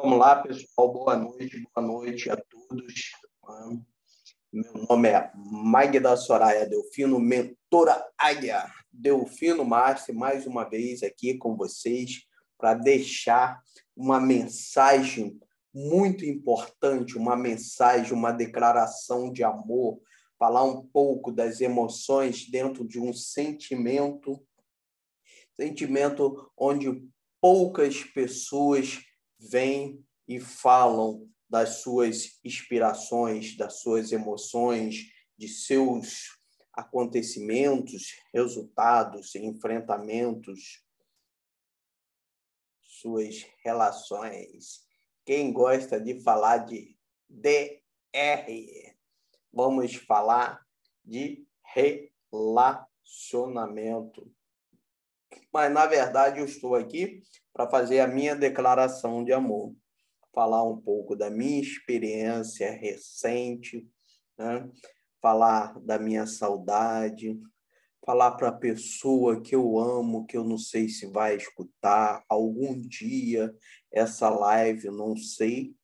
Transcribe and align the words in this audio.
Vamos 0.00 0.18
lá, 0.20 0.36
pessoal. 0.40 0.92
Boa 0.92 1.16
noite, 1.16 1.66
boa 1.74 1.84
noite 1.84 2.30
a 2.30 2.36
todos. 2.36 3.10
Meu 4.52 4.86
nome 4.88 5.08
é 5.08 5.32
Magda 5.34 6.16
Soraya 6.16 6.68
Delfino, 6.68 7.18
mentora 7.18 8.06
Águia. 8.16 8.64
Delfino 8.92 9.64
Master, 9.64 10.14
mais 10.14 10.46
uma 10.46 10.62
vez 10.62 11.02
aqui 11.02 11.36
com 11.36 11.56
vocês 11.56 12.22
para 12.56 12.74
deixar 12.74 13.60
uma 13.96 14.20
mensagem 14.20 15.36
muito 15.74 16.24
importante, 16.24 17.18
uma 17.18 17.36
mensagem, 17.36 18.12
uma 18.12 18.30
declaração 18.30 19.32
de 19.32 19.42
amor, 19.42 20.00
falar 20.38 20.62
um 20.62 20.86
pouco 20.86 21.32
das 21.32 21.60
emoções 21.60 22.48
dentro 22.48 22.86
de 22.86 23.00
um 23.00 23.12
sentimento, 23.12 24.40
sentimento 25.56 26.52
onde 26.56 27.02
poucas 27.40 28.04
pessoas 28.04 29.07
vêm 29.38 30.04
e 30.26 30.40
falam 30.40 31.28
das 31.48 31.80
suas 31.80 32.38
inspirações, 32.44 33.56
das 33.56 33.80
suas 33.80 34.12
emoções, 34.12 35.06
de 35.36 35.48
seus 35.48 36.38
acontecimentos, 36.72 38.14
resultados, 38.32 39.34
enfrentamentos, 39.34 40.84
suas 42.80 43.44
relações. 43.64 44.86
Quem 45.24 45.52
gosta 45.52 46.00
de 46.00 46.22
falar 46.22 46.58
de 46.58 46.96
DR, 47.28 48.94
vamos 49.52 49.94
falar 49.94 50.64
de 51.04 51.44
relacionamento. 51.74 54.32
Mas, 55.52 55.72
na 55.72 55.86
verdade, 55.86 56.38
eu 56.40 56.44
estou 56.44 56.74
aqui 56.74 57.22
para 57.58 57.68
fazer 57.68 57.98
a 57.98 58.06
minha 58.06 58.36
declaração 58.36 59.24
de 59.24 59.32
amor, 59.32 59.74
falar 60.32 60.62
um 60.62 60.80
pouco 60.80 61.16
da 61.16 61.28
minha 61.28 61.60
experiência 61.60 62.70
recente, 62.70 63.84
né? 64.38 64.70
falar 65.20 65.76
da 65.80 65.98
minha 65.98 66.24
saudade, 66.24 67.36
falar 68.06 68.30
para 68.36 68.50
a 68.50 68.56
pessoa 68.56 69.42
que 69.42 69.56
eu 69.56 69.76
amo, 69.76 70.24
que 70.24 70.36
eu 70.36 70.44
não 70.44 70.56
sei 70.56 70.88
se 70.88 71.08
vai 71.08 71.34
escutar 71.34 72.22
algum 72.28 72.80
dia 72.80 73.52
essa 73.90 74.30
live, 74.30 74.88
não 74.92 75.16
sei, 75.16 75.74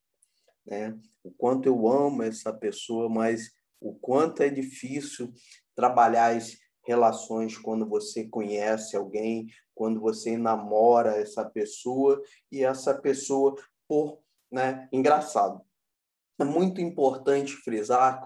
né? 0.64 0.97
O 1.25 1.33
quanto 1.33 1.67
eu 1.67 1.89
amo 1.89 2.22
essa 2.22 2.52
pessoa, 2.52 3.08
mas 3.08 3.50
o 3.80 3.92
quanto 3.92 4.45
é 4.45 4.48
difícil 4.48 5.33
trabalhar 5.75 6.36
as 6.36 6.56
relações 6.86 7.58
quando 7.58 7.84
você 7.84 8.28
conhece 8.28 8.97
alguém, 8.97 9.48
quando 9.75 10.00
você 10.00 10.36
namora 10.36 11.17
essa 11.17 11.44
pessoa 11.44 12.22
e 12.50 12.64
essa 12.64 12.94
pessoa 12.94 13.55
por, 13.89 14.20
né, 14.50 14.89
engraçado. 14.92 15.61
É 16.39 16.44
muito 16.44 16.80
importante 16.80 17.53
frisar 17.53 18.22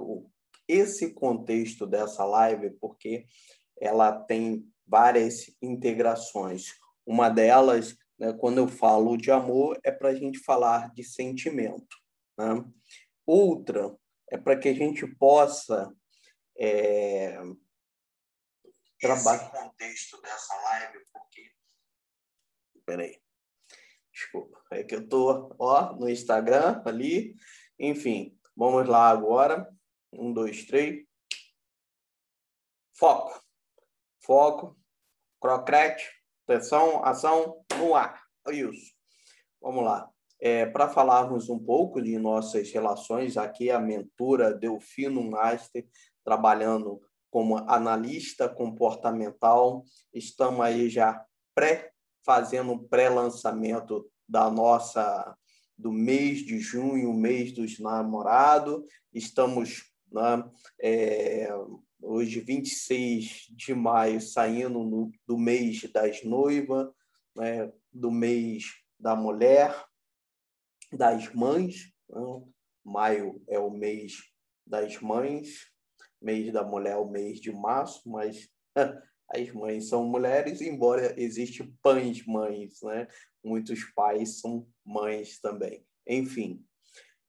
esse 0.66 1.12
contexto 1.14 1.86
dessa 1.86 2.24
live 2.24 2.70
porque 2.80 3.26
ela 3.80 4.12
tem 4.12 4.66
várias 4.86 5.54
integrações. 5.62 6.74
Uma 7.06 7.28
delas, 7.28 7.96
né, 8.18 8.32
quando 8.32 8.58
eu 8.58 8.68
falo 8.68 9.16
de 9.16 9.30
amor, 9.30 9.78
é 9.84 9.90
para 9.90 10.10
a 10.10 10.14
gente 10.14 10.38
falar 10.38 10.92
de 10.92 11.04
sentimento. 11.04 11.96
Né? 12.38 12.64
Outra 13.26 13.96
é 14.30 14.36
para 14.36 14.56
que 14.56 14.68
a 14.68 14.74
gente 14.74 15.06
possa 15.06 15.92
é, 16.58 17.38
trabalhar. 19.00 19.42
Esse 19.42 19.52
contexto 19.52 20.20
dessa 20.22 20.54
live, 20.54 20.98
porque. 21.12 21.52
Peraí. 22.84 23.20
Desculpa. 24.12 24.62
É 24.72 24.82
que 24.82 24.94
eu 24.94 25.02
estou 25.02 25.54
ó, 25.58 25.92
no 25.94 26.08
Instagram 26.08 26.82
ali. 26.84 27.34
Enfim, 27.78 28.38
vamos 28.56 28.88
lá 28.88 29.08
agora. 29.08 29.68
Um, 30.12 30.32
dois, 30.32 30.64
três. 30.64 31.06
Foco 32.96 33.48
foco, 34.28 34.76
crocrete, 35.40 36.04
pressão, 36.46 37.02
ação 37.02 37.64
no 37.78 37.94
ar. 37.94 38.22
É 38.46 38.52
isso. 38.52 38.92
Vamos 39.58 39.82
lá. 39.82 40.06
É, 40.38 40.66
Para 40.66 40.86
falarmos 40.86 41.48
um 41.48 41.58
pouco 41.58 42.02
de 42.02 42.18
nossas 42.18 42.70
relações, 42.70 43.38
aqui 43.38 43.70
a 43.70 43.80
mentora 43.80 44.52
Delfino 44.52 45.22
Master, 45.30 45.88
trabalhando 46.22 47.00
como 47.30 47.58
analista 47.58 48.48
comportamental. 48.48 49.84
Estamos 50.12 50.60
aí 50.60 50.88
já 50.88 51.24
pré 51.54 51.92
fazendo 52.24 52.72
um 52.72 52.78
pré-lançamento 52.78 54.08
da 54.28 54.50
nossa 54.50 55.36
do 55.76 55.92
mês 55.92 56.40
de 56.40 56.58
junho, 56.58 57.14
mês 57.14 57.52
dos 57.52 57.78
namorados. 57.78 58.84
Estamos 59.14 59.84
né, 60.12 60.44
é, 60.80 61.48
hoje 62.02 62.40
26 62.40 63.46
de 63.50 63.74
maio, 63.74 64.20
saindo 64.20 64.82
no, 64.84 65.10
do 65.26 65.38
mês 65.38 65.90
das 65.92 66.24
noivas, 66.24 66.90
né, 67.34 67.72
do 67.92 68.10
mês 68.10 68.64
da 68.98 69.14
mulher, 69.14 69.74
das 70.92 71.32
mães. 71.32 71.92
Né? 72.08 72.42
Maio 72.84 73.40
é 73.48 73.58
o 73.58 73.70
mês 73.70 74.14
das 74.66 75.00
mães, 75.00 75.70
mês 76.20 76.52
da 76.52 76.62
mulher 76.62 76.92
é 76.92 76.96
o 76.96 77.08
mês 77.08 77.40
de 77.40 77.52
março, 77.52 78.08
mas 78.08 78.48
as 79.30 79.52
mães 79.52 79.88
são 79.88 80.04
mulheres, 80.04 80.60
embora 80.60 81.14
existe 81.20 81.64
pães 81.82 82.24
mães, 82.26 82.80
né? 82.82 83.06
Muitos 83.44 83.84
pais 83.94 84.40
são 84.40 84.66
mães 84.84 85.40
também. 85.40 85.84
Enfim, 86.06 86.64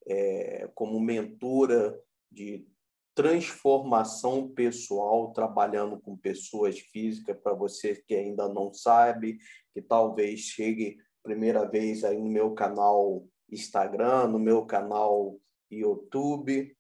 é, 0.08 0.70
como 0.74 1.00
mentora 1.00 2.00
de 2.32 2.66
transformação 3.14 4.48
pessoal, 4.48 5.34
trabalhando 5.34 6.00
com 6.00 6.16
pessoas 6.16 6.80
físicas, 6.80 7.38
para 7.42 7.54
você 7.54 7.96
que 8.08 8.16
ainda 8.16 8.48
não 8.48 8.74
sabe, 8.74 9.38
que 9.74 9.82
talvez 9.82 10.40
chegue 10.40 10.98
primeira 11.22 11.66
vez 11.70 12.04
aí 12.04 12.18
no 12.18 12.30
meu 12.30 12.54
canal 12.54 13.28
Instagram, 13.52 14.28
no 14.28 14.40
meu 14.40 14.66
canal 14.66 15.38
YouTube, 15.70 16.76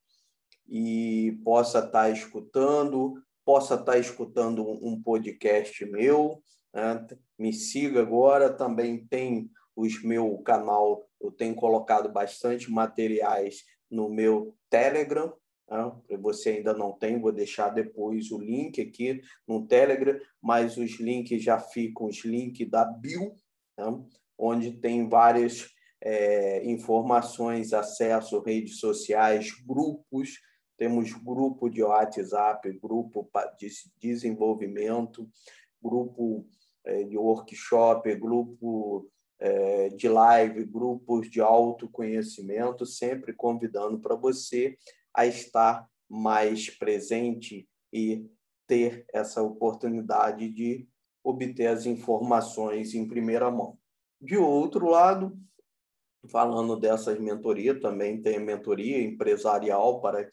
e 0.69 1.40
possa 1.44 1.80
estar 1.80 1.91
tá 1.91 2.09
escutando, 2.09 3.16
possa 3.44 3.74
estar 3.74 3.94
tá 3.94 3.97
escutando 3.97 4.63
um 4.63 5.02
podcast 5.02 5.84
meu. 5.85 6.41
Né? 6.74 7.07
Me 7.38 7.52
siga 7.52 8.02
agora, 8.02 8.52
também 8.52 9.06
tem 9.08 9.50
os 9.75 10.03
meu 10.03 10.38
canal, 10.40 11.08
eu 11.19 11.31
tenho 11.31 11.56
colocado 11.56 12.12
bastante 12.12 12.69
materiais 12.69 13.63
no 13.90 14.09
meu 14.09 14.56
Telegram, 14.69 15.34
né? 15.69 15.91
Você 16.19 16.50
ainda 16.50 16.74
não 16.74 16.91
tem, 16.91 17.19
vou 17.19 17.31
deixar 17.31 17.69
depois 17.69 18.31
o 18.31 18.40
link 18.40 18.81
aqui 18.81 19.22
no 19.47 19.68
Telegram, 19.68 20.19
mas 20.41 20.78
os 20.78 21.00
links 21.00 21.44
já 21.44 21.59
ficam, 21.59 22.08
os 22.08 22.25
links 22.25 22.69
da 22.69 22.84
bio, 22.84 23.34
né? 23.78 24.03
onde 24.38 24.72
tem 24.72 25.08
várias 25.08 25.69
é, 26.02 26.66
informações, 26.66 27.74
acesso, 27.74 28.41
redes 28.41 28.79
sociais, 28.79 29.52
grupos. 29.66 30.40
Temos 30.79 31.12
grupo 31.12 31.69
de 31.69 31.84
WhatsApp, 31.84 32.72
grupo 32.79 33.29
de 33.57 33.67
desenvolvimento, 34.00 35.29
grupo 35.84 36.47
é, 36.85 37.03
de 37.03 37.17
workshop, 37.17 38.16
grupo 38.16 39.12
é, 39.38 39.90
de 39.90 40.07
live, 40.07 40.63
grupos 40.63 41.29
de 41.29 41.41
autoconhecimento, 41.41 42.85
sempre 42.85 43.34
convidando 43.34 44.00
para 44.00 44.16
você 44.16 44.78
a 45.13 45.25
estar 45.25 45.85
mais 46.07 46.69
presente 46.69 47.67
e 47.91 48.25
ter 48.66 49.03
essa 49.13 49.44
oportunidade 49.44 50.47
de 50.47 50.87
obter 51.22 51.67
as 51.67 51.85
informações 51.85 52.93
em 52.93 53.05
primeira 53.05 53.52
mão. 53.52 53.78
De 54.22 54.37
outro 54.37 54.87
lado, 54.87 55.37
falando 56.31 56.78
dessas 56.78 57.20
mentorias, 57.20 57.81
também 57.81 58.22
tem 58.22 58.40
mentoria 58.40 59.02
empresarial 59.02 59.99
para 59.99 60.29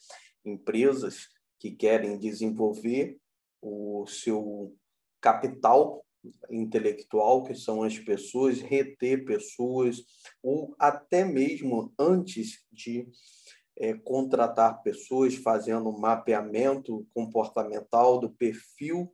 empresas 0.46 1.28
que 1.58 1.70
querem 1.70 2.19
desenvolver 2.19 3.19
o 3.60 4.06
seu 4.06 4.75
capital 5.20 6.04
intelectual, 6.50 7.44
que 7.44 7.54
são 7.54 7.82
as 7.82 7.98
pessoas, 7.98 8.60
reter 8.60 9.25
pessoas, 9.25 10.02
ou 10.43 10.75
até 10.78 11.25
mesmo 11.25 11.93
antes 11.98 12.64
de 12.72 13.08
é, 13.76 13.94
contratar 13.94 14.82
pessoas 14.82 15.34
fazendo 15.34 15.88
um 15.90 15.98
mapeamento 15.98 17.06
comportamental 17.14 18.19
do 18.19 18.31
perfil 18.31 19.12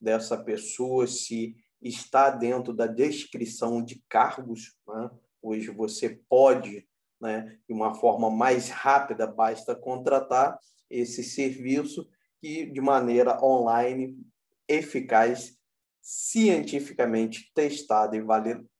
dessa 0.00 0.36
pessoa, 0.36 1.06
se 1.06 1.56
está 1.80 2.30
dentro 2.30 2.72
da 2.72 2.86
descrição 2.86 3.82
de 3.82 4.02
cargos. 4.08 4.74
Né? 4.86 5.10
Hoje 5.42 5.70
você 5.70 6.20
pode, 6.28 6.86
né, 7.20 7.58
de 7.68 7.74
uma 7.74 7.94
forma 7.94 8.30
mais 8.30 8.68
rápida, 8.68 9.26
basta 9.26 9.74
contratar 9.74 10.58
esse 10.88 11.22
serviço 11.22 12.08
que, 12.40 12.66
de 12.66 12.80
maneira 12.80 13.38
online, 13.44 14.18
eficaz, 14.66 15.56
cientificamente 16.00 17.50
testado 17.54 18.16
e 18.16 18.24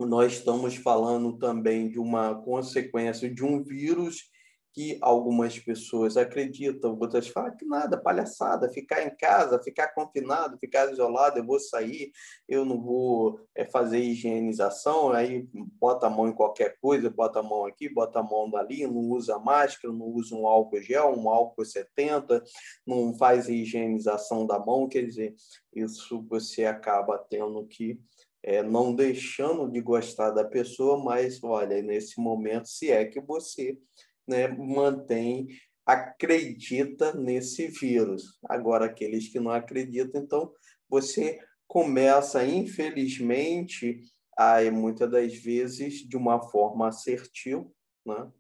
nós 0.07 0.35
estamos 0.35 0.77
falando 0.77 1.37
também 1.39 1.89
de 1.89 1.99
uma 1.99 2.35
consequência 2.43 3.33
de 3.33 3.45
um 3.45 3.63
vírus 3.63 4.31
que 4.73 4.99
algumas 5.01 5.59
pessoas 5.59 6.17
acreditam, 6.17 6.97
outras 6.99 7.29
falam 7.29 7.57
que 7.57 7.65
nada, 7.65 8.01
palhaçada, 8.01 8.69
ficar 8.69 9.03
em 9.03 9.15
casa, 9.17 9.63
ficar 9.63 9.89
confinado, 9.89 10.59
ficar 10.59 10.91
isolado, 10.93 11.39
eu 11.39 11.45
vou 11.45 11.59
sair, 11.59 12.13
eu 12.49 12.65
não 12.65 12.81
vou 12.81 13.41
é, 13.55 13.65
fazer 13.65 13.99
higienização, 13.99 15.11
aí 15.11 15.49
bota 15.53 16.07
a 16.07 16.11
mão 16.11 16.29
em 16.29 16.33
qualquer 16.33 16.79
coisa, 16.81 17.11
bota 17.11 17.41
a 17.41 17.43
mão 17.43 17.67
aqui, 17.67 17.89
bota 17.89 18.21
a 18.21 18.23
mão 18.23 18.49
dali, 18.49 18.87
não 18.87 19.11
usa 19.11 19.39
máscara, 19.39 19.93
não 19.93 20.07
usa 20.07 20.37
um 20.37 20.47
álcool 20.47 20.81
gel, 20.81 21.15
um 21.19 21.29
álcool 21.29 21.65
70, 21.65 22.43
não 22.87 23.15
faz 23.15 23.49
higienização 23.49 24.47
da 24.47 24.59
mão, 24.59 24.89
quer 24.89 25.03
dizer, 25.03 25.35
isso 25.75 26.25
você 26.29 26.65
acaba 26.65 27.19
tendo 27.19 27.67
que 27.67 28.01
é, 28.43 28.63
não 28.63 28.95
deixando 28.95 29.71
de 29.71 29.81
gostar 29.81 30.31
da 30.31 30.45
pessoa, 30.45 31.03
mas 31.03 31.43
olha, 31.43 31.83
nesse 31.83 32.21
momento, 32.21 32.69
se 32.69 32.91
é 32.91 33.05
que 33.05 33.21
você 33.21 33.79
né, 34.27 34.49
mantém, 34.49 35.49
acredita 35.85 37.13
nesse 37.15 37.67
vírus. 37.67 38.39
Agora, 38.49 38.87
aqueles 38.87 39.29
que 39.29 39.41
não 39.41 39.51
acreditam, 39.51 40.23
então 40.23 40.53
você 40.89 41.41
começa, 41.67 42.45
infelizmente, 42.45 44.01
a 44.37 44.63
muitas 44.71 45.11
das 45.11 45.35
vezes 45.35 46.09
de 46.09 46.17
uma 46.17 46.41
forma 46.51 46.89
assertiva, 46.89 47.69
né? 48.07 48.31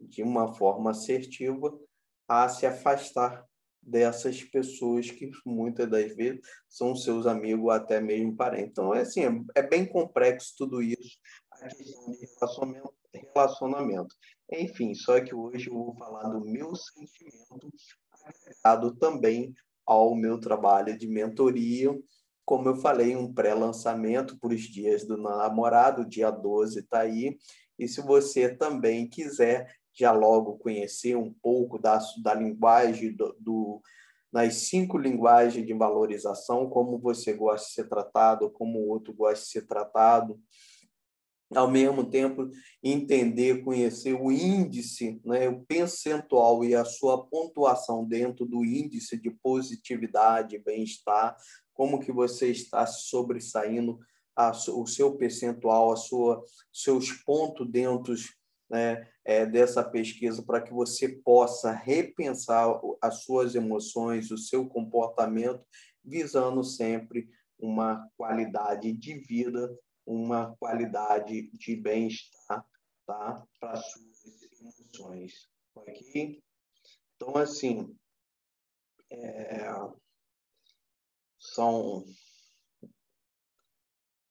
de 0.00 0.22
uma 0.22 0.52
forma 0.54 0.90
assertiva, 0.90 1.78
a 2.28 2.48
se 2.48 2.66
afastar 2.66 3.46
dessas 3.86 4.42
pessoas 4.42 5.10
que 5.10 5.30
muitas 5.44 5.88
das 5.88 6.14
vezes 6.14 6.40
são 6.68 6.96
seus 6.96 7.26
amigos, 7.26 7.72
até 7.72 8.00
mesmo 8.00 8.34
parentes. 8.36 8.70
Então, 8.70 8.94
é 8.94 9.02
assim, 9.02 9.22
é 9.54 9.62
bem 9.62 9.86
complexo 9.86 10.54
tudo 10.56 10.82
isso, 10.82 11.18
a 11.52 11.68
questão 11.68 12.72
de 12.72 13.20
relacionamento. 13.34 14.14
Enfim, 14.50 14.94
só 14.94 15.20
que 15.20 15.34
hoje 15.34 15.68
eu 15.68 15.74
vou 15.74 15.96
falar 15.96 16.28
do 16.28 16.40
meu 16.40 16.74
sentimento 16.74 17.70
agregado 18.22 18.94
também 18.96 19.54
ao 19.86 20.14
meu 20.14 20.40
trabalho 20.40 20.96
de 20.96 21.06
mentoria. 21.06 21.96
Como 22.44 22.68
eu 22.68 22.76
falei, 22.76 23.16
um 23.16 23.32
pré-lançamento 23.32 24.38
para 24.38 24.54
os 24.54 24.62
dias 24.62 25.06
do 25.06 25.16
namorado, 25.16 26.08
dia 26.08 26.30
12 26.30 26.80
está 26.80 27.00
aí. 27.00 27.38
E 27.78 27.88
se 27.88 28.00
você 28.02 28.54
também 28.54 29.08
quiser 29.08 29.74
já 29.94 30.12
logo 30.12 30.58
conhecer 30.58 31.16
um 31.16 31.32
pouco 31.32 31.78
da, 31.78 31.98
da 32.22 32.34
linguagem, 32.34 33.14
do, 33.14 33.34
do, 33.38 33.82
nas 34.32 34.54
cinco 34.54 34.98
linguagens 34.98 35.64
de 35.64 35.72
valorização, 35.72 36.68
como 36.68 36.98
você 36.98 37.32
gosta 37.32 37.68
de 37.68 37.74
ser 37.74 37.88
tratado, 37.88 38.50
como 38.50 38.80
o 38.80 38.88
outro 38.88 39.14
gosta 39.14 39.44
de 39.44 39.50
ser 39.50 39.66
tratado, 39.66 40.40
ao 41.54 41.70
mesmo 41.70 42.04
tempo 42.04 42.50
entender, 42.82 43.62
conhecer 43.62 44.14
o 44.14 44.32
índice, 44.32 45.20
né, 45.24 45.48
o 45.48 45.64
percentual 45.64 46.64
e 46.64 46.74
a 46.74 46.84
sua 46.84 47.26
pontuação 47.26 48.04
dentro 48.04 48.44
do 48.44 48.64
índice 48.64 49.16
de 49.16 49.30
positividade, 49.30 50.58
bem-estar, 50.58 51.36
como 51.72 52.00
que 52.00 52.10
você 52.10 52.50
está 52.50 52.86
sobressaindo 52.86 53.98
a, 54.36 54.50
o 54.50 54.86
seu 54.86 55.16
percentual, 55.16 55.92
a 55.92 55.96
sua 55.96 56.42
seus 56.72 57.12
pontos 57.12 57.70
dentro 57.70 58.14
né, 58.74 59.08
é, 59.24 59.46
dessa 59.46 59.82
pesquisa 59.82 60.42
para 60.42 60.60
que 60.60 60.72
você 60.72 61.08
possa 61.08 61.72
repensar 61.72 62.68
as 63.00 63.22
suas 63.22 63.54
emoções, 63.54 64.30
o 64.30 64.36
seu 64.36 64.68
comportamento, 64.68 65.64
visando 66.04 66.62
sempre 66.62 67.28
uma 67.58 68.10
qualidade 68.16 68.92
de 68.92 69.14
vida 69.14 69.74
uma 70.06 70.54
qualidade 70.56 71.50
de 71.52 71.76
bem-estar 71.76 72.64
tá? 73.06 73.46
para 73.58 73.76
suas 73.76 74.42
emoções. 74.60 75.48
Ok? 75.74 76.42
Então, 77.16 77.36
assim, 77.36 77.96
é, 79.10 79.66
são, 81.38 82.04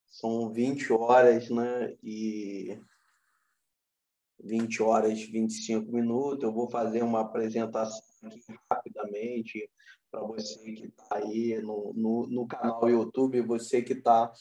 são 0.08 0.52
20 0.52 0.94
horas, 0.94 1.50
né? 1.50 1.98
E 2.04 2.80
20 4.44 4.84
horas 4.84 5.18
e 5.20 5.26
25 5.26 5.92
minutos. 5.92 6.44
Eu 6.44 6.52
vou 6.52 6.70
fazer 6.70 7.04
uma 7.04 7.22
apresentação 7.22 8.02
aqui 8.24 8.54
rapidamente 8.70 9.70
para 10.12 10.22
você 10.22 10.60
que 10.74 10.86
está 10.86 11.16
aí 11.16 11.60
no, 11.62 11.92
no, 11.96 12.28
no 12.28 12.48
canal 12.48 12.88
YouTube, 12.88 13.42
você 13.42 13.82
que 13.82 13.94
está 13.94 14.32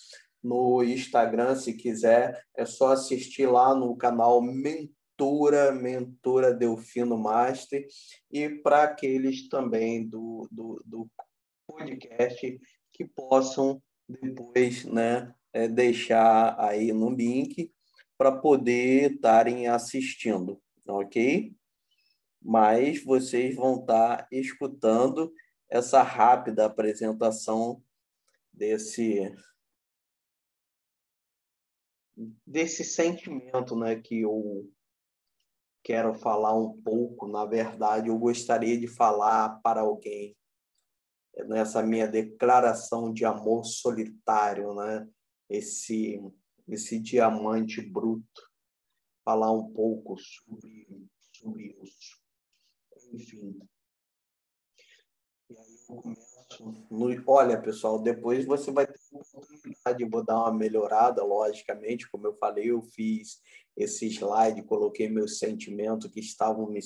no 0.43 0.83
Instagram, 0.83 1.55
se 1.55 1.73
quiser, 1.73 2.45
é 2.55 2.67
só 2.67 2.93
assistir 2.93 3.47
lá 3.47 3.75
no 3.75 3.97
canal 3.97 4.43
Mentora, 4.43 5.73
Mentora 5.73 6.53
Delfino 6.53 7.17
Master, 7.17 7.87
e 8.31 8.51
para 8.51 8.83
aqueles 8.83 9.49
também 9.49 10.07
do, 10.07 10.47
do, 10.51 10.83
do 10.85 11.09
podcast 11.67 12.61
que 12.93 13.05
possam 13.07 13.81
depois 14.07 14.85
né, 14.85 15.33
é, 15.53 15.69
deixar 15.69 16.55
aí 16.59 16.93
no 16.93 17.11
link 17.11 17.73
para 18.23 18.31
poder 18.31 19.15
estarem 19.15 19.67
assistindo, 19.67 20.63
ok? 20.87 21.53
Mas 22.41 23.03
vocês 23.03 23.57
vão 23.57 23.81
estar 23.81 24.29
escutando 24.31 25.35
essa 25.69 26.05
rápida 26.05 26.67
apresentação 26.67 27.83
desse 28.53 29.35
desse 32.47 32.85
sentimento 32.85 33.75
né, 33.75 33.97
que 33.97 34.21
eu 34.21 34.71
quero 35.83 36.15
falar 36.15 36.55
um 36.55 36.81
pouco. 36.81 37.27
Na 37.27 37.45
verdade, 37.45 38.09
eu 38.09 38.17
gostaria 38.21 38.79
de 38.79 38.87
falar 38.87 39.61
para 39.65 39.81
alguém 39.81 40.37
nessa 41.49 41.83
minha 41.83 42.07
declaração 42.07 43.13
de 43.13 43.25
amor 43.25 43.65
solitário, 43.65 44.73
né? 44.75 45.09
esse, 45.51 46.23
esse 46.69 46.99
diamante 46.99 47.81
bruto 47.81 48.51
falar 49.25 49.53
um 49.53 49.73
pouco 49.73 50.17
sobre, 50.19 51.09
sobre 51.33 51.77
isso. 51.83 52.21
Enfim. 53.13 53.59
E 55.51 55.57
aí 55.57 55.77
eu 55.89 55.97
começo. 55.97 56.33
No, 56.91 57.09
olha, 57.27 57.61
pessoal, 57.61 57.99
depois 57.99 58.45
você 58.45 58.71
vai 58.71 58.87
ter 58.87 58.99
oportunidade, 59.13 60.05
vou 60.05 60.25
dar 60.25 60.39
uma 60.39 60.55
melhorada, 60.55 61.25
logicamente, 61.25 62.11
como 62.11 62.27
eu 62.27 62.37
falei, 62.37 62.71
eu 62.71 62.83
fiz 62.83 63.41
esse 63.77 64.07
slide, 64.07 64.63
coloquei 64.63 65.09
meus 65.09 65.39
sentimentos 65.39 66.11
que 66.11 66.21
estavam 66.21 66.71
me 66.71 66.81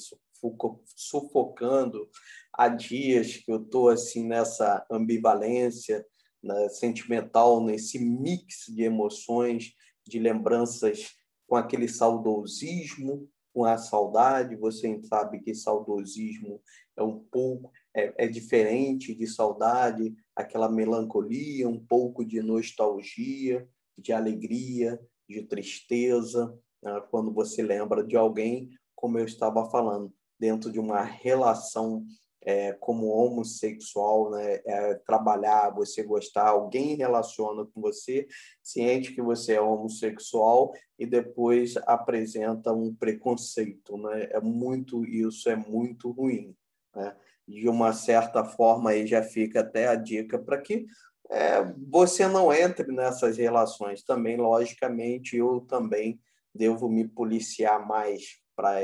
sufocando 0.95 2.09
há 2.52 2.68
dias 2.68 3.37
que 3.38 3.50
eu 3.50 3.62
estou 3.62 3.88
assim 3.88 4.26
nessa 4.26 4.87
ambivalência 4.90 6.06
né, 6.46 6.68
sentimental, 6.68 7.62
nesse 7.62 7.98
mix 7.98 8.66
de 8.68 8.82
emoções, 8.82 9.72
de 10.06 10.18
lembranças 10.18 11.16
com 11.46 11.56
aquele 11.56 11.88
saudosismo, 11.88 13.28
com 13.52 13.64
a 13.64 13.76
saudade. 13.76 14.56
Você 14.56 15.00
sabe 15.02 15.40
que 15.40 15.54
saudosismo 15.54 16.60
é 16.96 17.02
um 17.02 17.18
pouco 17.18 17.70
é, 17.94 18.26
é 18.26 18.28
diferente 18.28 19.14
de 19.14 19.26
saudade, 19.26 20.14
aquela 20.34 20.70
melancolia, 20.70 21.68
um 21.68 21.82
pouco 21.82 22.24
de 22.24 22.40
nostalgia, 22.42 23.66
de 23.96 24.12
alegria, 24.12 25.00
de 25.28 25.42
tristeza, 25.42 26.54
né? 26.82 27.02
quando 27.10 27.32
você 27.32 27.62
lembra 27.62 28.04
de 28.04 28.16
alguém, 28.16 28.70
como 28.94 29.18
eu 29.18 29.24
estava 29.24 29.68
falando, 29.70 30.12
dentro 30.38 30.70
de 30.70 30.78
uma 30.78 31.02
relação 31.02 32.04
é, 32.46 32.72
como 32.74 33.08
homossexual, 33.08 34.30
né? 34.30 34.60
É, 34.64 34.94
trabalhar, 35.04 35.70
você 35.70 36.04
gostar, 36.04 36.46
alguém 36.46 36.94
relaciona 36.94 37.66
com 37.66 37.80
você, 37.80 38.28
ciente 38.62 39.12
que 39.12 39.20
você 39.20 39.54
é 39.54 39.60
homossexual 39.60 40.72
e 40.96 41.04
depois 41.04 41.76
apresenta 41.78 42.72
um 42.72 42.94
preconceito, 42.94 43.98
né? 43.98 44.28
É 44.30 44.40
muito 44.40 45.04
isso 45.04 45.50
é 45.50 45.56
muito 45.56 46.12
ruim, 46.12 46.54
né? 46.94 47.16
De 47.48 47.68
uma 47.68 47.92
certa 47.92 48.44
forma 48.44 48.90
aí 48.90 49.08
já 49.08 49.24
fica 49.24 49.60
até 49.60 49.88
a 49.88 49.96
dica 49.96 50.38
para 50.38 50.60
que 50.60 50.86
é, 51.28 51.64
você 51.90 52.28
não 52.28 52.52
entre 52.52 52.92
nessas 52.92 53.36
relações. 53.36 54.04
Também, 54.04 54.36
logicamente, 54.36 55.36
eu 55.36 55.60
também 55.62 56.20
devo 56.54 56.88
me 56.88 57.08
policiar 57.08 57.84
mais 57.84 58.40
para 58.54 58.80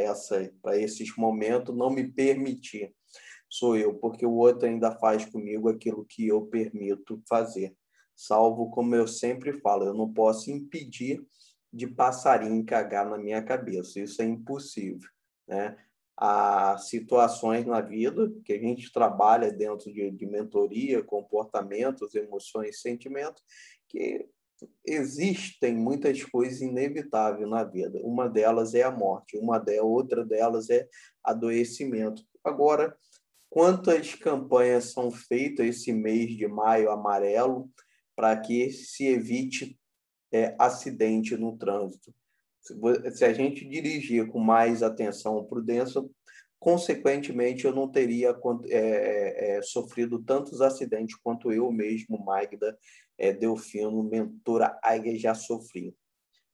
esses 0.76 1.16
momentos, 1.16 1.74
não 1.74 1.88
me 1.88 2.06
permitir 2.06 2.92
sou 3.52 3.76
eu, 3.76 3.92
porque 3.92 4.24
o 4.24 4.32
outro 4.32 4.66
ainda 4.66 4.92
faz 4.92 5.26
comigo 5.26 5.68
aquilo 5.68 6.06
que 6.06 6.26
eu 6.26 6.46
permito 6.46 7.22
fazer. 7.28 7.76
Salvo, 8.16 8.70
como 8.70 8.94
eu 8.94 9.06
sempre 9.06 9.60
falo, 9.60 9.84
eu 9.84 9.92
não 9.92 10.10
posso 10.10 10.50
impedir 10.50 11.22
de 11.70 11.86
passarinho 11.86 12.64
cagar 12.64 13.06
na 13.06 13.18
minha 13.18 13.42
cabeça. 13.42 14.00
Isso 14.00 14.22
é 14.22 14.24
impossível, 14.24 15.06
né? 15.46 15.76
Há 16.16 16.78
situações 16.78 17.66
na 17.66 17.82
vida 17.82 18.32
que 18.42 18.54
a 18.54 18.58
gente 18.58 18.90
trabalha 18.90 19.52
dentro 19.52 19.92
de, 19.92 20.10
de 20.10 20.26
mentoria, 20.26 21.02
comportamentos, 21.02 22.14
emoções, 22.14 22.80
sentimentos, 22.80 23.42
que 23.86 24.26
existem 24.86 25.74
muitas 25.74 26.24
coisas 26.24 26.62
inevitáveis 26.62 27.48
na 27.50 27.64
vida. 27.64 28.00
Uma 28.02 28.30
delas 28.30 28.74
é 28.74 28.82
a 28.82 28.90
morte, 28.90 29.36
uma 29.36 29.58
delas, 29.58 29.84
outra 29.84 30.24
delas 30.24 30.70
é 30.70 30.88
adoecimento. 31.22 32.22
Agora, 32.44 32.96
quantas 33.52 34.14
campanhas 34.14 34.92
são 34.92 35.10
feitas 35.10 35.66
esse 35.66 35.92
mês 35.92 36.34
de 36.34 36.48
maio 36.48 36.90
amarelo 36.90 37.70
para 38.16 38.34
que 38.34 38.70
se 38.70 39.06
evite 39.06 39.78
é, 40.32 40.56
acidente 40.58 41.36
no 41.36 41.58
trânsito. 41.58 42.14
Se 43.12 43.24
a 43.26 43.32
gente 43.34 43.68
dirigir 43.68 44.26
com 44.28 44.38
mais 44.38 44.82
atenção, 44.82 45.44
prudência, 45.44 46.02
consequentemente 46.58 47.66
eu 47.66 47.74
não 47.74 47.90
teria 47.90 48.34
é, 48.70 49.56
é, 49.58 49.62
sofrido 49.62 50.22
tantos 50.22 50.62
acidentes 50.62 51.14
quanto 51.22 51.52
eu 51.52 51.70
mesmo, 51.70 52.24
Magda 52.24 52.78
é, 53.18 53.34
Delfino, 53.34 54.02
mentora 54.02 54.78
Aiga, 54.82 55.14
já 55.18 55.34
sofri. 55.34 55.94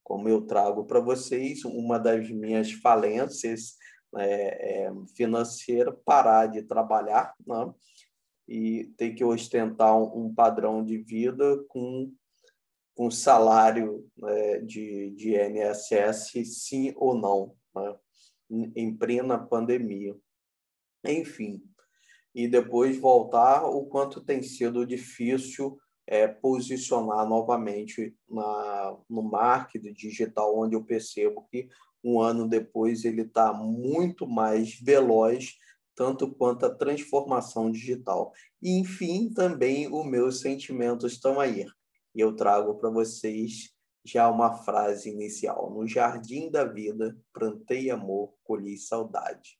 Como 0.02 0.28
eu 0.28 0.42
trago 0.42 0.84
para 0.84 0.98
vocês, 0.98 1.64
uma 1.64 1.96
das 1.96 2.28
minhas 2.28 2.72
falências 2.72 3.76
é, 4.16 4.84
é, 4.86 4.92
financeira, 5.14 5.92
parar 5.92 6.46
de 6.46 6.62
trabalhar 6.62 7.34
né? 7.46 7.72
e 8.46 8.84
ter 8.96 9.14
que 9.14 9.24
ostentar 9.24 9.96
um, 9.96 10.26
um 10.26 10.34
padrão 10.34 10.84
de 10.84 10.98
vida 10.98 11.62
com 11.68 12.12
um 12.98 13.10
salário 13.10 14.08
né, 14.16 14.58
de, 14.60 15.10
de 15.10 15.34
INSS, 15.34 16.32
sim 16.44 16.92
ou 16.96 17.14
não, 17.14 17.54
né? 17.74 17.96
em 18.74 18.96
plena 18.96 19.38
pandemia. 19.38 20.16
Enfim, 21.04 21.62
e 22.34 22.48
depois 22.48 22.98
voltar 22.98 23.64
o 23.64 23.86
quanto 23.86 24.24
tem 24.24 24.42
sido 24.42 24.86
difícil 24.86 25.78
é, 26.06 26.26
posicionar 26.26 27.28
novamente 27.28 28.16
na, 28.28 28.96
no 29.08 29.22
marketing 29.22 29.92
digital, 29.92 30.58
onde 30.58 30.74
eu 30.74 30.82
percebo 30.82 31.46
que 31.50 31.68
um 32.02 32.20
ano 32.20 32.48
depois 32.48 33.04
ele 33.04 33.22
está 33.22 33.52
muito 33.52 34.26
mais 34.26 34.78
veloz, 34.80 35.56
tanto 35.94 36.32
quanto 36.32 36.66
a 36.66 36.74
transformação 36.74 37.70
digital. 37.70 38.32
E, 38.62 38.78
enfim, 38.78 39.32
também 39.32 39.92
os 39.92 40.06
meus 40.06 40.40
sentimentos 40.40 41.12
estão 41.12 41.40
aí. 41.40 41.66
E 42.14 42.20
eu 42.20 42.34
trago 42.36 42.76
para 42.76 42.90
vocês 42.90 43.74
já 44.04 44.30
uma 44.30 44.54
frase 44.54 45.10
inicial. 45.10 45.70
No 45.70 45.86
jardim 45.86 46.50
da 46.50 46.64
vida, 46.64 47.18
plantei 47.32 47.90
amor, 47.90 48.34
colhi 48.44 48.78
saudade. 48.78 49.58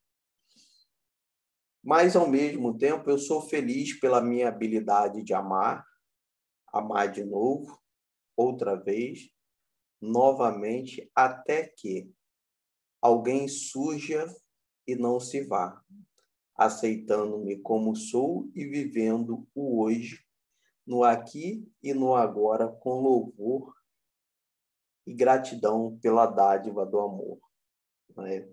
Mas, 1.83 2.17
ao 2.17 2.29
mesmo 2.29 2.77
tempo, 2.77 3.09
eu 3.11 3.19
sou 3.19 3.43
feliz 3.43 3.99
pela 3.99 4.21
minha 4.21 4.49
habilidade 4.49 5.23
de 5.23 5.35
amar, 5.35 5.85
amar 6.73 7.11
de 7.11 7.25
novo, 7.25 7.79
outra 8.37 8.75
vez, 8.77 9.31
novamente, 10.01 11.11
até 11.15 11.67
que 11.67 12.11
alguém 13.01 13.49
surja 13.49 14.27
e 14.87 14.97
não 14.97 15.21
se 15.21 15.43
vá, 15.45 15.83
aceitando-me 16.55 17.59
como 17.59 17.95
sou 17.95 18.51
e 18.55 18.65
vivendo 18.65 19.47
o 19.55 19.83
hoje, 19.83 20.25
no 20.87 21.05
aqui 21.05 21.71
e 21.83 21.93
no 21.93 22.15
agora, 22.15 22.69
com 22.69 23.01
louvor 23.01 23.75
e 25.07 25.13
gratidão 25.13 25.99
pela 26.01 26.27
dádiva 26.27 26.85
do 26.85 26.99
amor. 27.01 27.39
Né? 28.17 28.49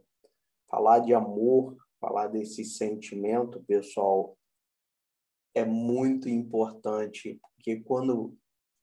Falar 0.69 0.99
de 0.99 1.13
amor, 1.13 1.77
falar 1.99 2.27
desse 2.27 2.63
sentimento, 2.63 3.63
pessoal, 3.63 4.37
é 5.53 5.63
muito 5.63 6.27
importante, 6.27 7.39
porque 7.41 7.79
quando 7.79 8.37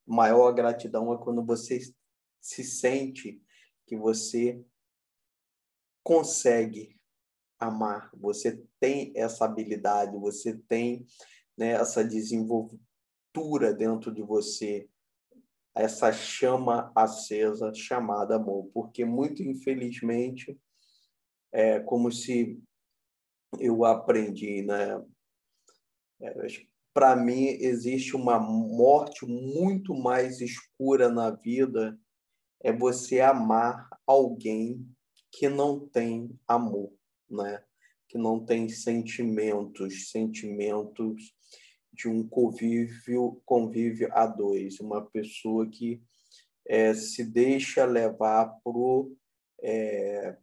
maior 0.07 0.52
gratidão 0.52 1.12
é 1.12 1.19
quando 1.19 1.45
você 1.45 1.78
se 2.40 2.64
sente 2.64 3.40
que 3.87 3.97
você 3.97 4.64
consegue 6.02 6.97
amar, 7.59 8.11
você 8.14 8.62
tem 8.80 9.12
essa 9.14 9.44
habilidade, 9.44 10.16
você 10.18 10.56
tem 10.68 11.06
né, 11.56 11.73
essa 11.73 12.04
desenvoltura 12.04 13.73
dentro 13.73 14.12
de 14.12 14.23
você, 14.23 14.88
essa 15.75 16.12
chama 16.12 16.92
acesa 16.94 17.73
chamada 17.73 18.37
amor, 18.37 18.71
porque 18.75 19.04
muito 19.04 19.42
infelizmente 19.42 20.59
é 21.52 21.80
como 21.80 22.11
se 22.11 22.61
eu 23.59 23.85
aprendi, 23.85 24.62
né? 24.62 25.02
É, 26.21 26.47
Para 26.92 27.16
mim 27.16 27.47
existe 27.47 28.16
uma 28.16 28.38
morte 28.38 29.25
muito 29.26 29.94
mais 29.94 30.40
escura 30.40 31.11
na 31.11 31.30
vida 31.30 31.99
é 32.62 32.73
você 32.73 33.21
amar 33.21 33.88
alguém 34.06 34.87
que 35.33 35.49
não 35.49 35.89
tem 35.89 36.39
amor, 36.47 36.93
né? 37.29 37.65
que 38.07 38.19
não 38.19 38.45
tem 38.45 38.69
sentimentos, 38.69 40.11
sentimentos 40.11 41.35
de 41.91 42.07
um 42.07 42.29
convívio, 42.29 43.41
convívio 43.45 44.11
a 44.12 44.27
dois, 44.27 44.79
uma 44.81 45.03
pessoa 45.03 45.67
que 45.67 46.03
é, 46.69 46.93
se 46.93 47.25
deixa 47.25 47.87
levar 47.87 48.61
por, 48.62 49.11
é, 49.62 50.37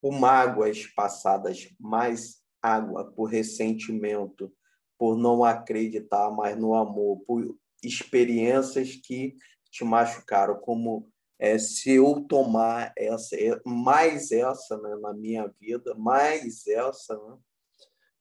por 0.00 0.12
mágoas 0.12 0.84
passadas, 0.86 1.72
mais 1.78 2.42
água, 2.60 3.04
por 3.12 3.26
ressentimento, 3.26 4.52
por 4.98 5.16
não 5.16 5.44
acreditar 5.44 6.30
mais 6.32 6.58
no 6.58 6.74
amor, 6.74 7.20
por 7.20 7.56
experiências 7.82 8.96
que 8.96 9.36
te 9.70 9.84
machucaram, 9.84 10.58
como 10.58 11.08
é, 11.38 11.58
se 11.58 11.92
eu 11.92 12.20
tomar 12.22 12.92
essa, 12.96 13.36
é, 13.36 13.60
mais 13.64 14.32
essa 14.32 14.76
né, 14.78 14.96
na 14.96 15.12
minha 15.12 15.46
vida, 15.60 15.94
mais 15.94 16.66
essa, 16.66 17.14
né, 17.14 17.38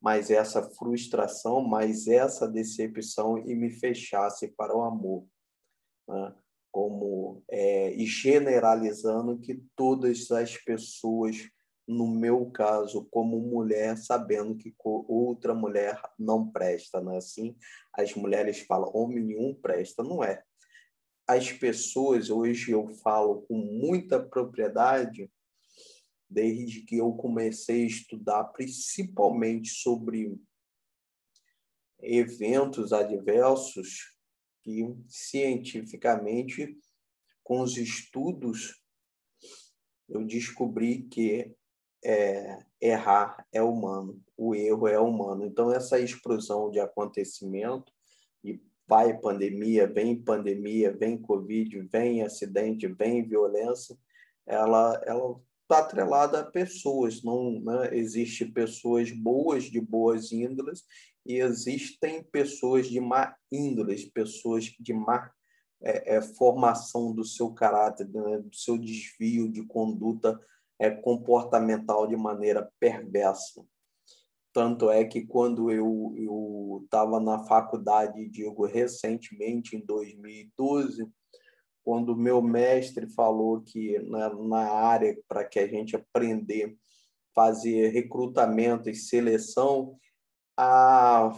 mais 0.02 0.30
essa 0.30 0.62
frustração, 0.62 1.62
mais 1.62 2.08
essa 2.08 2.48
decepção 2.48 3.38
e 3.38 3.56
me 3.56 3.70
fechasse 3.70 4.48
para 4.50 4.76
o 4.76 4.84
amor. 4.84 5.26
Né? 6.08 6.34
como 6.78 7.44
é, 7.50 7.92
e 7.94 8.06
generalizando 8.06 9.40
que 9.40 9.56
todas 9.76 10.30
as 10.30 10.56
pessoas, 10.58 11.50
no 11.88 12.08
meu 12.08 12.52
caso, 12.52 13.08
como 13.10 13.40
mulher, 13.40 13.98
sabendo 13.98 14.56
que 14.56 14.76
outra 14.84 15.56
mulher 15.56 16.00
não 16.20 16.48
presta, 16.48 17.02
não 17.02 17.14
é 17.14 17.18
assim? 17.18 17.58
As 17.92 18.14
mulheres 18.14 18.60
falam, 18.60 18.92
homem 18.94 19.20
nenhum 19.20 19.56
presta, 19.56 20.04
não 20.04 20.24
é. 20.24 20.44
As 21.28 21.52
pessoas, 21.52 22.30
hoje 22.30 22.72
eu 22.72 22.88
falo 22.88 23.42
com 23.42 23.58
muita 23.58 24.18
propriedade, 24.18 25.30
desde 26.30 26.84
que 26.84 26.96
eu 26.96 27.12
comecei 27.14 27.84
a 27.84 27.88
estudar 27.88 28.44
principalmente 28.46 29.70
sobre 29.70 30.40
eventos 32.00 32.94
adversos, 32.94 34.16
que 34.64 34.84
cientificamente, 35.10 36.78
com 37.44 37.60
os 37.60 37.76
estudos, 37.76 38.82
eu 40.08 40.24
descobri 40.26 41.04
que 41.04 41.54
é, 42.06 42.66
errar 42.80 43.46
é 43.52 43.62
humano, 43.62 44.24
o 44.38 44.56
erro 44.56 44.88
é 44.88 45.00
humano. 45.00 45.46
Então, 45.46 45.74
essa 45.74 46.00
explosão 46.00 46.72
de 46.72 46.80
acontecimento, 46.80 47.92
vai 48.88 49.18
pandemia, 49.18 49.86
vem 49.86 50.16
pandemia, 50.16 50.96
vem 50.96 51.18
Covid, 51.18 51.80
vem 51.92 52.24
acidente, 52.24 52.88
vem 52.88 53.28
violência, 53.28 53.98
ela, 54.46 55.02
ela 55.06 55.40
está 55.64 55.80
atrelada 55.80 56.40
a 56.40 56.46
pessoas, 56.46 57.22
não 57.22 57.60
né? 57.60 57.90
existe 57.92 58.46
pessoas 58.46 59.12
boas 59.12 59.66
de 59.66 59.82
boas 59.82 60.32
índoles 60.32 60.86
e 61.26 61.42
existem 61.42 62.24
pessoas 62.24 62.88
de 62.88 63.02
má 63.02 63.36
índoles, 63.52 64.06
pessoas 64.06 64.64
de 64.80 64.94
má 64.94 65.30
é, 65.82 66.16
é, 66.16 66.22
formação 66.22 67.14
do 67.14 67.26
seu 67.26 67.52
caráter, 67.52 68.08
né? 68.08 68.40
do 68.40 68.56
seu 68.56 68.78
desvio 68.78 69.52
de 69.52 69.64
conduta 69.64 70.40
é, 70.80 70.90
comportamental 70.90 72.08
de 72.08 72.16
maneira 72.16 72.72
perversa. 72.80 73.66
Tanto 74.58 74.90
é 74.90 75.06
que 75.06 75.24
quando 75.24 75.70
eu 75.70 76.82
estava 76.84 77.20
na 77.20 77.46
faculdade, 77.46 78.28
digo 78.28 78.66
recentemente, 78.66 79.76
em 79.76 79.86
2012, 79.86 81.08
quando 81.84 82.18
meu 82.18 82.42
mestre 82.42 83.08
falou 83.14 83.62
que 83.62 84.00
na, 84.00 84.34
na 84.34 84.72
área 84.72 85.16
para 85.28 85.46
que 85.46 85.60
a 85.60 85.68
gente 85.68 85.96
aprender 85.96 86.76
fazer 87.36 87.90
recrutamento 87.90 88.90
e 88.90 88.96
seleção, 88.96 89.96
a, 90.58 91.32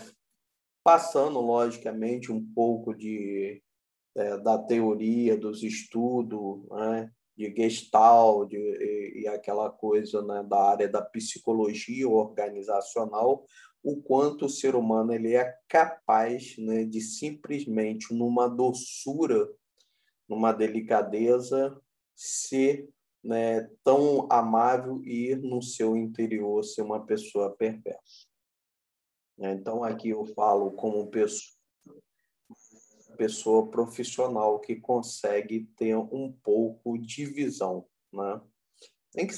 passando 0.81 1.41
logicamente 1.41 2.31
um 2.31 2.41
pouco 2.53 2.95
de 2.95 3.61
é, 4.15 4.37
da 4.37 4.57
teoria 4.57 5.35
dos 5.35 5.61
estudos, 5.61 6.65
né, 6.69 7.11
de 7.39 7.55
Gestalt 7.55 8.51
e, 8.51 9.21
e, 9.21 9.27
aquela 9.27 9.69
coisa 9.69 10.21
né, 10.21 10.43
da 10.43 10.61
área 10.61 10.89
da 10.89 11.01
psicologia 11.01 12.09
organizacional, 12.09 13.45
o 13.81 14.01
quanto 14.01 14.47
o 14.47 14.49
ser 14.49 14.75
humano 14.75 15.13
ele 15.13 15.33
é 15.33 15.55
capaz 15.69 16.57
né, 16.57 16.83
de 16.83 16.99
simplesmente 16.99 18.13
numa 18.13 18.49
doçura 18.49 19.47
numa 20.27 20.51
delicadeza, 20.51 21.81
ser 22.15 22.87
né, 23.23 23.67
tão 23.83 24.27
amável 24.31 25.01
e 25.03 25.35
no 25.35 25.61
seu 25.61 25.97
interior 25.97 26.63
ser 26.63 26.83
uma 26.83 27.03
pessoa 27.03 27.55
perversa. 27.55 28.27
Então, 29.39 29.83
aqui 29.83 30.09
eu 30.09 30.25
falo 30.27 30.71
como 30.73 31.09
pessoa, 31.09 31.58
pessoa 33.19 33.69
profissional 33.69 34.61
que 34.61 34.77
consegue 34.77 35.69
ter 35.75 35.93
um 35.97 36.31
pouco 36.41 36.97
de 36.97 37.25
visão. 37.25 37.85
Né? 38.13 38.41
Tem 39.11 39.27
que 39.27 39.35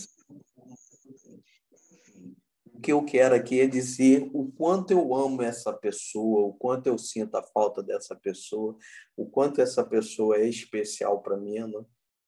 o 2.74 2.80
que 2.82 2.92
eu 2.92 3.04
quero 3.04 3.36
aqui 3.36 3.60
é 3.60 3.68
dizer 3.68 4.30
o 4.34 4.52
quanto 4.52 4.92
eu 4.92 5.16
amo 5.16 5.42
essa 5.42 5.74
pessoa, 5.74 6.48
o 6.48 6.54
quanto 6.54 6.88
eu 6.88 6.98
sinto 6.98 7.36
a 7.36 7.44
falta 7.44 7.82
dessa 7.82 8.16
pessoa, 8.16 8.78
o 9.18 9.26
quanto 9.26 9.62
essa 9.62 9.84
pessoa 9.84 10.38
é 10.38 10.48
especial 10.48 11.22
para 11.22 11.38
mim, 11.38 11.60
né? 11.60 11.86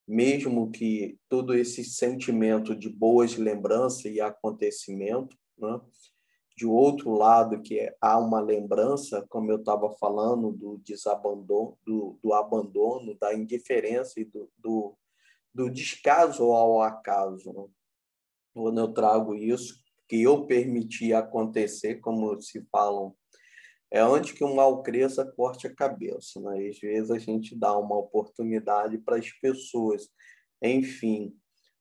mesmo 0.07 0.71
que 0.71 1.17
todo 1.29 1.55
esse 1.55 1.83
sentimento 1.83 2.75
de 2.75 2.89
boas 2.89 3.35
lembranças 3.35 4.05
e 4.05 4.19
acontecimento, 4.19 5.35
né? 5.57 5.79
De 6.55 6.65
outro 6.65 7.11
lado 7.11 7.61
que 7.61 7.79
é, 7.79 7.95
há 7.99 8.17
uma 8.19 8.39
lembrança, 8.39 9.25
como 9.29 9.51
eu 9.51 9.57
estava 9.57 9.89
falando, 9.91 10.51
do 10.51 10.77
desabandono, 10.83 11.77
do, 11.85 12.19
do, 12.21 12.33
abandono, 12.33 13.17
da 13.19 13.33
indiferença 13.33 14.19
e 14.19 14.25
do, 14.25 14.49
do, 14.57 14.95
do 15.53 15.69
descaso 15.69 16.43
ao 16.51 16.81
acaso. 16.81 17.51
Né? 17.51 17.65
Quando 18.53 18.79
eu 18.79 18.93
trago 18.93 19.33
isso, 19.33 19.81
que 20.07 20.21
eu 20.21 20.45
permiti 20.45 21.13
acontecer, 21.13 21.95
como 21.95 22.39
se 22.39 22.61
falam, 22.71 23.15
é 23.91 23.99
antes 23.99 24.31
que 24.31 24.43
um 24.43 24.55
mal 24.55 24.83
cresça, 24.83 25.25
corte 25.25 25.65
a 25.65 25.73
cabeça. 25.73 26.39
Né? 26.39 26.67
Às 26.67 26.79
vezes 26.79 27.09
a 27.09 27.17
gente 27.17 27.55
dá 27.55 27.75
uma 27.77 27.97
oportunidade 27.97 28.97
para 28.99 29.17
as 29.17 29.31
pessoas. 29.31 30.09
Enfim, 30.61 31.35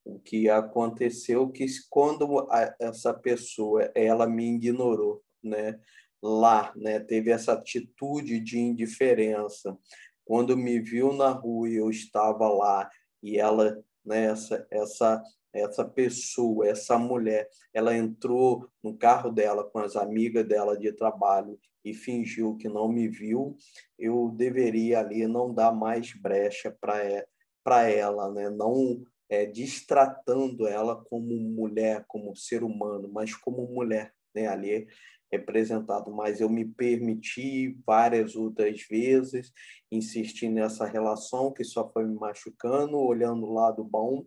o 0.05 0.19
que 0.19 0.49
aconteceu 0.49 1.49
que 1.49 1.67
quando 1.89 2.41
a, 2.51 2.75
essa 2.81 3.15
pessoa 3.15 3.91
ela 3.95 4.27
me 4.27 4.55
ignorou, 4.55 5.23
né? 5.43 5.79
Lá, 6.23 6.73
né? 6.77 7.01
Teve 7.01 7.31
essa 7.31 7.53
atitude 7.53 8.41
de 8.41 8.59
indiferença. 8.59 9.77
Quando 10.25 10.57
me 10.57 10.81
viu 10.81 11.13
na 11.13 11.31
rua 11.31 11.69
e 11.69 11.77
eu 11.77 11.91
estava 11.91 12.49
lá 12.49 12.89
e 13.23 13.39
ela, 13.39 13.83
né? 14.05 14.27
Essa, 14.27 14.67
essa 14.71 15.23
essa 15.53 15.85
pessoa, 15.85 16.67
essa 16.67 16.99
mulher, 16.99 17.49
ela 17.75 17.95
entrou 17.95 18.67
no 18.83 18.97
carro 18.97 19.31
dela 19.31 19.63
com 19.63 19.79
as 19.81 19.97
amigas 19.97 20.47
dela 20.47 20.79
de 20.79 20.91
trabalho 20.93 21.59
e 21.85 21.93
fingiu 21.93 22.57
que 22.57 22.69
não 22.69 22.89
me 22.89 23.09
viu, 23.09 23.57
eu 23.99 24.31
deveria 24.35 25.01
ali 25.01 25.27
não 25.27 25.53
dar 25.53 25.73
mais 25.73 26.13
brecha 26.15 26.75
para 26.81 27.89
ela, 27.89 28.33
né? 28.33 28.49
não 28.49 29.03
é, 29.33 29.47
distratando 29.47 30.69
ela 30.69 30.95
como 31.07 31.35
mulher, 31.35 32.05
como 32.07 32.37
ser 32.37 32.63
humano, 32.63 33.11
mas 33.11 33.35
como 33.35 33.67
mulher 33.67 34.13
né? 34.35 34.47
ali 34.47 34.87
representado. 35.33 36.13
Mas 36.13 36.43
eu 36.43 36.51
me 36.51 36.67
permiti 36.67 37.75
várias 37.87 38.37
outras 38.37 38.83
vezes 38.83 39.51
insistir 39.91 40.51
nessa 40.51 40.85
relação 40.85 41.51
que 41.51 41.65
só 41.65 41.91
foi 41.91 42.05
me 42.05 42.15
machucando, 42.15 42.99
olhando 42.99 43.47
o 43.47 43.55
lado 43.55 43.83
bom 43.83 44.23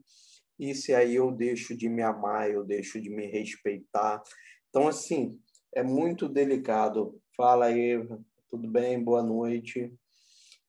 e 0.57 0.73
se 0.73 0.95
aí 0.95 1.13
eu 1.13 1.31
deixo 1.31 1.77
de 1.77 1.87
me 1.87 2.01
amar, 2.01 2.49
eu 2.49 2.63
deixo 2.63 2.99
de 2.99 3.11
me 3.11 3.27
respeitar. 3.27 4.23
Então, 4.69 4.87
assim, 4.87 5.39
é 5.75 5.83
muito 5.83 6.27
delicado. 6.27 7.21
Fala 7.37 7.65
aí, 7.65 7.95
tudo 8.49 8.67
bem? 8.67 9.03
Boa 9.03 9.21
noite. 9.21 9.93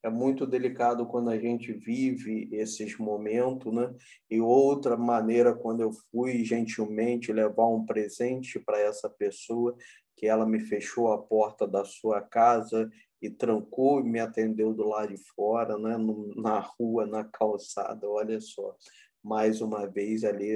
É 0.07 0.09
muito 0.09 0.47
delicado 0.47 1.05
quando 1.05 1.31
a 1.31 1.37
gente 1.37 1.73
vive 1.73 2.49
esses 2.53 2.97
momentos, 2.97 3.75
né? 3.75 3.93
E 4.31 4.41
outra 4.41 4.97
maneira, 4.97 5.53
quando 5.53 5.81
eu 5.81 5.91
fui 6.13 6.45
gentilmente 6.45 7.33
levar 7.33 7.67
um 7.67 7.85
presente 7.85 8.61
para 8.61 8.79
essa 8.79 9.11
pessoa, 9.11 9.77
que 10.17 10.29
ela 10.29 10.47
me 10.47 10.61
fechou 10.61 11.13
a 11.13 11.21
porta 11.21 11.67
da 11.67 11.85
sua 11.85 12.21
casa 12.21 12.89
e 13.21 13.29
trancou 13.29 13.99
e 13.99 14.05
me 14.05 14.21
atendeu 14.21 14.73
do 14.73 14.87
lado 14.87 15.09
de 15.09 15.21
fora, 15.35 15.77
né? 15.77 15.97
na 16.37 16.61
rua, 16.61 17.05
na 17.05 17.25
calçada, 17.25 18.09
olha 18.09 18.41
só 18.41 18.77
mais 19.27 19.61
uma 19.61 19.87
vez 19.89 20.23
ali, 20.23 20.55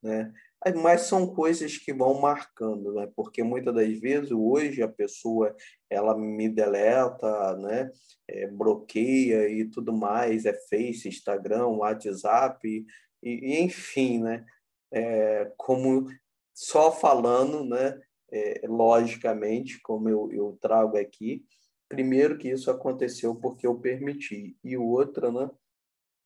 né? 0.00 0.32
Mas 0.76 1.02
são 1.02 1.26
coisas 1.26 1.76
que 1.76 1.92
vão 1.92 2.20
marcando, 2.20 2.94
né? 2.94 3.10
Porque 3.14 3.42
muitas 3.42 3.74
das 3.74 3.98
vezes 3.98 4.30
hoje 4.30 4.82
a 4.82 4.88
pessoa 4.88 5.54
ela 5.90 6.16
me 6.16 6.48
deleta, 6.48 7.56
né? 7.56 7.90
É, 8.28 8.46
bloqueia 8.46 9.48
e 9.48 9.64
tudo 9.64 9.92
mais, 9.92 10.46
é 10.46 10.54
Face, 10.54 11.08
Instagram, 11.08 11.66
WhatsApp 11.66 12.66
e, 12.66 12.86
e 13.22 13.60
enfim, 13.60 14.22
né? 14.22 14.46
É, 14.92 15.52
como 15.56 16.08
só 16.54 16.92
falando, 16.92 17.64
né? 17.64 18.00
É, 18.30 18.62
logicamente, 18.66 19.80
como 19.82 20.08
eu, 20.08 20.30
eu 20.32 20.58
trago 20.60 20.96
aqui, 20.96 21.44
primeiro 21.88 22.38
que 22.38 22.48
isso 22.48 22.70
aconteceu 22.70 23.34
porque 23.34 23.66
eu 23.66 23.74
permiti 23.78 24.56
e 24.62 24.76
outra, 24.76 25.30
né? 25.32 25.50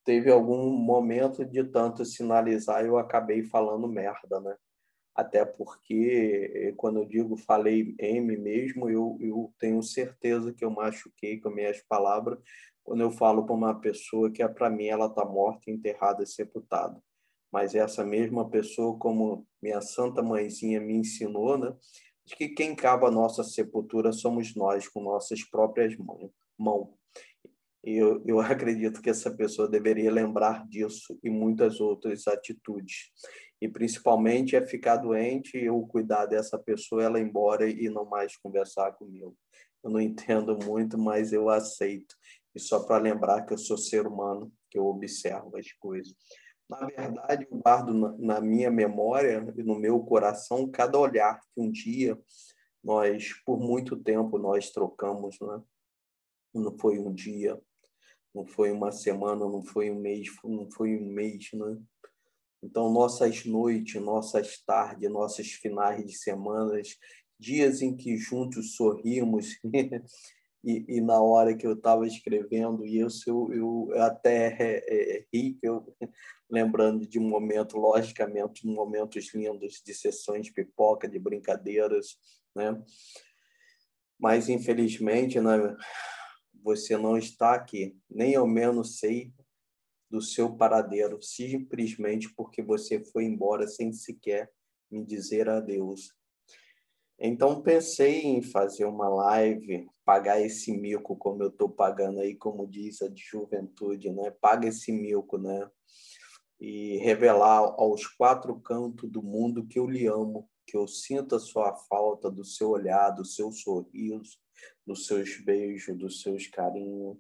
Teve 0.08 0.30
algum 0.30 0.70
momento 0.70 1.44
de 1.44 1.62
tanto 1.62 2.02
sinalizar 2.02 2.82
eu 2.82 2.96
acabei 2.96 3.42
falando 3.42 3.86
merda, 3.86 4.40
né? 4.40 4.56
Até 5.14 5.44
porque, 5.44 6.50
eh, 6.54 6.72
quando 6.78 7.00
eu 7.00 7.04
digo 7.04 7.36
falei 7.36 7.94
M 7.98 8.34
mesmo, 8.38 8.88
eu, 8.88 9.18
eu 9.20 9.52
tenho 9.58 9.82
certeza 9.82 10.50
que 10.50 10.64
eu 10.64 10.70
machuquei 10.70 11.38
com 11.38 11.50
minhas 11.50 11.82
palavras 11.82 12.38
quando 12.82 13.02
eu 13.02 13.10
falo 13.10 13.44
para 13.44 13.54
uma 13.54 13.78
pessoa 13.78 14.30
que 14.30 14.42
é 14.42 14.48
para 14.48 14.70
mim 14.70 14.86
ela 14.86 15.08
está 15.08 15.26
morta, 15.26 15.70
enterrada 15.70 16.22
e 16.22 16.26
sepultada. 16.26 16.98
Mas 17.52 17.74
essa 17.74 18.02
mesma 18.02 18.48
pessoa, 18.48 18.98
como 18.98 19.46
minha 19.60 19.82
santa 19.82 20.22
mãezinha 20.22 20.80
me 20.80 20.94
ensinou, 20.94 21.58
né? 21.58 21.76
De 22.24 22.34
que 22.34 22.48
quem 22.48 22.74
cava 22.74 23.08
a 23.08 23.10
nossa 23.10 23.44
sepultura 23.44 24.10
somos 24.10 24.54
nós, 24.54 24.88
com 24.88 25.02
nossas 25.02 25.44
próprias 25.44 25.94
mãos. 25.98 26.30
Eu, 27.96 28.22
eu 28.26 28.40
acredito 28.40 29.00
que 29.00 29.10
essa 29.10 29.30
pessoa 29.30 29.68
deveria 29.68 30.10
lembrar 30.10 30.66
disso 30.66 31.18
e 31.22 31.30
muitas 31.30 31.80
outras 31.80 32.26
atitudes. 32.26 33.10
E 33.60 33.68
principalmente 33.68 34.54
é 34.54 34.64
ficar 34.64 34.96
doente 34.96 35.56
e 35.56 35.66
eu 35.66 35.80
cuidar 35.82 36.26
dessa 36.26 36.58
pessoa, 36.58 37.02
ela 37.02 37.18
ir 37.18 37.24
embora 37.24 37.68
e 37.68 37.88
não 37.88 38.04
mais 38.04 38.36
conversar 38.36 38.92
comigo. 38.92 39.36
Eu 39.82 39.90
não 39.90 40.00
entendo 40.00 40.58
muito, 40.64 40.98
mas 40.98 41.32
eu 41.32 41.48
aceito. 41.48 42.14
E 42.54 42.60
só 42.60 42.84
para 42.84 43.02
lembrar 43.02 43.42
que 43.42 43.52
eu 43.52 43.58
sou 43.58 43.76
ser 43.76 44.06
humano, 44.06 44.52
que 44.70 44.78
eu 44.78 44.86
observo 44.86 45.56
as 45.56 45.72
coisas. 45.72 46.14
Na 46.68 46.84
verdade, 46.84 47.46
eu 47.50 47.58
guardo 47.58 47.94
na 48.18 48.40
minha 48.40 48.70
memória 48.70 49.42
e 49.56 49.62
no 49.62 49.74
meu 49.74 50.00
coração 50.00 50.70
cada 50.70 50.98
olhar 50.98 51.40
que 51.40 51.60
um 51.60 51.70
dia 51.70 52.18
nós, 52.84 53.32
por 53.44 53.58
muito 53.58 53.96
tempo, 53.96 54.38
nós 54.38 54.70
trocamos, 54.70 55.38
né? 55.40 55.62
Não 56.54 56.76
foi 56.78 56.98
um 56.98 57.12
dia, 57.12 57.60
não 58.34 58.46
foi 58.46 58.70
uma 58.70 58.92
semana, 58.92 59.48
não 59.48 59.62
foi 59.62 59.90
um 59.90 60.00
mês, 60.00 60.28
não 60.44 60.70
foi 60.70 60.96
um 60.96 61.06
mês, 61.06 61.48
né? 61.52 61.78
Então, 62.62 62.92
nossas 62.92 63.44
noites, 63.44 64.00
nossas 64.02 64.62
tardes, 64.64 65.10
nossos 65.10 65.52
finais 65.52 66.04
de 66.04 66.12
semanas, 66.12 66.96
dias 67.38 67.82
em 67.82 67.96
que 67.96 68.16
juntos 68.16 68.74
sorrimos, 68.74 69.58
e, 70.64 70.84
e 70.88 71.00
na 71.00 71.20
hora 71.20 71.56
que 71.56 71.66
eu 71.66 71.74
estava 71.74 72.06
escrevendo 72.06 72.84
isso, 72.84 73.30
eu, 73.30 73.52
eu 73.52 74.02
até 74.02 74.56
é, 74.58 74.84
é, 74.88 75.24
ri, 75.32 75.56
eu, 75.62 75.86
lembrando 76.50 77.06
de 77.06 77.18
um 77.18 77.28
momento, 77.28 77.76
logicamente, 77.76 78.66
momentos 78.66 79.32
lindos 79.34 79.80
de 79.84 79.94
sessões 79.94 80.46
de 80.46 80.52
pipoca, 80.52 81.08
de 81.08 81.18
brincadeiras, 81.18 82.16
né? 82.56 82.82
Mas, 84.18 84.48
infelizmente, 84.48 85.40
né, 85.40 85.76
você 86.68 86.98
não 86.98 87.16
está 87.16 87.54
aqui. 87.54 87.96
Nem 88.10 88.36
ao 88.36 88.46
menos 88.46 88.98
sei 88.98 89.32
do 90.10 90.20
seu 90.20 90.54
paradeiro, 90.54 91.22
simplesmente 91.22 92.32
porque 92.34 92.62
você 92.62 93.02
foi 93.02 93.24
embora 93.24 93.66
sem 93.66 93.90
sequer 93.90 94.52
me 94.90 95.02
dizer 95.02 95.48
adeus. 95.48 96.14
Então 97.18 97.62
pensei 97.62 98.20
em 98.20 98.42
fazer 98.42 98.84
uma 98.84 99.08
live, 99.08 99.86
pagar 100.04 100.40
esse 100.40 100.70
mico 100.72 101.16
como 101.16 101.42
eu 101.42 101.48
estou 101.48 101.70
pagando 101.70 102.20
aí, 102.20 102.34
como 102.34 102.66
diz 102.66 103.00
a 103.00 103.08
de 103.08 103.22
juventude, 103.22 104.10
né? 104.12 104.30
Paga 104.30 104.68
esse 104.68 104.92
mico, 104.92 105.38
né? 105.38 105.70
E 106.60 106.98
revelar 106.98 107.74
aos 107.78 108.06
quatro 108.06 108.60
cantos 108.60 109.10
do 109.10 109.22
mundo 109.22 109.66
que 109.66 109.78
eu 109.78 109.86
lhe 109.86 110.06
amo, 110.06 110.48
que 110.66 110.76
eu 110.76 110.86
sinto 110.86 111.34
a 111.34 111.40
sua 111.40 111.74
falta, 111.88 112.30
do 112.30 112.44
seu 112.44 112.70
olhar, 112.70 113.10
do 113.10 113.24
seu 113.24 113.50
sorriso, 113.50 114.38
dos 114.86 115.06
seus 115.06 115.38
beijos, 115.44 115.96
dos 115.96 116.22
seus 116.22 116.46
carinhos, 116.46 117.16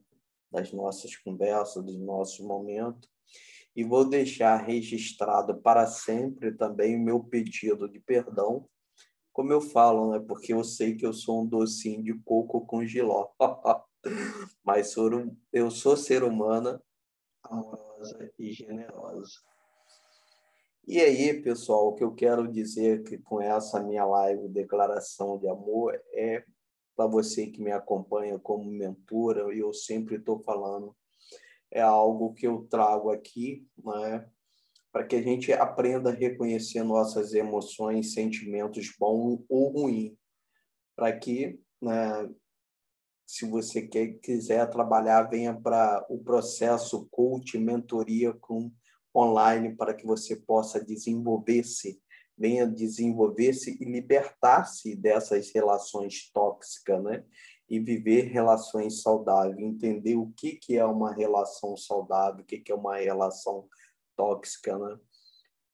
das 0.50 0.72
nossas 0.72 1.16
conversas, 1.16 1.84
dos 1.84 1.98
nossos 1.98 2.40
momentos. 2.40 3.08
E 3.76 3.84
vou 3.84 4.08
deixar 4.08 4.56
registrado 4.56 5.60
para 5.60 5.86
sempre 5.86 6.52
também 6.52 6.96
o 6.96 7.04
meu 7.04 7.22
pedido 7.22 7.88
de 7.88 8.00
perdão, 8.00 8.68
como 9.32 9.52
eu 9.52 9.60
falo, 9.60 10.10
né? 10.10 10.24
porque 10.26 10.52
eu 10.52 10.64
sei 10.64 10.96
que 10.96 11.06
eu 11.06 11.12
sou 11.12 11.42
um 11.42 11.46
docinho 11.46 12.02
de 12.02 12.12
coco 12.24 12.66
com 12.66 12.84
giló. 12.84 13.28
Mas 14.64 14.90
sou, 14.90 15.08
eu 15.52 15.70
sou 15.70 15.96
ser 15.96 16.24
humana, 16.24 16.82
amorosa 17.44 18.32
e 18.36 18.50
generosa. 18.50 19.38
E 20.86 21.00
aí, 21.00 21.40
pessoal, 21.42 21.88
o 21.88 21.94
que 21.94 22.02
eu 22.02 22.14
quero 22.14 22.50
dizer 22.50 23.04
que 23.04 23.18
com 23.18 23.40
essa 23.40 23.78
minha 23.78 24.04
live 24.04 24.48
declaração 24.48 25.38
de 25.38 25.46
amor 25.46 25.94
é 26.12 26.44
para 26.98 27.06
você 27.06 27.46
que 27.46 27.62
me 27.62 27.70
acompanha 27.70 28.40
como 28.40 28.68
mentora, 28.68 29.54
e 29.54 29.60
eu 29.60 29.72
sempre 29.72 30.16
estou 30.16 30.42
falando, 30.42 30.96
é 31.70 31.80
algo 31.80 32.34
que 32.34 32.44
eu 32.44 32.66
trago 32.68 33.12
aqui, 33.12 33.64
né, 33.84 34.28
para 34.90 35.06
que 35.06 35.14
a 35.14 35.22
gente 35.22 35.52
aprenda 35.52 36.10
a 36.10 36.12
reconhecer 36.12 36.82
nossas 36.82 37.34
emoções, 37.34 38.14
sentimentos 38.14 38.92
bons 38.98 39.44
ou 39.48 39.68
ruins, 39.68 40.12
para 40.96 41.16
que, 41.16 41.60
né, 41.80 42.28
se 43.24 43.48
você 43.48 43.86
quer, 43.86 44.14
quiser 44.14 44.68
trabalhar, 44.68 45.30
venha 45.30 45.54
para 45.54 46.04
o 46.10 46.18
processo 46.18 47.06
coach, 47.12 47.56
mentoria 47.58 48.32
com 48.32 48.72
online, 49.14 49.76
para 49.76 49.94
que 49.94 50.04
você 50.04 50.34
possa 50.34 50.84
desenvolver-se 50.84 52.02
venha 52.38 52.66
desenvolver-se 52.66 53.76
e 53.80 53.84
libertar-se 53.84 54.94
dessas 54.94 55.50
relações 55.50 56.30
tóxicas, 56.32 57.02
né? 57.02 57.24
E 57.68 57.78
viver 57.80 58.28
relações 58.28 59.02
saudáveis, 59.02 59.58
entender 59.58 60.16
o 60.16 60.32
que, 60.36 60.52
que 60.52 60.78
é 60.78 60.84
uma 60.84 61.12
relação 61.12 61.76
saudável, 61.76 62.42
o 62.42 62.46
que, 62.46 62.58
que 62.58 62.72
é 62.72 62.74
uma 62.74 62.96
relação 62.96 63.68
tóxica, 64.16 64.78
né? 64.78 64.98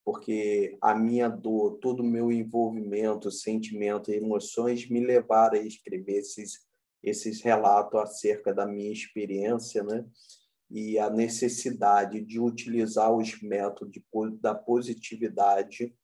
Porque 0.04 0.76
a 0.80 0.94
minha 0.94 1.28
dor, 1.28 1.78
todo 1.78 2.00
o 2.00 2.06
meu 2.06 2.32
envolvimento, 2.32 3.30
sentimento 3.30 4.10
e 4.10 4.16
emoções 4.16 4.88
me 4.88 5.00
levaram 5.00 5.58
a 5.58 5.62
escrever 5.62 6.18
esses, 6.18 6.66
esses 7.02 7.40
relatos 7.42 8.00
acerca 8.00 8.52
da 8.52 8.66
minha 8.66 8.92
experiência, 8.92 9.82
né? 9.82 10.04
E 10.70 10.98
a 10.98 11.08
necessidade 11.08 12.20
de 12.22 12.40
utilizar 12.40 13.14
os 13.14 13.40
métodos 13.40 14.02
da 14.40 14.54
positividade 14.54 15.94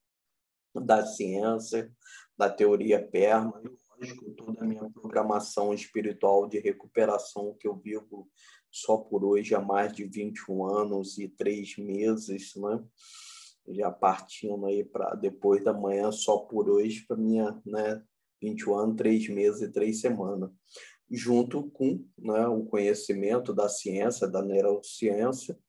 da 0.73 1.05
ciência, 1.05 1.91
da 2.37 2.49
teoria 2.49 3.05
PERMA, 3.05 3.61
e, 3.63 3.69
lógico, 3.99 4.31
toda 4.31 4.63
a 4.63 4.67
minha 4.67 4.89
programação 4.89 5.73
espiritual 5.73 6.47
de 6.47 6.59
recuperação 6.59 7.55
que 7.59 7.67
eu 7.67 7.75
vivo 7.75 8.29
só 8.71 8.97
por 8.97 9.23
hoje 9.25 9.53
há 9.53 9.59
mais 9.59 9.91
de 9.93 10.05
21 10.05 10.65
anos 10.65 11.17
e 11.17 11.27
três 11.27 11.75
meses, 11.77 12.53
né? 12.55 12.83
Já 13.67 13.91
partindo 13.91 14.65
aí 14.65 14.83
para 14.83 15.13
depois 15.15 15.63
da 15.63 15.73
manhã, 15.73 16.11
só 16.11 16.37
por 16.37 16.69
hoje, 16.69 17.05
para 17.05 17.17
minha, 17.17 17.61
né? 17.65 18.01
21 18.41 18.75
anos, 18.75 18.95
três 18.95 19.27
meses 19.29 19.61
e 19.61 19.71
três 19.71 19.99
semanas. 19.99 20.49
Junto 21.09 21.69
com 21.71 22.03
né, 22.17 22.47
o 22.47 22.65
conhecimento 22.65 23.53
da 23.53 23.67
ciência, 23.67 24.27
da 24.27 24.41
neurociência, 24.41 25.59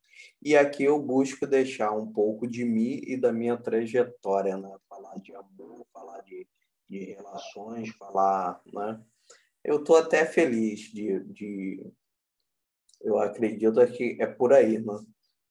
e 0.42 0.56
aqui 0.56 0.84
eu 0.84 1.00
busco 1.00 1.46
deixar 1.46 1.92
um 1.92 2.10
pouco 2.12 2.46
de 2.46 2.64
mim 2.64 3.00
e 3.06 3.16
da 3.16 3.32
minha 3.32 3.56
trajetória, 3.56 4.56
né? 4.56 4.74
Falar 4.88 5.14
de 5.16 5.34
amor, 5.34 5.86
falar 5.92 6.20
de, 6.22 6.46
de 6.88 6.98
relações, 7.14 7.90
falar, 7.90 8.60
né? 8.72 9.00
Eu 9.64 9.76
estou 9.76 9.96
até 9.96 10.26
feliz 10.26 10.80
de, 10.80 11.20
de... 11.24 11.92
Eu 13.00 13.18
acredito 13.18 13.84
que 13.92 14.16
é 14.20 14.26
por 14.26 14.52
aí, 14.52 14.78
né? 14.78 14.98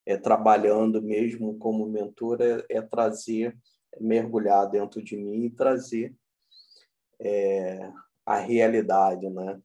É 0.06 0.18
trabalhando 0.18 1.02
mesmo 1.02 1.58
como 1.58 1.86
mentora, 1.86 2.66
é 2.70 2.82
trazer, 2.82 3.58
é 3.94 4.02
mergulhar 4.02 4.70
dentro 4.70 5.02
de 5.02 5.16
mim 5.16 5.46
e 5.46 5.50
trazer 5.50 6.16
é, 7.20 7.92
a 8.26 8.38
realidade, 8.38 9.30
né? 9.30 9.62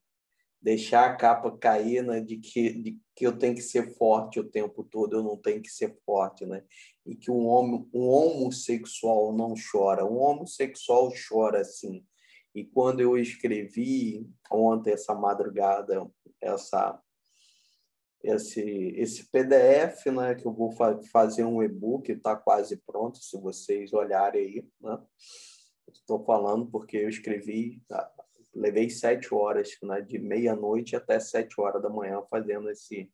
deixar 0.66 1.08
a 1.08 1.14
capa 1.14 1.56
cair 1.56 2.02
né, 2.02 2.20
de, 2.20 2.38
que, 2.38 2.72
de 2.72 2.98
que 3.16 3.26
eu 3.26 3.37
tenho 3.37 3.55
que 3.55 3.62
ser 3.62 3.94
forte 3.96 4.38
o 4.38 4.44
tempo 4.44 4.85
todo, 4.85 5.16
eu 5.16 5.22
não 5.22 5.38
tenho 5.38 5.62
que 5.62 5.70
ser 5.70 5.98
forte, 6.05 6.44
né? 6.44 6.62
E 7.05 7.16
que 7.16 7.31
um, 7.31 7.46
homem, 7.46 7.88
um 7.92 8.07
homossexual 8.07 9.33
não 9.33 9.55
chora. 9.72 10.05
Um 10.05 10.18
homossexual 10.18 11.11
chora, 11.26 11.64
sim. 11.64 12.05
E 12.55 12.62
quando 12.62 13.00
eu 13.00 13.16
escrevi 13.16 14.29
ontem, 14.50 14.92
essa 14.92 15.14
madrugada, 15.14 16.07
essa, 16.42 17.00
esse, 18.22 18.61
esse 18.96 19.31
PDF, 19.31 20.07
né, 20.07 20.35
que 20.35 20.46
eu 20.46 20.52
vou 20.52 20.72
fa 20.72 21.00
fazer 21.11 21.44
um 21.44 21.62
e-book, 21.62 22.12
está 22.12 22.37
quase 22.37 22.76
pronto, 22.76 23.16
se 23.18 23.40
vocês 23.40 23.94
olharem 23.94 24.42
aí, 24.42 24.68
né? 24.79 25.02
Estou 25.90 26.22
falando 26.24 26.66
porque 26.66 26.98
eu 26.98 27.09
escrevi 27.09 27.83
tá? 27.88 28.12
Levei 28.56 28.88
sete 28.88 29.34
horas, 29.34 29.76
né, 29.82 30.00
de 30.00 30.18
meia-noite 30.18 30.96
até 30.96 31.20
sete 31.20 31.60
horas 31.60 31.82
da 31.82 31.90
manhã 31.90 32.22
fazendo 32.30 32.70
esse 32.70 33.10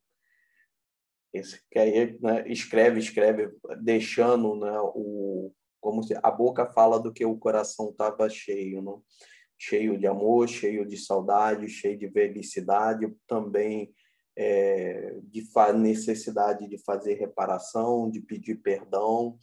esse 1.33 1.61
que 1.71 1.79
aí 1.79 2.19
né, 2.21 2.45
escreve 2.47 3.01
escreve 3.01 3.51
deixando 3.83 4.55
né, 4.57 4.79
o 4.95 5.53
como 5.81 6.03
se 6.03 6.15
a 6.23 6.31
boca 6.31 6.67
fala 6.67 7.01
do 7.01 7.13
que 7.13 7.25
o 7.25 7.39
coração 7.39 7.91
estava 7.91 8.29
cheio 8.29 8.83
né? 8.83 8.93
cheio 9.59 9.99
de 9.99 10.07
amor 10.07 10.49
cheio 10.49 10.87
de 10.87 10.97
saudade 10.97 11.69
cheio 11.69 11.99
de 11.99 12.11
felicidade 12.11 13.13
também 13.27 13.93
é, 14.37 15.19
de 15.25 15.45
necessidade 15.75 16.69
de 16.69 16.79
fazer 16.79 17.15
reparação 17.15 18.11
de 18.11 18.21
pedir 18.21 18.57
perdão 18.57 19.37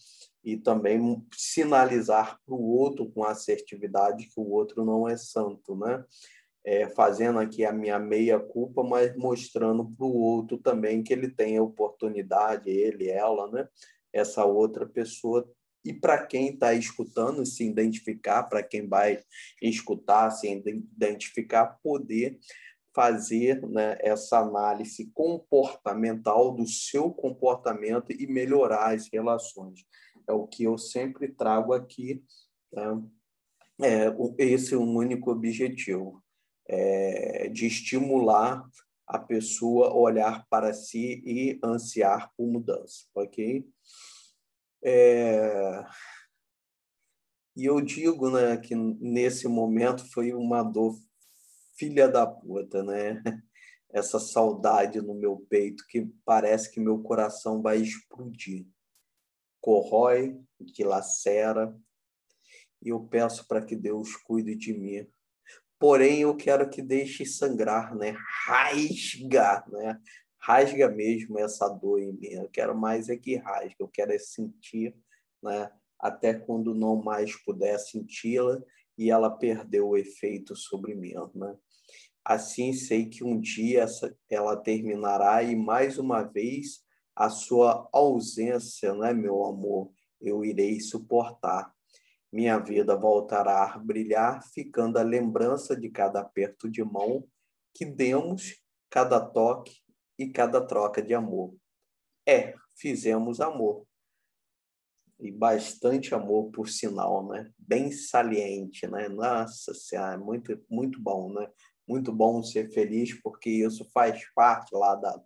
e 0.44 0.58
também 0.58 1.24
sinalizar 1.34 2.40
para 2.46 2.56
o 2.56 2.62
outro 2.62 3.10
com 3.10 3.24
assertividade 3.24 4.26
que 4.26 4.40
o 4.40 4.50
outro 4.50 4.84
não 4.84 5.08
é 5.08 5.16
santo, 5.18 5.76
né? 5.76 6.04
É, 6.66 6.90
fazendo 6.90 7.40
aqui 7.40 7.64
a 7.64 7.72
minha 7.72 7.98
meia 7.98 8.40
culpa, 8.40 8.84
mas 8.84 9.16
mostrando 9.16 9.86
para 9.86 10.06
o 10.06 10.16
outro 10.16 10.58
também 10.58 11.02
que 11.02 11.14
ele 11.14 11.30
tem 11.30 11.58
a 11.58 11.64
oportunidade, 11.64 12.70
ele, 12.70 13.10
ela, 13.10 13.50
né? 13.50 13.68
Essa 14.12 14.44
outra 14.44 14.86
pessoa 14.86 15.48
e 15.84 15.94
para 15.94 16.26
quem 16.26 16.50
está 16.50 16.74
escutando 16.74 17.46
se 17.46 17.64
identificar, 17.66 18.44
para 18.44 18.62
quem 18.62 18.88
vai 18.88 19.22
escutar 19.62 20.30
se 20.32 20.48
identificar, 20.48 21.80
poder 21.82 22.38
fazer 23.00 23.66
né, 23.66 23.98
essa 24.02 24.40
análise 24.40 25.10
comportamental 25.14 26.54
do 26.54 26.68
seu 26.68 27.10
comportamento 27.10 28.12
e 28.12 28.28
melhorar 28.28 28.94
as 28.94 29.08
relações. 29.08 29.86
É 30.28 30.34
o 30.34 30.46
que 30.46 30.66
eu 30.66 30.78
sempre 30.78 31.30
trago 31.30 31.72
aqui. 31.72 32.22
Né? 32.74 33.02
É, 33.82 34.08
esse 34.38 34.74
é 34.74 34.78
o 34.78 34.82
único 34.82 35.32
objetivo, 35.32 36.22
é, 36.68 37.48
de 37.48 37.68
estimular 37.68 38.68
a 39.08 39.18
pessoa 39.18 39.88
a 39.88 39.94
olhar 39.94 40.46
para 40.50 40.74
si 40.74 41.24
e 41.26 41.58
ansiar 41.64 42.30
por 42.36 42.48
mudança, 42.48 43.06
ok? 43.16 43.66
É... 44.84 45.86
E 47.56 47.64
eu 47.64 47.80
digo 47.80 48.30
né, 48.30 48.58
que 48.58 48.76
nesse 48.76 49.48
momento 49.48 50.06
foi 50.12 50.34
uma 50.34 50.62
dor 50.64 51.00
filha 51.80 52.10
da 52.10 52.28
puta, 52.28 52.84
né? 52.84 53.24
Essa 53.90 54.20
saudade 54.20 55.02
no 55.02 55.16
meu 55.16 55.38
peito 55.50 55.84
que 55.88 56.06
parece 56.26 56.70
que 56.70 56.80
meu 56.80 57.02
coração 57.02 57.62
vai 57.62 57.78
explodir. 57.78 58.68
Corrói, 59.62 60.40
dilacera, 60.60 61.76
e 62.82 62.90
eu 62.90 63.00
peço 63.00 63.48
para 63.48 63.66
que 63.66 63.76
Deus 63.76 64.16
cuide 64.16 64.56
de 64.56 64.74
mim. 64.74 65.08
Porém, 65.80 66.22
eu 66.22 66.36
quero 66.36 66.70
que 66.70 66.82
deixe 66.82 67.26
sangrar, 67.26 67.96
né? 67.96 68.16
Rasga, 68.46 69.66
né? 69.70 70.00
Rasga 70.38 70.90
mesmo 70.90 71.40
essa 71.40 71.68
dor 71.68 72.00
em 72.00 72.14
mim. 72.14 72.28
Eu 72.28 72.50
quero 72.50 72.78
mais 72.78 73.10
é 73.10 73.18
que 73.18 73.38
rasga, 73.38 73.76
eu 73.80 73.88
quero 73.88 74.12
é 74.12 74.20
sentir, 74.20 74.96
né? 75.42 75.72
Até 75.98 76.34
quando 76.34 76.76
não 76.76 77.02
mais 77.02 77.36
puder 77.44 77.78
senti-la 77.80 78.62
e 78.98 79.10
ela 79.10 79.30
perdeu 79.30 79.90
o 79.90 79.98
efeito 79.98 80.56
sobre 80.56 80.94
mim, 80.94 81.14
né? 81.34 81.58
Assim 82.30 82.74
sei 82.74 83.10
que 83.10 83.24
um 83.24 83.42
dia 83.42 83.88
ela 84.30 84.56
terminará 84.56 85.42
e 85.42 85.56
mais 85.56 85.98
uma 85.98 86.22
vez 86.22 86.86
a 87.16 87.28
sua 87.28 87.90
ausência, 87.92 88.94
né, 88.94 89.12
meu 89.12 89.44
amor, 89.46 89.92
eu 90.22 90.46
irei 90.46 90.80
suportar. 90.80 91.74
Minha 92.32 92.60
vida 92.60 92.96
voltará 92.96 93.74
a 93.74 93.80
brilhar, 93.80 94.44
ficando 94.54 95.00
a 95.00 95.02
lembrança 95.02 95.76
de 95.76 95.90
cada 95.90 96.20
aperto 96.20 96.70
de 96.70 96.84
mão 96.84 97.28
que 97.74 97.84
demos, 97.84 98.62
cada 98.92 99.20
toque 99.20 99.82
e 100.16 100.30
cada 100.30 100.62
troca 100.62 101.02
de 101.02 101.16
amor. 101.16 101.56
É, 102.28 102.54
fizemos 102.76 103.42
amor. 103.42 103.88
E 105.20 105.32
bastante 105.32 106.14
amor, 106.14 106.52
por 106.52 106.70
sinal, 106.70 107.28
né? 107.28 107.52
Bem 107.58 107.92
saliente, 107.92 108.86
né? 108.86 109.10
Nossa 109.10 109.74
Senhora, 109.74 110.16
muito, 110.16 110.64
muito 110.70 111.02
bom, 111.02 111.34
né? 111.34 111.52
Muito 111.90 112.14
bom 112.14 112.44
ser 112.44 112.72
feliz, 112.72 113.20
porque 113.20 113.50
isso 113.50 113.84
faz 113.92 114.24
parte 114.36 114.76
lá 114.76 114.94
da, 114.94 115.20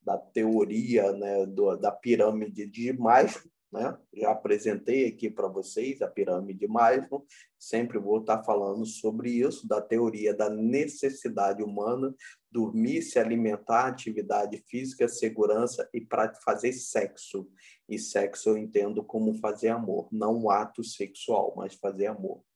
da 0.00 0.16
teoria 0.16 1.12
né? 1.12 1.44
Do, 1.44 1.76
da 1.76 1.92
pirâmide 1.92 2.66
de 2.66 2.94
Maslow, 2.94 3.44
né? 3.70 3.94
Já 4.14 4.30
apresentei 4.30 5.06
aqui 5.06 5.28
para 5.28 5.48
vocês 5.48 6.00
a 6.00 6.08
pirâmide 6.08 6.60
de 6.60 6.66
Maslow, 6.66 7.26
sempre 7.58 7.98
vou 7.98 8.20
estar 8.20 8.42
falando 8.42 8.86
sobre 8.86 9.32
isso, 9.32 9.68
da 9.68 9.82
teoria 9.82 10.32
da 10.32 10.48
necessidade 10.48 11.62
humana, 11.62 12.14
dormir, 12.50 13.02
se 13.02 13.18
alimentar, 13.18 13.88
atividade 13.88 14.64
física, 14.66 15.06
segurança 15.08 15.86
e 15.92 16.00
para 16.00 16.32
fazer 16.42 16.72
sexo. 16.72 17.46
E 17.86 17.98
sexo 17.98 18.48
eu 18.48 18.56
entendo 18.56 19.04
como 19.04 19.34
fazer 19.34 19.68
amor, 19.68 20.08
não 20.10 20.44
um 20.44 20.50
ato 20.50 20.82
sexual, 20.82 21.52
mas 21.54 21.74
fazer 21.74 22.06
amor. 22.06 22.47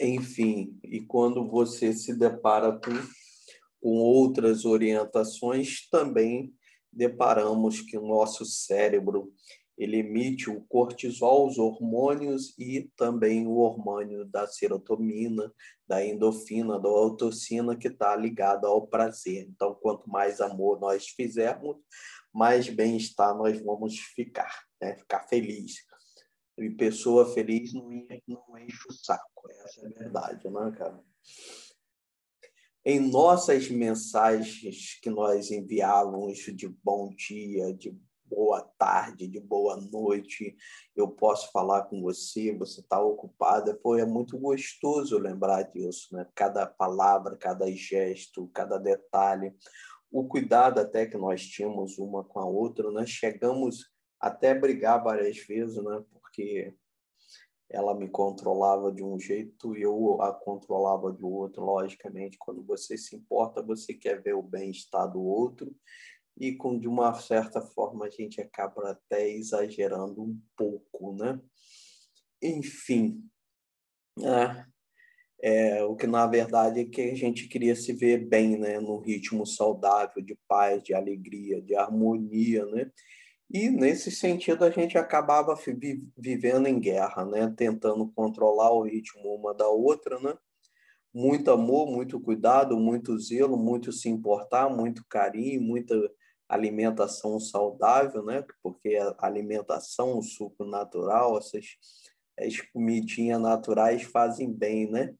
Enfim, 0.00 0.78
e 0.82 1.00
quando 1.00 1.46
você 1.46 1.92
se 1.92 2.18
depara 2.18 2.72
com, 2.72 2.90
com 3.80 3.98
outras 3.98 4.64
orientações, 4.64 5.88
também 5.90 6.54
deparamos 6.90 7.82
que 7.82 7.98
o 7.98 8.06
nosso 8.06 8.46
cérebro 8.46 9.30
ele 9.76 9.98
emite 9.98 10.50
o 10.50 10.60
cortisol, 10.62 11.46
os 11.46 11.58
hormônios 11.58 12.54
e 12.58 12.90
também 12.96 13.46
o 13.46 13.56
hormônio 13.56 14.26
da 14.26 14.46
serotonina, 14.46 15.50
da 15.88 16.04
endorfina, 16.04 16.78
da 16.78 16.88
autocina, 16.88 17.74
que 17.74 17.88
está 17.88 18.14
ligado 18.14 18.66
ao 18.66 18.86
prazer. 18.86 19.46
Então, 19.48 19.74
quanto 19.74 20.08
mais 20.08 20.40
amor 20.40 20.78
nós 20.78 21.08
fizermos, 21.08 21.76
mais 22.32 22.68
bem-estar 22.68 23.34
nós 23.34 23.58
vamos 23.62 23.98
ficar, 23.98 24.64
né? 24.80 24.96
ficar 24.96 25.26
feliz. 25.28 25.76
E 26.58 26.70
pessoa 26.70 27.32
feliz 27.32 27.72
não, 27.72 27.88
não 28.28 28.58
enche 28.58 28.88
o 28.88 28.92
saco, 28.92 29.50
essa 29.50 29.80
é 29.82 29.86
a 29.86 29.98
verdade, 29.98 30.48
né, 30.50 30.72
cara? 30.76 31.02
em 32.84 32.98
nossas 33.10 33.68
mensagens 33.68 34.98
que 35.02 35.10
nós 35.10 35.50
enviávamos 35.50 36.38
de 36.38 36.68
bom 36.82 37.14
dia, 37.14 37.74
de 37.74 37.94
boa 38.24 38.62
tarde, 38.78 39.26
de 39.26 39.40
boa 39.40 39.76
noite, 39.76 40.56
eu 40.96 41.08
posso 41.08 41.50
falar 41.50 41.82
com 41.82 42.00
você, 42.00 42.56
você 42.56 42.80
está 42.80 43.02
ocupada. 43.02 43.74
Pô, 43.74 43.96
é 43.96 44.06
muito 44.06 44.38
gostoso 44.38 45.18
lembrar 45.18 45.62
disso, 45.64 46.14
né? 46.14 46.26
Cada 46.34 46.64
palavra, 46.64 47.36
cada 47.36 47.70
gesto, 47.70 48.48
cada 48.54 48.78
detalhe. 48.78 49.52
O 50.10 50.26
cuidado 50.26 50.78
até 50.78 51.06
que 51.06 51.18
nós 51.18 51.44
tínhamos 51.44 51.98
uma 51.98 52.24
com 52.24 52.38
a 52.38 52.46
outra, 52.46 52.90
nós 52.90 53.10
chegamos 53.10 53.90
até 54.18 54.54
brigar 54.54 55.02
várias 55.02 55.38
vezes, 55.38 55.76
né? 55.82 56.02
Porque 56.30 56.72
ela 57.68 57.94
me 57.94 58.08
controlava 58.08 58.92
de 58.92 59.02
um 59.02 59.18
jeito 59.18 59.76
e 59.76 59.82
eu 59.82 60.22
a 60.22 60.32
controlava 60.32 61.12
de 61.12 61.24
outro. 61.24 61.64
Logicamente, 61.64 62.38
quando 62.38 62.62
você 62.62 62.96
se 62.96 63.16
importa, 63.16 63.62
você 63.62 63.92
quer 63.92 64.22
ver 64.22 64.34
o 64.34 64.42
bem-estar 64.42 65.10
do 65.10 65.20
outro 65.20 65.74
e 66.36 66.54
com 66.54 66.78
de 66.78 66.88
uma 66.88 67.12
certa 67.14 67.60
forma 67.60 68.06
a 68.06 68.10
gente 68.10 68.40
acaba 68.40 68.90
até 68.90 69.28
exagerando 69.28 70.22
um 70.22 70.40
pouco, 70.56 71.14
né? 71.14 71.38
Enfim, 72.42 73.22
é, 74.22 74.64
é, 75.42 75.84
o 75.84 75.94
que 75.96 76.06
na 76.06 76.26
verdade 76.26 76.80
é 76.80 76.84
que 76.84 77.02
a 77.02 77.14
gente 77.14 77.46
queria 77.48 77.76
se 77.76 77.92
ver 77.92 78.26
bem, 78.26 78.58
né? 78.58 78.80
No 78.80 78.98
ritmo 78.98 79.44
saudável 79.46 80.22
de 80.22 80.36
paz, 80.48 80.82
de 80.82 80.94
alegria, 80.94 81.60
de 81.60 81.74
harmonia, 81.76 82.64
né? 82.66 82.90
E, 83.52 83.68
nesse 83.68 84.12
sentido, 84.12 84.64
a 84.64 84.70
gente 84.70 84.96
acabava 84.96 85.58
vivendo 86.16 86.68
em 86.68 86.78
guerra, 86.78 87.24
né? 87.24 87.52
tentando 87.56 88.08
controlar 88.12 88.70
o 88.72 88.82
ritmo 88.82 89.34
uma 89.34 89.52
da 89.52 89.68
outra. 89.68 90.20
Né? 90.20 90.34
Muito 91.12 91.50
amor, 91.50 91.90
muito 91.90 92.20
cuidado, 92.20 92.78
muito 92.78 93.18
zelo, 93.18 93.56
muito 93.56 93.90
se 93.90 94.08
importar, 94.08 94.68
muito 94.68 95.04
carinho, 95.08 95.60
muita 95.60 95.96
alimentação 96.48 97.40
saudável, 97.40 98.24
né? 98.24 98.44
porque 98.62 98.96
a 98.96 99.26
alimentação, 99.26 100.16
o 100.16 100.22
suco 100.22 100.64
natural, 100.64 101.36
essas 101.36 101.76
as 102.38 102.60
comidinhas 102.60 103.40
naturais 103.40 104.02
fazem 104.02 104.50
bem, 104.50 104.90
né? 104.90 105.14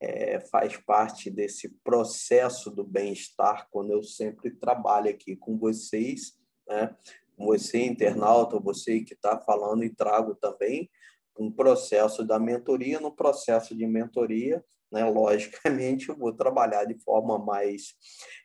É, 0.00 0.38
faz 0.38 0.76
parte 0.76 1.28
desse 1.28 1.70
processo 1.82 2.70
do 2.70 2.84
bem-estar 2.84 3.66
quando 3.70 3.90
eu 3.90 4.02
sempre 4.02 4.50
trabalho 4.50 5.10
aqui 5.10 5.34
com 5.34 5.58
vocês, 5.58 6.38
né? 6.68 6.94
Você, 7.38 7.84
internauta, 7.84 8.58
você 8.58 9.00
que 9.00 9.14
está 9.14 9.38
falando, 9.38 9.84
e 9.84 9.94
trago 9.94 10.34
também 10.34 10.90
um 11.38 11.50
processo 11.50 12.24
da 12.24 12.38
mentoria. 12.38 13.00
No 13.00 13.14
processo 13.14 13.76
de 13.76 13.86
mentoria, 13.86 14.62
né, 14.92 15.04
logicamente, 15.08 16.08
eu 16.08 16.16
vou 16.16 16.32
trabalhar 16.32 16.84
de 16.84 16.98
forma 17.02 17.38
mais 17.38 17.94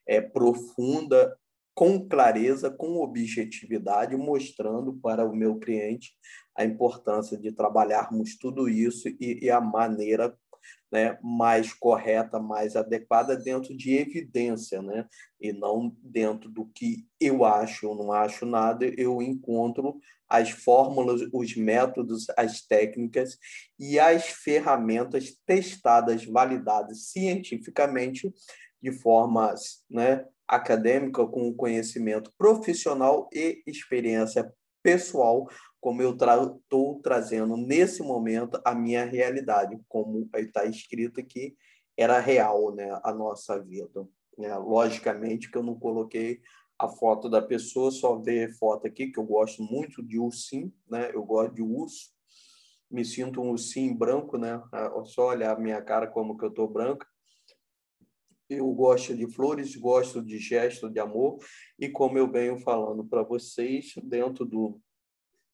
é, 0.07 0.21
profunda, 0.21 1.35
com 1.75 2.07
clareza, 2.07 2.69
com 2.69 3.01
objetividade, 3.01 4.15
mostrando 4.15 4.93
para 5.01 5.25
o 5.25 5.35
meu 5.35 5.57
cliente 5.57 6.11
a 6.55 6.63
importância 6.63 7.35
de 7.35 7.51
trabalharmos 7.51 8.37
tudo 8.37 8.69
isso 8.69 9.07
e, 9.19 9.39
e 9.41 9.49
a 9.49 9.59
maneira 9.59 10.37
né, 10.91 11.17
mais 11.21 11.73
correta, 11.73 12.39
mais 12.39 12.75
adequada 12.75 13.35
dentro 13.35 13.75
de 13.75 13.95
evidência, 13.95 14.81
né, 14.81 15.07
e 15.39 15.51
não 15.51 15.95
dentro 16.01 16.49
do 16.49 16.65
que 16.65 17.05
eu 17.19 17.43
acho 17.43 17.87
ou 17.87 17.95
não 17.95 18.11
acho 18.11 18.45
nada, 18.45 18.85
eu 18.97 19.21
encontro 19.21 19.99
as 20.29 20.49
fórmulas, 20.49 21.21
os 21.31 21.55
métodos, 21.55 22.25
as 22.37 22.61
técnicas 22.61 23.37
e 23.79 23.99
as 23.99 24.25
ferramentas 24.25 25.37
testadas, 25.45 26.25
validadas 26.25 27.11
cientificamente 27.11 28.33
de 28.81 28.91
forma 28.91 29.53
né, 29.89 30.25
acadêmica, 30.47 31.25
com 31.25 31.53
conhecimento 31.53 32.33
profissional 32.37 33.29
e 33.33 33.61
experiência 33.65 34.51
pessoal 34.81 35.47
como 35.83 36.01
eu 36.01 36.11
estou 36.11 36.61
tra 37.01 37.19
trazendo 37.19 37.57
nesse 37.57 38.01
momento 38.01 38.57
a 38.63 38.73
minha 38.73 39.03
realidade, 39.03 39.77
como 39.89 40.29
está 40.37 40.63
escrito 40.63 41.19
aqui, 41.19 41.57
era 41.97 42.21
real, 42.21 42.73
né, 42.73 42.97
a 43.03 43.13
nossa 43.13 43.61
vida. 43.61 44.07
Né? 44.37 44.57
Logicamente 44.57 45.51
que 45.51 45.57
eu 45.57 45.61
não 45.61 45.77
coloquei 45.77 46.39
a 46.79 46.87
foto 46.87 47.29
da 47.29 47.41
pessoa, 47.41 47.91
só 47.91 48.15
ver 48.15 48.57
foto 48.57 48.87
aqui, 48.87 49.11
que 49.11 49.19
eu 49.19 49.25
gosto 49.25 49.61
muito 49.61 50.01
de 50.01 50.17
ursinho, 50.17 50.73
né? 50.89 51.11
eu 51.13 51.21
gosto 51.21 51.53
de 51.53 51.61
urso, 51.61 52.13
me 52.89 53.03
sinto 53.03 53.41
um 53.41 53.57
sim 53.57 53.93
branco, 53.93 54.37
né? 54.37 54.63
Ah, 54.71 54.89
só 55.03 55.29
olhar 55.29 55.57
a 55.57 55.59
minha 55.59 55.81
cara 55.81 56.07
como 56.07 56.37
que 56.37 56.45
eu 56.45 56.51
tô 56.51 56.65
branca. 56.65 57.05
Eu 58.49 58.71
gosto 58.71 59.17
de 59.17 59.27
flores, 59.27 59.75
gosto 59.75 60.21
de 60.21 60.37
gesto 60.37 60.89
de 60.89 60.99
amor 60.99 61.39
e 61.77 61.89
como 61.89 62.17
eu 62.17 62.31
venho 62.31 62.57
falando 62.59 63.03
para 63.03 63.23
vocês 63.23 63.93
dentro 64.03 64.45
do 64.45 64.79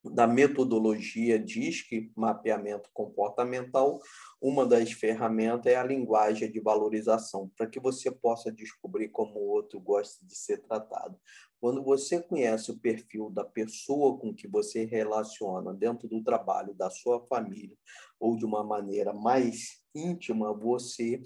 da 0.03 0.25
metodologia 0.25 1.37
DISC, 1.37 2.11
mapeamento 2.15 2.89
comportamental, 2.93 3.99
uma 4.41 4.65
das 4.65 4.91
ferramentas 4.93 5.71
é 5.71 5.75
a 5.75 5.83
linguagem 5.83 6.49
de 6.49 6.59
valorização, 6.59 7.51
para 7.57 7.67
que 7.67 7.79
você 7.79 8.09
possa 8.09 8.51
descobrir 8.51 9.09
como 9.09 9.37
o 9.39 9.49
outro 9.49 9.79
gosta 9.79 10.25
de 10.25 10.35
ser 10.35 10.59
tratado. 10.59 11.19
Quando 11.59 11.83
você 11.83 12.21
conhece 12.21 12.71
o 12.71 12.79
perfil 12.79 13.29
da 13.29 13.43
pessoa 13.43 14.17
com 14.17 14.33
que 14.33 14.47
você 14.47 14.85
relaciona 14.85 15.73
dentro 15.73 16.07
do 16.07 16.23
trabalho, 16.23 16.73
da 16.73 16.89
sua 16.89 17.25
família, 17.27 17.77
ou 18.17 18.37
de 18.37 18.45
uma 18.45 18.63
maneira 18.63 19.13
mais 19.13 19.83
íntima, 19.93 20.53
você 20.53 21.21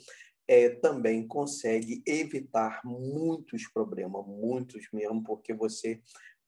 é, 0.47 0.69
também 0.69 1.25
consegue 1.27 2.03
evitar 2.05 2.81
muitos 2.83 3.67
problemas, 3.67 4.25
muitos 4.25 4.87
mesmo, 4.91 5.23
porque 5.23 5.53
você 5.53 6.01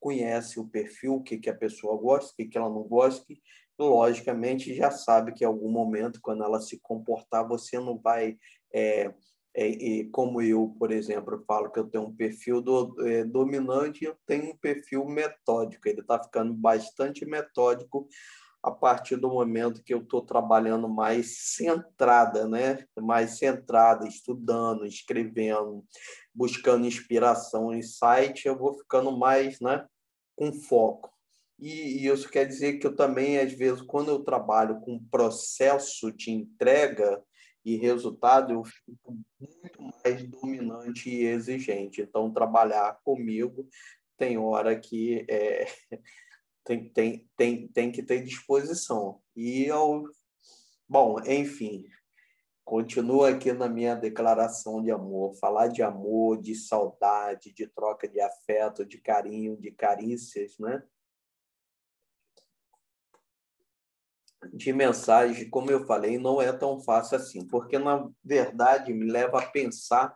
conhece 0.06 0.60
o 0.60 0.68
perfil, 0.68 1.16
o 1.16 1.24
que, 1.24 1.36
que 1.36 1.50
a 1.50 1.56
pessoa 1.56 2.00
gosta, 2.00 2.32
o 2.32 2.36
que, 2.36 2.46
que 2.46 2.60
ela 2.60 2.70
não 2.70 2.84
gosta, 2.84 3.26
e, 3.28 3.42
logicamente 3.80 4.72
já 4.76 4.92
sabe 4.92 5.34
que 5.34 5.44
em 5.44 5.48
algum 5.48 5.72
momento, 5.72 6.20
quando 6.22 6.44
ela 6.44 6.62
se 6.62 6.80
comportar, 6.80 7.48
você 7.48 7.80
não 7.80 7.98
vai. 7.98 8.38
É, 8.72 9.12
é, 9.58 10.04
como 10.12 10.44
eu, 10.44 10.76
por 10.78 10.92
exemplo, 10.92 11.44
falo 11.48 11.72
que 11.72 11.80
eu 11.80 11.90
tenho 11.90 12.04
um 12.04 12.16
perfil 12.16 12.62
do, 12.62 12.96
é, 13.08 13.24
dominante, 13.24 14.06
eu 14.06 14.16
tenho 14.28 14.52
um 14.52 14.58
perfil 14.58 15.06
metódico. 15.06 15.88
Ele 15.88 16.02
está 16.02 16.22
ficando 16.22 16.54
bastante 16.54 17.26
metódico 17.26 18.08
a 18.62 18.70
partir 18.72 19.16
do 19.16 19.30
momento 19.30 19.84
que 19.84 19.94
eu 19.94 20.02
estou 20.02 20.22
trabalhando 20.22 20.88
mais 20.88 21.56
centrada, 21.56 22.48
né? 22.48 22.86
mais 23.00 23.38
centrada, 23.38 24.08
estudando, 24.08 24.86
escrevendo, 24.86 25.84
buscando 26.34 26.86
inspiração 26.86 27.72
site, 27.82 28.48
eu 28.48 28.58
vou 28.58 28.78
ficando 28.78 29.18
mais 29.18 29.60
né? 29.60 29.86
Com 30.36 30.52
foco. 30.52 31.12
E, 31.58 32.00
e 32.00 32.08
isso 32.08 32.30
quer 32.30 32.46
dizer 32.46 32.80
que 32.80 32.88
eu 32.88 32.96
também, 32.96 33.40
às 33.40 33.54
vezes, 33.54 33.82
quando 33.82 34.10
eu 34.10 34.24
trabalho 34.24 34.80
com 34.82 35.04
processo 35.06 36.12
de 36.12 36.32
entrega 36.32 37.24
e 37.64 37.78
resultado, 37.78 38.54
eu 38.54 38.64
fico 38.64 39.18
muito 39.40 39.94
mais 40.04 40.24
dominante 40.24 41.10
e 41.10 41.26
exigente. 41.26 42.02
Então, 42.02 42.32
trabalhar 42.32 43.00
comigo 43.04 43.68
tem 44.18 44.38
hora 44.38 44.80
que 44.80 45.26
é, 45.30 45.66
tem, 46.64 46.90
tem, 46.90 47.30
tem, 47.36 47.68
tem 47.70 47.92
que 47.92 48.04
ter 48.04 48.24
disposição. 48.24 49.22
E 49.36 49.64
eu, 49.64 50.04
bom, 50.88 51.20
enfim, 51.26 51.86
continuo 52.66 53.24
aqui 53.24 53.54
na 53.54 53.70
minha 53.70 53.96
declaração 53.96 54.84
de 54.84 54.92
amor. 54.92 55.36
Falar 55.36 55.68
de 55.68 55.84
amor, 55.84 56.42
de 56.42 56.56
saudade, 56.56 57.54
de 57.54 57.68
troca 57.68 58.08
de 58.08 58.20
afeto, 58.20 58.86
de 58.86 59.00
carinho, 59.00 59.56
de 59.56 59.72
carícias, 59.72 60.58
né? 60.60 60.84
de 64.54 64.72
mensagem, 64.72 65.50
como 65.50 65.72
eu 65.72 65.86
falei, 65.86 66.18
não 66.18 66.42
é 66.42 66.52
tão 66.52 66.80
fácil 66.80 67.18
assim, 67.18 67.48
porque 67.48 67.78
na 67.78 68.10
verdade 68.24 68.94
me 68.94 69.10
leva 69.10 69.40
a 69.40 69.46
pensar, 69.46 70.16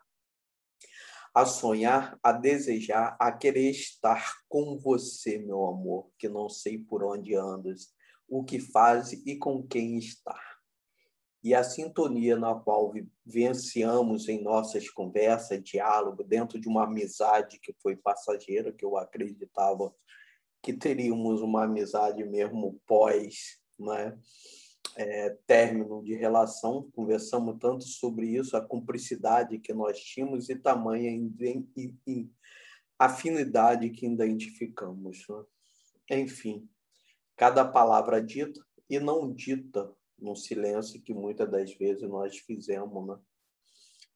a 1.33 1.45
sonhar, 1.45 2.17
a 2.23 2.31
desejar, 2.31 3.15
a 3.19 3.31
querer 3.31 3.69
estar 3.69 4.35
com 4.47 4.77
você, 4.77 5.37
meu 5.37 5.65
amor, 5.65 6.11
que 6.17 6.27
não 6.27 6.49
sei 6.49 6.77
por 6.77 7.03
onde 7.03 7.35
andas, 7.35 7.93
o 8.27 8.43
que 8.43 8.59
faz 8.59 9.13
e 9.13 9.37
com 9.37 9.65
quem 9.65 9.97
está. 9.97 10.48
E 11.41 11.55
a 11.55 11.63
sintonia 11.63 12.37
na 12.37 12.53
qual 12.53 12.91
vivenciamos 13.25 14.27
em 14.27 14.43
nossas 14.43 14.89
conversas, 14.89 15.63
diálogo, 15.63 16.23
dentro 16.23 16.59
de 16.59 16.67
uma 16.67 16.83
amizade 16.83 17.59
que 17.59 17.73
foi 17.81 17.95
passageira, 17.95 18.73
que 18.73 18.83
eu 18.83 18.97
acreditava 18.97 19.93
que 20.61 20.73
teríamos 20.73 21.41
uma 21.41 21.63
amizade 21.63 22.23
mesmo 22.25 22.81
pós 22.85 23.59
né? 23.79 24.17
É, 24.95 25.29
término 25.47 26.03
de 26.03 26.15
relação, 26.15 26.89
conversamos 26.93 27.57
tanto 27.59 27.85
sobre 27.85 28.27
isso, 28.27 28.57
a 28.57 28.61
cumplicidade 28.61 29.59
que 29.59 29.73
nós 29.73 29.99
tínhamos 29.99 30.49
e 30.49 30.55
tamanha 30.55 31.11
afinidade 32.97 33.89
que 33.91 34.05
identificamos. 34.05 35.25
Né? 35.29 36.19
Enfim, 36.19 36.67
cada 37.37 37.63
palavra 37.63 38.21
dita 38.21 38.59
e 38.89 38.99
não 38.99 39.31
dita 39.31 39.89
no 40.21 40.35
silêncio 40.35 41.01
que 41.01 41.13
muitas 41.13 41.49
das 41.49 41.73
vezes 41.73 42.07
nós 42.09 42.37
fizemos, 42.37 43.07
né? 43.07 43.19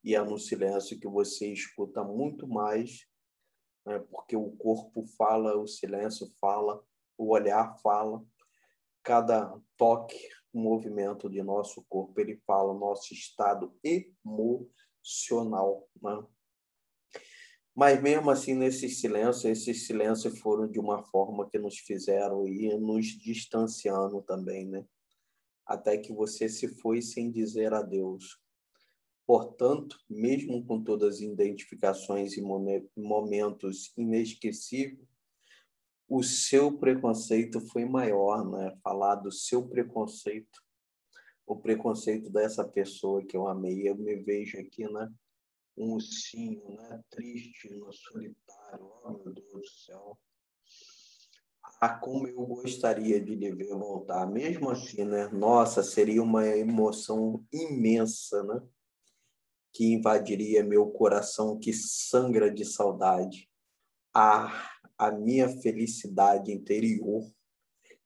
E 0.03 0.15
é 0.15 0.21
no 0.21 0.37
silêncio 0.37 0.99
que 0.99 1.07
você 1.07 1.51
escuta 1.51 2.03
muito 2.03 2.47
mais, 2.47 3.07
né? 3.85 3.99
porque 4.11 4.35
o 4.35 4.51
corpo 4.51 5.05
fala, 5.17 5.57
o 5.57 5.67
silêncio 5.67 6.27
fala, 6.41 6.83
o 7.17 7.33
olhar 7.33 7.77
fala, 7.81 8.23
cada 9.01 9.57
toque, 9.77 10.19
movimento 10.53 11.29
de 11.29 11.41
nosso 11.41 11.83
corpo, 11.89 12.19
ele 12.19 12.37
fala 12.45 12.73
o 12.73 12.79
nosso 12.79 13.13
estado 13.13 13.73
emocional. 13.83 15.87
Né? 16.01 16.23
Mas 17.75 18.01
mesmo 18.01 18.29
assim, 18.29 18.53
nesse 18.53 18.87
silêncio, 18.89 19.49
esses 19.49 19.87
silêncios 19.87 20.37
foram 20.39 20.69
de 20.69 20.79
uma 20.79 21.03
forma 21.03 21.49
que 21.49 21.57
nos 21.57 21.79
fizeram 21.79 22.47
ir 22.47 22.77
nos 22.77 23.07
distanciando 23.07 24.21
também, 24.21 24.67
né? 24.67 24.85
Até 25.65 25.97
que 25.97 26.12
você 26.12 26.49
se 26.49 26.67
foi 26.67 27.02
sem 27.02 27.32
dizer 27.32 27.73
adeus. 27.73 28.41
Portanto, 29.26 29.97
mesmo 30.10 30.65
com 30.65 30.84
todas 30.84 31.15
as 31.15 31.21
identificações 31.21 32.36
e 32.36 32.41
momentos 32.97 33.93
inesquecíveis, 33.97 35.08
o 36.10 36.21
seu 36.21 36.78
preconceito 36.78 37.62
foi 37.62 37.86
maior, 37.86 38.45
né? 38.47 38.78
Falar 38.84 39.15
do 39.15 39.32
seu 39.32 39.67
preconceito, 39.67 40.62
o 41.47 41.56
preconceito 41.56 42.30
dessa 42.30 42.67
pessoa 42.67 43.26
que 43.26 43.36
eu 43.36 43.47
amei. 43.47 43.88
Eu 43.88 43.95
me 43.95 44.15
vejo 44.17 44.60
aqui, 44.60 44.84
né? 44.91 45.10
Um 45.78 45.93
ursinho, 45.93 46.76
né? 46.76 47.02
Triste, 47.10 47.73
no 47.73 47.91
solitário. 47.91 48.91
Oh, 49.04 49.12
meu 49.23 49.34
Deus 49.34 49.47
do 49.49 49.67
céu. 49.67 50.19
Ah, 51.80 51.89
como 51.89 52.28
eu 52.28 52.45
gostaria 52.45 53.19
de 53.19 53.36
lhe 53.36 53.52
voltar. 53.73 54.26
Mesmo 54.26 54.69
assim, 54.69 55.04
né? 55.06 55.28
Nossa, 55.30 55.82
seria 55.82 56.21
uma 56.21 56.45
emoção 56.45 57.45
imensa, 57.52 58.43
né? 58.43 58.62
Que 59.71 59.93
invadiria 59.93 60.63
meu 60.63 60.88
coração, 60.91 61.58
que 61.58 61.73
sangra 61.73 62.52
de 62.52 62.65
saudade. 62.65 63.49
Ah, 64.13 64.69
a 64.97 65.12
minha 65.12 65.49
felicidade 65.49 66.52
interior 66.52 67.23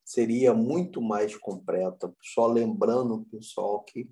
seria 0.04 0.54
muito 0.54 1.02
mais 1.02 1.36
completa. 1.36 2.14
Só 2.22 2.48
lembrando, 2.48 3.26
pessoal, 3.26 3.84
que 3.84 4.10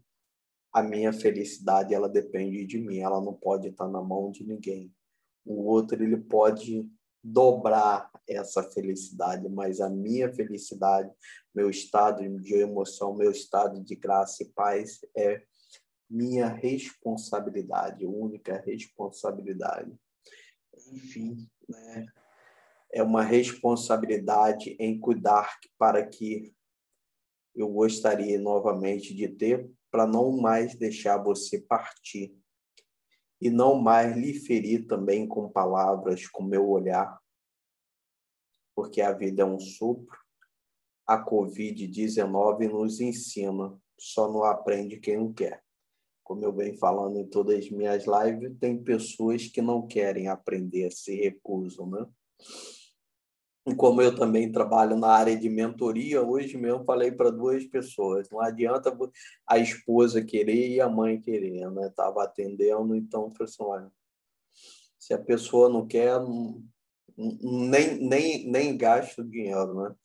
a 0.73 0.84
minha 0.84 1.13
felicidade 1.13 1.93
ela 1.93 2.10
depende 2.10 2.65
de 2.65 2.77
mim, 2.77 2.99
ela 2.99 3.21
não 3.21 3.34
pode 3.34 3.69
estar 3.69 3.88
na 3.88 4.01
mão 4.01 4.29
de 4.29 4.45
ninguém. 4.45 4.93
O 5.45 5.63
outro 5.63 6.03
ele 6.03 6.17
pode 6.17 6.91
dobrar 7.23 8.12
essa 8.27 8.63
felicidade, 8.63 9.47
mas 9.49 9.79
a 9.79 9.89
minha 9.89 10.33
felicidade, 10.33 11.11
meu 11.53 11.69
estado 11.69 12.27
de 12.39 12.55
emoção, 12.55 13.15
meu 13.15 13.31
estado 13.31 13.83
de 13.83 13.95
graça 13.95 14.43
e 14.43 14.49
paz 14.49 14.99
é 15.15 15.43
minha 16.09 16.47
responsabilidade, 16.47 18.05
única 18.05 18.61
responsabilidade. 18.65 19.91
Enfim, 20.91 21.47
né? 21.67 22.05
é 22.91 23.03
uma 23.03 23.23
responsabilidade 23.23 24.75
em 24.79 24.99
cuidar 24.99 25.59
para 25.77 26.05
que 26.05 26.53
eu 27.55 27.69
gostaria 27.69 28.39
novamente 28.39 29.13
de 29.13 29.28
ter, 29.28 29.69
para 29.91 30.05
não 30.05 30.32
mais 30.38 30.76
deixar 30.76 31.17
você 31.17 31.59
partir 31.59 32.38
e 33.41 33.49
não 33.49 33.76
mais 33.76 34.15
lhe 34.15 34.34
ferir 34.34 34.88
também 34.88 35.28
com 35.28 35.49
palavras, 35.49 36.28
com 36.28 36.43
meu 36.43 36.69
olhar, 36.69 37.19
porque 38.76 39.01
a 39.01 39.11
vida 39.13 39.43
é 39.43 39.45
um 39.45 39.59
sopro. 39.59 40.17
A 41.07 41.23
Covid-19 41.23 42.69
nos 42.69 42.99
ensina, 42.99 43.76
só 43.97 44.32
não 44.32 44.43
aprende 44.43 44.99
quem 44.99 45.17
não 45.17 45.32
quer. 45.32 45.63
Como 46.23 46.43
eu 46.43 46.51
venho 46.51 46.78
falando 46.78 47.17
em 47.17 47.28
todas 47.28 47.59
as 47.59 47.69
minhas 47.69 48.05
lives, 48.05 48.57
tem 48.59 48.84
pessoas 48.84 49.47
que 49.47 49.61
não 49.61 49.88
querem 49.88 50.28
aprender, 50.28 50.91
se 50.91 51.15
recusam, 51.15 51.88
né? 51.88 52.07
como 53.73 53.99
eu 53.99 54.15
também 54.15 54.51
trabalho 54.51 54.95
na 54.95 55.07
área 55.07 55.36
de 55.36 55.49
mentoria, 55.49 56.21
hoje 56.21 56.55
mesmo 56.55 56.84
falei 56.86 57.11
para 57.11 57.32
duas 57.32 57.65
pessoas, 57.65 58.30
não 58.30 58.39
adianta 58.39 58.95
a 59.47 59.57
esposa 59.57 60.23
querer 60.23 60.69
e 60.69 60.80
a 60.80 60.88
mãe 60.88 61.19
querer, 61.19 61.71
né? 61.71 61.88
Estava 61.88 62.23
atendendo, 62.23 62.95
então 62.95 63.34
falei 63.36 63.51
assim, 63.51 63.91
se 64.99 65.13
a 65.15 65.17
pessoa 65.17 65.67
não 65.67 65.88
quer, 65.88 66.19
nem, 67.18 67.97
nem, 67.99 68.49
nem 68.49 68.78
gasta 68.78 69.22
o 69.22 69.30
dinheiro, 69.30 69.74
né? 69.74 69.95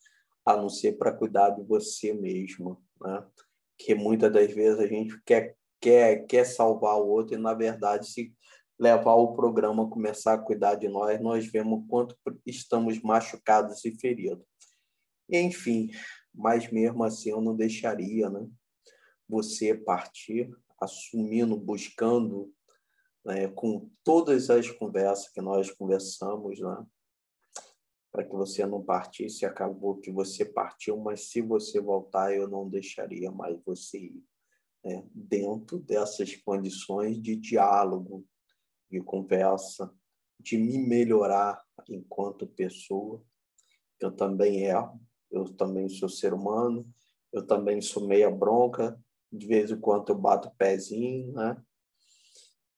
A 0.45 0.57
não 0.57 0.69
ser 0.69 0.97
para 0.97 1.11
cuidar 1.13 1.51
de 1.51 1.63
você 1.63 2.13
mesmo. 2.13 2.81
né? 3.01 3.25
Que 3.77 3.93
muitas 3.95 4.31
das 4.31 4.51
vezes 4.51 4.79
a 4.79 4.87
gente 4.87 5.19
quer 5.25 5.55
quer 5.79 6.27
quer 6.27 6.45
salvar 6.45 6.95
o 6.97 7.07
outro 7.07 7.35
e 7.35 7.39
na 7.39 7.55
verdade 7.55 8.07
se 8.07 8.33
levar 8.79 9.15
o 9.15 9.33
programa 9.33 9.89
começar 9.89 10.33
a 10.33 10.37
cuidar 10.37 10.75
de 10.75 10.87
nós, 10.87 11.19
nós 11.21 11.45
vemos 11.47 11.83
quanto 11.87 12.15
estamos 12.45 12.99
machucados 13.01 13.83
e 13.85 13.91
feridos. 13.91 14.45
Enfim, 15.29 15.89
mas 16.33 16.71
mesmo 16.71 17.03
assim 17.03 17.29
eu 17.29 17.41
não 17.41 17.55
deixaria, 17.55 18.29
né? 18.29 18.47
Você 19.29 19.75
partir 19.75 20.49
assumindo, 20.79 21.55
buscando, 21.55 22.51
né, 23.23 23.47
com 23.49 23.89
todas 24.03 24.49
as 24.49 24.69
conversas 24.69 25.29
que 25.29 25.41
nós 25.41 25.69
conversamos, 25.69 26.59
né, 26.59 26.85
para 28.11 28.25
que 28.25 28.35
você 28.35 28.65
não 28.65 28.83
partisse, 28.83 29.45
acabou 29.45 29.97
que 29.97 30.11
você 30.11 30.43
partiu, 30.43 30.97
mas 30.97 31.29
se 31.29 31.41
você 31.41 31.79
voltar, 31.79 32.35
eu 32.35 32.47
não 32.47 32.69
deixaria 32.69 33.31
mais 33.31 33.57
você 33.65 33.99
ir. 33.99 34.23
Né, 34.83 35.07
dentro 35.13 35.77
dessas 35.79 36.35
condições 36.37 37.21
de 37.21 37.35
diálogo, 37.35 38.25
de 38.89 38.99
conversa, 38.99 39.93
de 40.39 40.57
me 40.57 40.77
melhorar 40.79 41.63
enquanto 41.87 42.47
pessoa. 42.47 43.23
Eu 43.99 44.11
também 44.11 44.63
erro, 44.63 44.99
eu 45.29 45.45
também 45.45 45.87
sou 45.87 46.09
ser 46.09 46.33
humano, 46.33 46.89
eu 47.31 47.45
também 47.45 47.79
sou 47.79 48.07
meia 48.07 48.29
bronca, 48.29 48.99
de 49.31 49.47
vez 49.47 49.71
em 49.71 49.79
quando 49.79 50.09
eu 50.09 50.17
bato 50.17 50.49
o 50.49 50.55
pezinho, 50.55 51.31
né? 51.31 51.63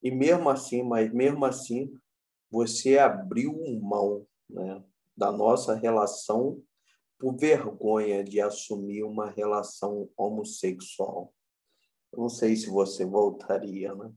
E 0.04 0.12
mesmo 0.12 0.50
assim, 0.50 0.84
mas 0.84 1.12
mesmo 1.12 1.46
assim, 1.46 1.92
você 2.52 3.00
abriu 3.00 3.56
mão, 3.82 4.28
né, 4.50 4.84
da 5.16 5.32
nossa 5.32 5.76
relação 5.76 6.61
por 7.20 7.38
vergonha 7.38 8.24
de 8.24 8.41
assumir 8.41 9.03
uma 9.03 9.30
relação 9.30 10.09
homossexual. 10.18 11.34
Eu 12.11 12.20
não 12.20 12.30
sei 12.30 12.55
se 12.55 12.70
você 12.70 13.05
voltaria, 13.05 13.93
né? 13.95 14.11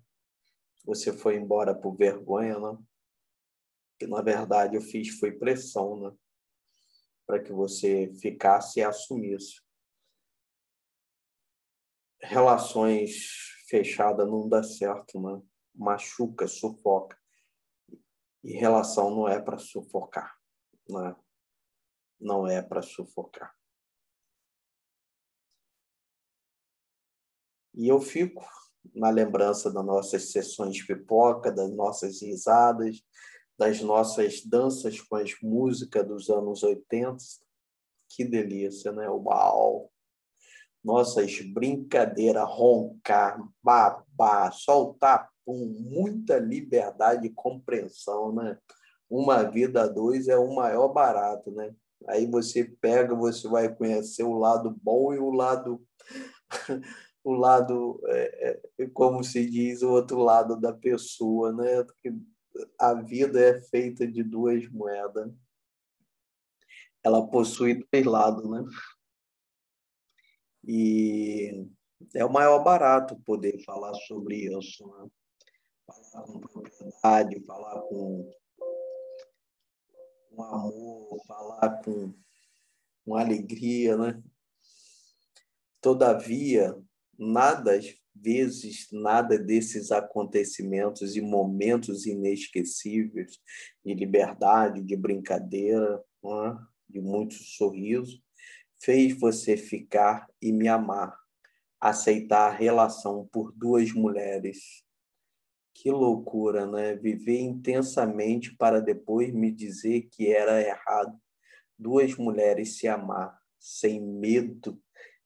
Você 0.85 1.13
foi 1.13 1.37
embora 1.37 1.75
por 1.75 1.97
vergonha, 1.97 2.59
né? 2.59 2.79
Que 3.99 4.07
na 4.07 4.23
verdade 4.23 4.77
eu 4.77 4.83
fiz 4.83 5.19
foi 5.19 5.33
pressão, 5.33 6.01
né? 6.01 6.17
Para 7.27 7.43
que 7.43 7.53
você 7.53 8.13
ficasse 8.21 8.81
e 8.81 8.83
assumisse 8.83 9.67
relações 12.21 13.55
fechadas 13.69 14.27
não 14.29 14.49
dá 14.49 14.63
certo, 14.63 15.21
né? 15.21 15.41
machuca, 15.75 16.49
sufoca. 16.49 17.17
E 18.43 18.53
relação 18.53 19.11
não 19.11 19.29
é 19.29 19.41
para 19.41 19.59
sufocar, 19.59 20.36
né? 20.89 21.17
não 22.21 22.47
é 22.47 22.63
para 22.63 22.83
sufocar. 22.83 23.55
E 27.75 27.89
eu 27.89 28.01
fico 28.01 28.45
na 28.95 29.11
lembrança 29.11 29.71
das 29.71 29.85
nossas 29.85 30.31
sessões 30.31 30.77
de 30.77 30.87
pipoca, 30.87 31.53
das 31.53 31.71
nossas 31.71 32.23
risadas, 32.23 33.03
das 33.59 33.81
nossas 33.81 34.45
danças 34.45 35.01
com 35.01 35.17
as 35.17 35.33
músicas 35.43 36.07
dos 36.07 36.31
anos 36.31 36.63
80. 36.63 37.17
Que 38.09 38.25
delícia, 38.25 38.93
né? 38.93 39.09
Uau! 39.09 39.93
nossas 40.87 41.41
brincadeiras, 41.41 42.49
roncar, 42.49 43.43
babar, 43.61 44.53
soltar 44.53 45.29
com 45.45 45.57
muita 45.57 46.39
liberdade 46.39 47.27
e 47.27 47.35
compreensão, 47.35 48.33
né? 48.33 48.57
Uma 49.09 49.43
vida 49.45 49.83
a 49.85 49.87
dois 49.87 50.29
é 50.29 50.37
o 50.37 50.55
maior 50.55 50.89
barato, 50.89 51.51
né? 51.51 51.75
Aí 52.09 52.27
você 52.27 52.65
pega, 52.65 53.15
você 53.15 53.49
vai 53.49 53.75
conhecer 53.75 54.23
o 54.23 54.39
lado 54.39 54.71
bom 54.83 55.15
e 55.15 55.19
o 55.19 55.31
lado, 55.31 55.85
o 57.25 57.33
lado, 57.33 58.01
é, 58.07 58.61
é, 58.79 58.87
como 58.89 59.25
se 59.25 59.49
diz, 59.49 59.83
o 59.83 59.91
outro 59.91 60.19
lado 60.19 60.61
da 60.61 60.73
pessoa, 60.73 61.53
né? 61.53 61.85
A 62.79 62.95
vida 62.95 63.41
é 63.41 63.61
feita 63.61 64.07
de 64.07 64.23
duas 64.23 64.69
moedas. 64.71 65.33
Ela 67.03 67.27
possui 67.27 67.85
dois 67.93 68.05
lados, 68.05 68.49
né? 68.51 68.65
E 70.67 71.67
é 72.15 72.25
o 72.25 72.33
maior 72.33 72.63
barato 72.63 73.17
poder 73.25 73.63
falar 73.65 73.95
sobre 74.07 74.37
isso, 74.37 74.87
né? 74.87 75.09
falar 75.87 76.27
com 76.27 76.41
propriedade, 76.41 77.41
falar 77.45 77.81
com, 77.83 78.31
com 80.37 80.45
amor, 80.45 81.25
falar 81.27 81.83
com, 81.83 82.15
com 83.05 83.17
alegria, 83.17 83.97
né? 83.97 84.23
Todavia, 85.81 86.77
nada 87.19 87.81
vezes 88.15 88.89
nada 88.91 89.39
desses 89.39 89.91
acontecimentos 89.93 91.17
e 91.17 91.21
momentos 91.21 92.07
inesquecíveis 92.07 93.39
de 93.85 93.95
liberdade, 93.95 94.83
de 94.83 94.97
brincadeira, 94.97 96.03
é? 96.25 96.57
de 96.89 97.01
muito 97.01 97.35
sorriso, 97.35 98.21
fez 98.81 99.19
você 99.19 99.57
ficar 99.57 100.27
e 100.41 100.53
me 100.53 100.69
amar, 100.69 101.17
aceitar 101.81 102.49
a 102.49 102.57
relação 102.57 103.29
por 103.33 103.53
duas 103.53 103.93
mulheres. 103.93 104.86
Que 105.79 105.91
loucura, 105.91 106.67
né? 106.67 106.95
Viver 106.95 107.39
intensamente 107.39 108.57
para 108.57 108.81
depois 108.81 109.31
me 109.31 109.51
dizer 109.53 110.09
que 110.11 110.33
era 110.33 110.59
errado. 110.59 111.21
Duas 111.79 112.17
mulheres 112.17 112.79
se 112.79 112.89
amar, 112.89 113.39
sem 113.59 114.01
medo 114.01 114.83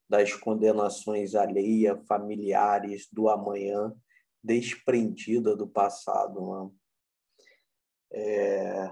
das 0.09 0.35
condenações 0.35 1.37
alheias, 1.37 2.05
familiares, 2.05 3.09
do 3.13 3.29
amanhã, 3.29 3.95
desprendida 4.43 5.55
do 5.55 5.69
passado. 5.69 6.43
Mano. 6.43 6.77
É... 8.13 8.91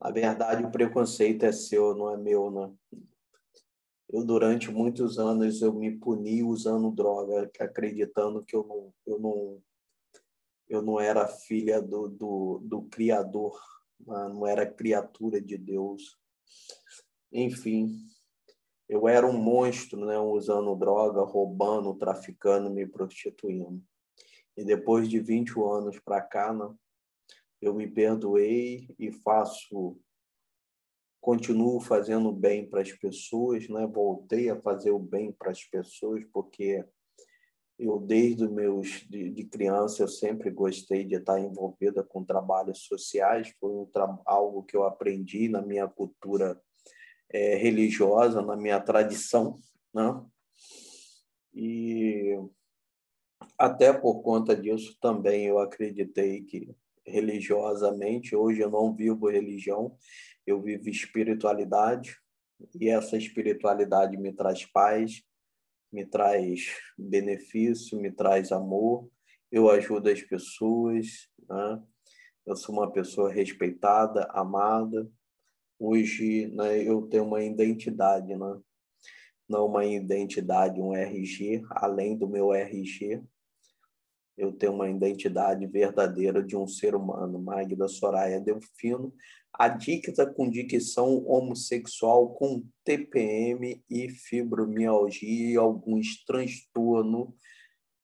Na 0.00 0.10
verdade, 0.10 0.64
o 0.64 0.70
preconceito 0.70 1.44
é 1.44 1.52
seu, 1.52 1.94
não 1.94 2.10
é 2.10 2.16
meu, 2.16 2.50
né? 2.50 2.74
Eu, 4.12 4.24
durante 4.24 4.70
muitos 4.70 5.18
anos, 5.20 5.62
eu 5.62 5.72
me 5.72 5.96
puni 5.96 6.42
usando 6.42 6.90
droga, 6.90 7.48
acreditando 7.60 8.44
que 8.44 8.56
eu 8.56 8.66
não, 8.66 8.92
eu 9.06 9.18
não, 9.20 9.62
eu 10.68 10.82
não 10.82 11.00
era 11.00 11.28
filha 11.28 11.80
do, 11.80 12.08
do, 12.08 12.60
do 12.64 12.82
Criador, 12.82 13.56
né? 14.00 14.28
não 14.28 14.44
era 14.46 14.66
criatura 14.66 15.40
de 15.40 15.56
Deus. 15.56 16.18
Enfim, 17.32 17.94
eu 18.88 19.06
era 19.06 19.24
um 19.24 19.38
monstro, 19.38 20.04
né? 20.04 20.18
usando 20.18 20.74
droga, 20.74 21.22
roubando, 21.22 21.94
traficando, 21.94 22.68
me 22.68 22.84
prostituindo. 22.88 23.80
E 24.56 24.64
depois 24.64 25.08
de 25.08 25.20
20 25.20 25.52
anos 25.60 26.00
para 26.00 26.20
cá, 26.20 26.52
né? 26.52 26.68
eu 27.62 27.72
me 27.72 27.86
perdoei 27.86 28.92
e 28.98 29.12
faço 29.12 29.96
continuo 31.20 31.80
fazendo 31.80 32.32
bem 32.32 32.68
para 32.68 32.80
as 32.80 32.92
pessoas, 32.92 33.68
né? 33.68 33.86
Voltei 33.86 34.48
a 34.48 34.60
fazer 34.60 34.90
o 34.90 34.98
bem 34.98 35.32
para 35.32 35.50
as 35.50 35.62
pessoas 35.64 36.24
porque 36.32 36.84
eu 37.78 37.98
desde 37.98 38.46
meus 38.46 39.06
de, 39.08 39.30
de, 39.30 39.44
criança 39.44 40.02
eu 40.02 40.08
sempre 40.08 40.50
gostei 40.50 41.04
de 41.04 41.16
estar 41.16 41.40
envolvida 41.40 42.02
com 42.04 42.22
trabalhos 42.22 42.80
sociais, 42.80 43.54
foi 43.58 43.70
um 43.70 43.86
tra 43.86 44.18
algo 44.26 44.62
que 44.62 44.76
eu 44.76 44.84
aprendi 44.84 45.48
na 45.48 45.62
minha 45.62 45.88
cultura 45.88 46.60
é, 47.30 47.56
religiosa, 47.56 48.42
na 48.42 48.56
minha 48.56 48.78
tradição, 48.80 49.58
né? 49.94 50.22
E 51.54 52.38
até 53.56 53.92
por 53.92 54.22
conta 54.22 54.54
disso 54.54 54.96
também 55.00 55.46
eu 55.46 55.58
acreditei 55.58 56.42
que 56.42 56.74
religiosamente. 57.10 58.34
Hoje 58.34 58.60
eu 58.60 58.70
não 58.70 58.94
vivo 58.94 59.28
religião, 59.28 59.96
eu 60.46 60.60
vivo 60.62 60.88
espiritualidade. 60.88 62.16
E 62.78 62.88
essa 62.88 63.16
espiritualidade 63.16 64.16
me 64.16 64.32
traz 64.32 64.64
paz, 64.66 65.22
me 65.92 66.06
traz 66.06 66.66
benefício, 66.96 68.00
me 68.00 68.10
traz 68.10 68.52
amor. 68.52 69.08
Eu 69.50 69.68
ajudo 69.68 70.08
as 70.08 70.22
pessoas, 70.22 71.28
né? 71.48 71.82
Eu 72.46 72.56
sou 72.56 72.74
uma 72.74 72.90
pessoa 72.90 73.30
respeitada, 73.30 74.24
amada. 74.30 75.10
Hoje, 75.78 76.46
né, 76.48 76.82
eu 76.82 77.02
tenho 77.02 77.24
uma 77.24 77.42
identidade, 77.42 78.36
né? 78.36 78.60
Não 79.48 79.66
uma 79.66 79.84
identidade, 79.84 80.80
um 80.80 80.94
RG, 80.94 81.62
além 81.70 82.16
do 82.16 82.28
meu 82.28 82.52
RG, 82.52 83.22
eu 84.40 84.52
tenho 84.52 84.72
uma 84.72 84.88
identidade 84.88 85.66
verdadeira 85.66 86.42
de 86.42 86.56
um 86.56 86.66
ser 86.66 86.94
humano. 86.94 87.38
Magda 87.38 87.86
Soraya 87.86 88.40
Delfino, 88.40 89.12
adicta 89.52 90.26
com 90.26 90.48
dicção 90.48 91.26
homossexual 91.26 92.30
com 92.30 92.64
TPM 92.82 93.84
e 93.90 94.08
fibromialgia 94.08 95.52
e 95.52 95.56
alguns 95.56 96.24
transtornos 96.24 97.28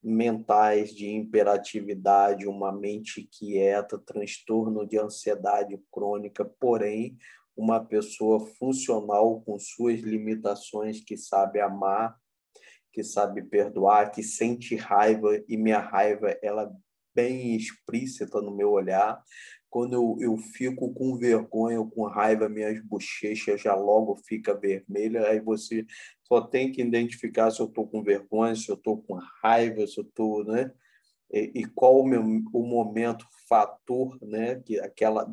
mentais 0.03 0.95
de 0.95 1.09
imperatividade, 1.09 2.47
uma 2.47 2.71
mente 2.71 3.29
quieta, 3.33 3.99
transtorno 3.99 4.87
de 4.87 4.99
ansiedade 4.99 5.81
crônica, 5.91 6.45
porém 6.61 7.17
uma 7.57 7.83
pessoa 7.83 8.39
funcional 8.59 9.41
com 9.41 9.59
suas 9.59 10.01
limitações, 10.01 11.01
que 11.01 11.17
sabe 11.17 11.61
amar, 11.61 12.15
que 12.97 13.05
sabe 13.05 13.43
perdoar, 13.43 14.11
que 14.11 14.23
sente 14.23 14.75
raiva 14.75 15.39
e 15.47 15.55
minha 15.59 15.79
raiva 15.79 16.35
ela 16.43 16.63
é 16.63 16.71
bem 17.15 17.55
explícita 17.55 18.41
no 18.41 18.57
meu 18.57 18.71
olhar. 18.71 19.23
Quando 19.69 19.93
eu, 19.93 20.17
eu 20.19 20.39
fico 20.39 20.95
com 20.95 21.19
vergonha 21.19 21.79
ou 21.79 21.91
com 21.91 22.07
raiva, 22.07 22.49
minhas 22.49 22.81
bochechas 22.81 23.61
já 23.61 23.75
logo 23.75 24.17
fica 24.27 24.59
vermelha. 24.59 25.29
Aí 25.29 25.39
você 25.41 25.85
só 26.23 26.41
tem 26.41 26.73
que 26.73 26.81
identificar 26.81 27.51
se 27.51 27.61
eu 27.61 27.67
estou 27.67 27.87
com 27.87 28.03
vergonha, 28.03 28.57
se 28.57 28.71
eu 28.71 28.77
estou 28.77 29.03
com 29.03 29.21
raiva, 29.43 29.87
se 29.87 30.01
eu 30.01 30.05
estou, 30.05 30.43
né? 30.43 30.73
E, 31.31 31.53
e, 31.55 31.65
qual 31.67 32.01
o, 32.01 32.07
meu, 32.07 32.23
o 32.23 32.63
momento, 32.67 33.27
fator, 33.47 34.17
né? 34.23 34.63
Que 34.65 34.81
aquela 34.81 35.31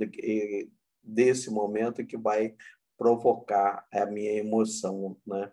desse 1.02 1.50
momento 1.50 2.06
que 2.06 2.18
vai 2.18 2.54
provocar 2.98 3.88
a 3.90 4.06
minha 4.06 4.34
emoção, 4.34 5.16
né? 5.26 5.50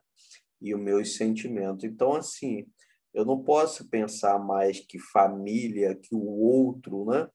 E 0.60 0.74
os 0.74 0.80
meus 0.80 1.16
sentimentos. 1.16 1.84
Então, 1.84 2.14
assim, 2.14 2.66
eu 3.12 3.24
não 3.24 3.42
posso 3.42 3.88
pensar 3.88 4.38
mais 4.38 4.80
que 4.80 4.98
família, 4.98 5.94
que 5.94 6.14
o 6.14 6.24
outro, 6.24 7.04
né? 7.06 7.28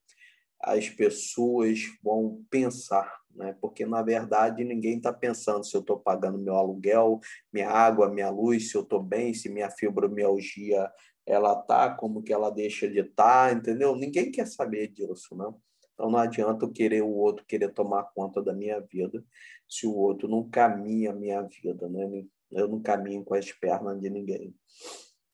As 0.62 0.90
pessoas 0.90 1.80
vão 2.02 2.44
pensar, 2.50 3.12
né? 3.36 3.56
Porque 3.62 3.86
na 3.86 4.02
verdade 4.02 4.64
ninguém 4.64 4.98
está 4.98 5.12
pensando 5.14 5.66
se 5.66 5.76
eu 5.76 5.82
estou 5.82 6.00
pagando 6.00 6.40
meu 6.40 6.56
aluguel, 6.56 7.20
minha 7.52 7.70
água, 7.70 8.10
minha 8.10 8.30
luz, 8.30 8.72
se 8.72 8.78
eu 8.78 8.82
estou 8.82 9.04
bem, 9.04 9.34
se 9.34 9.50
minha 9.50 9.70
fibromialgia 9.70 10.90
ela 11.26 11.56
tá, 11.56 11.90
como 11.90 12.22
que 12.22 12.32
ela 12.32 12.52
deixa 12.52 12.88
de 12.88 13.00
estar, 13.00 13.50
tá, 13.50 13.54
entendeu? 13.54 13.96
Ninguém 13.96 14.32
quer 14.32 14.48
saber 14.48 14.88
disso, 14.90 15.36
né? 15.36 15.52
Então 15.94 16.10
não 16.10 16.20
adianta 16.20 16.66
eu 16.66 16.72
querer 16.72 17.02
o 17.02 17.10
outro 17.10 17.46
querer 17.46 17.74
tomar 17.74 18.04
conta 18.14 18.42
da 18.42 18.54
minha 18.54 18.80
vida 18.80 19.24
se 19.68 19.88
o 19.88 19.96
outro 19.96 20.28
não 20.28 20.48
caminha 20.50 21.12
a 21.12 21.16
minha 21.16 21.42
vida, 21.42 21.90
né? 21.90 22.26
Eu 22.52 22.68
não 22.68 22.82
caminho 22.82 23.24
com 23.24 23.34
as 23.34 23.52
pernas 23.52 24.00
de 24.00 24.10
ninguém. 24.10 24.56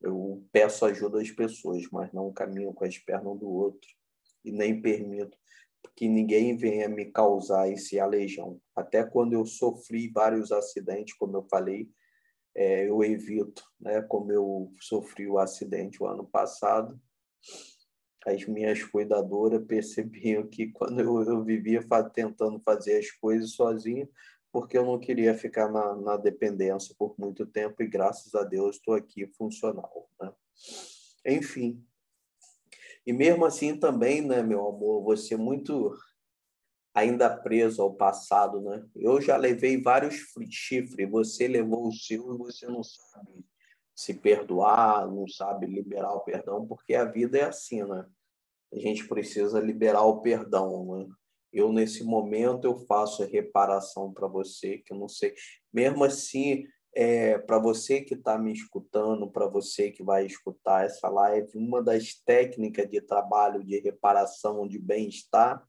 Eu 0.02 0.44
peço 0.52 0.86
ajuda 0.86 1.22
às 1.22 1.32
pessoas, 1.32 1.84
mas 1.92 2.12
não 2.12 2.34
caminho 2.34 2.74
com 2.74 2.86
as 2.86 2.98
pernas 2.98 3.38
do 3.40 3.50
outro 3.50 3.90
e 4.44 4.52
nem 4.52 4.82
permito 4.82 5.38
que 5.96 6.08
ninguém 6.08 6.56
venha 6.56 6.88
me 6.88 7.06
causar 7.06 7.70
esse 7.70 8.00
aleijão. 8.00 8.60
Até 8.76 9.04
quando 9.04 9.34
eu 9.34 9.46
sofri 9.46 10.10
vários 10.10 10.52
acidentes, 10.52 11.16
como 11.16 11.38
eu 11.38 11.44
falei, 11.44 11.90
é, 12.56 12.88
eu 12.90 13.04
evito, 13.04 13.64
né? 13.80 14.02
Como 14.02 14.32
eu 14.32 14.74
sofri 14.80 15.28
o 15.28 15.38
acidente 15.38 16.02
o 16.02 16.08
ano 16.08 16.26
passado, 16.26 17.00
as 18.26 18.46
minhas 18.46 18.84
cuidadoras 18.84 19.66
percebiam 19.66 20.48
que 20.48 20.68
quando 20.72 21.00
eu, 21.00 21.24
eu 21.24 21.44
vivia 21.44 21.84
tentando 22.14 22.60
fazer 22.60 22.98
as 22.98 23.10
coisas 23.12 23.54
sozinho, 23.54 24.08
porque 24.52 24.78
eu 24.78 24.86
não 24.86 25.00
queria 25.00 25.34
ficar 25.34 25.72
na, 25.72 25.96
na 25.96 26.18
dependência 26.18 26.94
por 26.98 27.16
muito 27.18 27.46
tempo 27.46 27.82
e 27.82 27.88
graças 27.88 28.36
a 28.36 28.44
Deus 28.44 28.76
estou 28.76 28.94
aqui 28.94 29.26
funcional. 29.28 30.10
Né? 30.20 30.34
Enfim. 31.26 31.84
E 33.06 33.14
mesmo 33.14 33.46
assim 33.46 33.78
também, 33.78 34.22
né, 34.22 34.44
meu 34.44 34.68
amor, 34.68 35.04
você 35.04 35.36
muito 35.36 35.96
ainda 36.94 37.30
preso 37.30 37.82
ao 37.82 37.94
passado, 37.94 38.62
né? 38.62 38.86
Eu 38.96 39.22
já 39.22 39.38
levei 39.38 39.82
vários 39.82 40.26
chifres, 40.50 41.10
você 41.10 41.48
levou 41.48 41.88
o 41.88 41.94
seu 41.94 42.34
e 42.34 42.38
você 42.38 42.68
não 42.68 42.84
sabe 42.84 43.46
se 43.96 44.14
perdoar, 44.14 45.08
não 45.08 45.28
sabe 45.28 45.68
liberar 45.68 46.14
o 46.14 46.22
perdão, 46.22 46.68
porque 46.68 46.94
a 46.94 47.06
vida 47.06 47.38
é 47.38 47.44
assim, 47.44 47.84
né? 47.84 48.06
A 48.74 48.80
gente 48.80 49.08
precisa 49.08 49.60
liberar 49.60 50.04
o 50.04 50.22
perdão, 50.22 50.98
né? 50.98 51.16
Eu, 51.52 51.72
nesse 51.72 52.04
momento, 52.04 52.66
eu 52.66 52.78
faço 52.86 53.24
a 53.24 53.26
reparação 53.26 54.12
para 54.12 54.28
você, 54.28 54.78
que 54.78 54.94
eu 54.94 54.98
não 54.98 55.08
sei. 55.08 55.34
Mesmo 55.74 56.04
assim, 56.04 56.66
é, 56.94 57.38
para 57.38 57.60
você 57.60 58.02
que 58.02 58.14
está 58.14 58.38
me 58.38 58.52
escutando, 58.52 59.30
para 59.30 59.48
você 59.48 59.92
que 59.92 60.04
vai 60.04 60.26
escutar 60.26 60.86
essa 60.86 61.10
live, 61.10 61.50
uma 61.56 61.82
das 61.82 62.14
técnicas 62.26 62.90
de 62.90 63.02
trabalho 63.02 63.64
de 63.64 63.80
reparação 63.80 64.68
de 64.68 64.80
bem-estar 64.80 65.66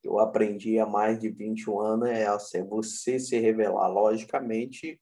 que 0.00 0.08
eu 0.08 0.18
aprendi 0.18 0.78
há 0.78 0.86
mais 0.86 1.18
de 1.18 1.28
21 1.28 1.80
anos 1.80 2.08
é 2.08 2.22
essa, 2.22 2.58
é 2.58 2.62
você 2.62 3.18
se 3.18 3.38
revelar. 3.38 3.88
Logicamente, 3.88 5.00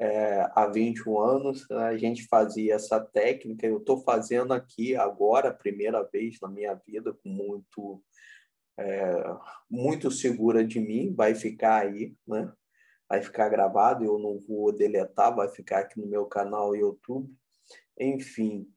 é, 0.00 0.48
há 0.54 0.66
21 0.66 1.20
anos 1.20 1.70
a 1.70 1.96
gente 1.96 2.26
fazia 2.26 2.74
essa 2.74 3.00
técnica, 3.00 3.66
eu 3.66 3.78
estou 3.78 4.02
fazendo 4.02 4.52
aqui 4.52 4.96
agora, 4.96 5.52
primeira 5.52 6.02
vez 6.02 6.38
na 6.40 6.48
minha 6.48 6.74
vida, 6.74 7.12
com 7.12 7.28
muito, 7.28 8.02
é, 8.78 9.12
muito 9.70 10.10
segura 10.10 10.64
de 10.64 10.80
mim, 10.80 11.14
vai 11.14 11.34
ficar 11.34 11.82
aí, 11.82 12.14
né? 12.26 12.52
vai 13.08 13.22
ficar 13.22 13.48
gravado, 13.48 14.04
eu 14.04 14.18
não 14.18 14.38
vou 14.38 14.72
deletar, 14.72 15.34
vai 15.34 15.48
ficar 15.48 15.80
aqui 15.80 16.00
no 16.00 16.06
meu 16.06 16.26
canal 16.26 16.74
YouTube. 16.74 17.32
Enfim, 17.98 18.68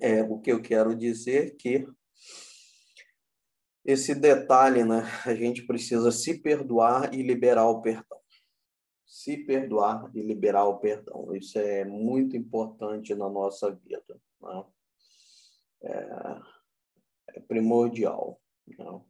é, 0.00 0.22
o 0.22 0.38
que 0.38 0.52
eu 0.52 0.62
quero 0.62 0.94
dizer 0.94 1.56
que 1.56 1.86
esse 3.84 4.14
detalhe, 4.14 4.84
né? 4.84 5.02
A 5.26 5.34
gente 5.34 5.66
precisa 5.66 6.12
se 6.12 6.38
perdoar 6.38 7.12
e 7.12 7.22
liberar 7.22 7.66
o 7.66 7.82
perdão 7.82 8.22
se 9.12 9.36
perdoar 9.36 10.10
e 10.16 10.20
liberar 10.20 10.64
o 10.64 10.78
perdão. 10.78 11.32
Isso 11.36 11.56
é 11.56 11.84
muito 11.84 12.34
importante 12.34 13.14
na 13.14 13.28
nossa 13.28 13.70
vida. 13.70 14.20
Né? 14.40 14.64
É, 15.82 17.36
é, 17.36 17.40
primordial. 17.40 18.41
Né? 18.78 19.00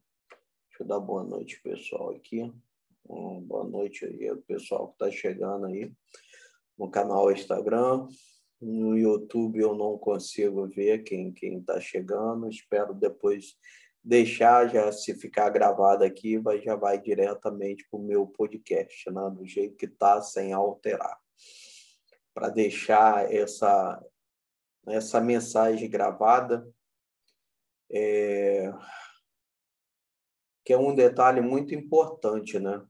Deixa 0.68 0.82
eu 0.82 0.86
dar 0.86 1.00
boa 1.00 1.22
noite, 1.22 1.60
pessoal, 1.62 2.10
aqui. 2.10 2.52
Boa 3.04 3.64
noite 3.64 4.04
aí, 4.04 4.30
o 4.30 4.42
pessoal 4.42 4.88
que 4.88 4.94
está 4.94 5.10
chegando 5.10 5.66
aí 5.66 5.92
no 6.78 6.90
canal 6.90 7.30
Instagram. 7.30 8.08
No 8.60 8.96
YouTube 8.96 9.58
eu 9.58 9.74
não 9.74 9.98
consigo 9.98 10.68
ver 10.68 11.02
quem 11.02 11.34
está 11.40 11.80
chegando. 11.80 12.48
Espero 12.48 12.94
depois 12.94 13.56
deixar 14.04 14.68
já 14.68 14.90
se 14.90 15.14
ficar 15.14 15.50
gravado 15.50 16.04
aqui, 16.04 16.38
vai, 16.38 16.60
já 16.60 16.74
vai 16.74 17.00
diretamente 17.00 17.86
para 17.88 18.00
o 18.00 18.02
meu 18.02 18.26
podcast, 18.26 19.10
né? 19.10 19.30
do 19.30 19.46
jeito 19.46 19.76
que 19.76 19.86
está, 19.86 20.20
sem 20.20 20.52
alterar. 20.52 21.18
Para 22.34 22.48
deixar 22.48 23.32
essa, 23.32 24.02
essa 24.88 25.20
mensagem 25.20 25.88
gravada, 25.88 26.66
é... 27.92 28.72
que 30.64 30.72
é 30.72 30.78
um 30.78 30.94
detalhe 30.94 31.40
muito 31.40 31.74
importante, 31.74 32.58
né? 32.58 32.84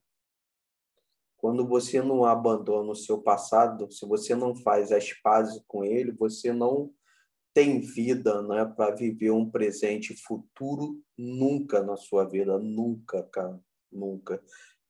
Quando 1.37 1.67
você 1.67 2.01
não 2.01 2.25
abandona 2.25 2.93
o 2.93 2.97
seu 2.97 3.21
passado, 3.21 3.91
se 3.91 4.07
você 4.07 4.35
não 4.35 4.55
faz 4.55 4.93
as 4.93 5.13
pazes 5.13 5.61
com 5.67 5.85
ele, 5.85 6.13
você 6.13 6.53
não 6.53 6.93
tem 7.53 7.81
vida 7.81 8.43
né, 8.43 8.65
para 8.65 8.95
viver 8.95 9.31
um 9.31 9.51
presente 9.51 10.15
futuro 10.15 11.03
nunca 11.19 11.83
na 11.83 11.97
sua 11.97 12.25
vida, 12.25 12.59
nunca, 12.59 13.23
cara, 13.25 13.61
nunca. 13.91 14.43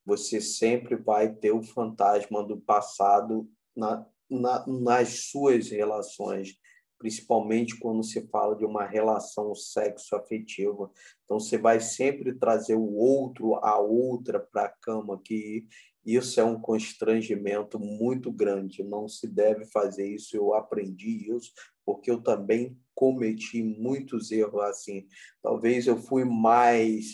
Você 0.04 0.40
sempre 0.40 0.96
vai 0.96 1.34
ter 1.34 1.52
o 1.52 1.62
fantasma 1.62 2.44
do 2.44 2.60
passado 2.60 3.48
na, 3.74 4.06
na, 4.30 4.66
nas 4.66 5.30
suas 5.30 5.70
relações, 5.70 6.56
principalmente 7.02 7.76
quando 7.80 8.04
se 8.04 8.28
fala 8.28 8.54
de 8.54 8.64
uma 8.64 8.86
relação 8.86 9.52
sexo-afetiva. 9.56 10.88
Então, 11.24 11.40
você 11.40 11.58
vai 11.58 11.80
sempre 11.80 12.32
trazer 12.32 12.76
o 12.76 12.94
outro, 12.94 13.56
a 13.56 13.76
outra 13.80 14.38
para 14.38 14.66
a 14.66 14.68
cama, 14.68 15.20
que 15.20 15.66
isso 16.06 16.40
é 16.40 16.44
um 16.44 16.60
constrangimento 16.60 17.76
muito 17.80 18.30
grande. 18.30 18.84
Não 18.84 19.08
se 19.08 19.26
deve 19.26 19.64
fazer 19.66 20.06
isso. 20.06 20.36
Eu 20.36 20.54
aprendi 20.54 21.28
isso 21.28 21.50
porque 21.84 22.08
eu 22.08 22.22
também 22.22 22.78
cometi 22.94 23.64
muitos 23.64 24.30
erros 24.30 24.62
assim. 24.62 25.08
Talvez 25.42 25.88
eu 25.88 25.96
fui 25.96 26.24
mais 26.24 27.06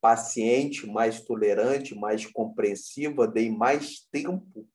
paciente, 0.00 0.86
mais 0.86 1.20
tolerante, 1.20 1.96
mais 1.96 2.24
compreensiva, 2.24 3.26
dei 3.26 3.50
mais 3.50 4.06
tempo 4.12 4.68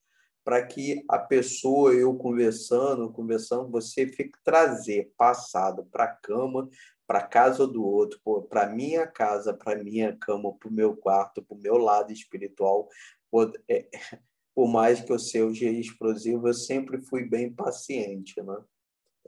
para 0.44 0.66
que 0.66 1.04
a 1.08 1.20
pessoa, 1.20 1.94
eu 1.94 2.16
conversando, 2.16 3.12
conversando, 3.12 3.70
você 3.70 4.08
fique 4.08 4.38
trazer 4.44 5.12
passado 5.16 5.86
para 5.92 6.06
a 6.06 6.16
cama, 6.16 6.70
para 7.06 7.20
a 7.20 7.28
casa 7.28 7.68
do 7.68 7.86
outro, 7.86 8.20
para 8.50 8.70
minha 8.70 9.06
casa, 9.06 9.54
para 9.54 9.84
minha 9.84 10.16
cama, 10.18 10.56
para 10.58 10.70
o 10.70 10.74
meu 10.74 10.96
quarto, 10.96 11.44
para 11.44 11.56
o 11.56 11.60
meu 11.60 11.78
lado 11.78 12.12
espiritual. 12.12 12.88
Por, 13.30 13.52
é, 13.70 13.88
por 14.56 14.68
mais 14.68 15.02
que 15.02 15.12
eu 15.12 15.20
seja 15.20 15.70
explosivo, 15.70 16.48
eu 16.48 16.54
sempre 16.54 17.02
fui 17.02 17.24
bem 17.28 17.54
paciente, 17.54 18.42
né? 18.42 18.64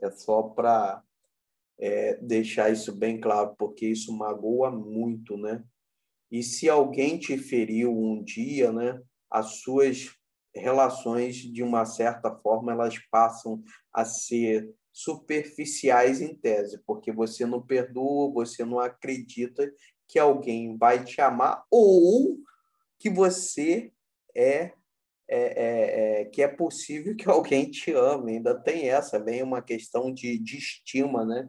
É 0.00 0.10
só 0.10 0.42
para 0.42 1.02
é, 1.78 2.16
deixar 2.16 2.70
isso 2.70 2.92
bem 2.92 3.20
claro, 3.20 3.54
porque 3.56 3.86
isso 3.86 4.12
magoa 4.16 4.70
muito, 4.70 5.36
né? 5.36 5.62
E 6.30 6.42
se 6.42 6.68
alguém 6.68 7.18
te 7.18 7.38
feriu 7.38 7.96
um 7.96 8.22
dia, 8.22 8.72
né? 8.72 9.00
As 9.30 9.60
suas 9.60 10.10
relações, 10.54 11.36
de 11.36 11.62
uma 11.62 11.84
certa 11.84 12.34
forma, 12.34 12.72
elas 12.72 12.98
passam 13.10 13.62
a 13.92 14.04
ser 14.04 14.72
superficiais 14.92 16.20
em 16.20 16.34
tese, 16.34 16.80
porque 16.86 17.10
você 17.10 17.44
não 17.44 17.60
perdoa, 17.60 18.32
você 18.32 18.64
não 18.64 18.78
acredita 18.78 19.70
que 20.06 20.18
alguém 20.18 20.76
vai 20.76 21.04
te 21.04 21.20
amar 21.20 21.64
ou 21.70 22.38
que 22.98 23.10
você 23.10 23.92
é, 24.34 24.72
é, 25.28 25.38
é, 25.38 26.20
é, 26.20 26.24
que 26.26 26.42
é 26.42 26.48
possível 26.48 27.16
que 27.16 27.28
alguém 27.28 27.70
te 27.70 27.92
ame. 27.92 28.34
Ainda 28.34 28.54
tem 28.54 28.88
essa, 28.88 29.18
bem 29.18 29.42
uma 29.42 29.60
questão 29.60 30.12
de, 30.12 30.38
de 30.38 30.58
estima, 30.58 31.24
né? 31.24 31.48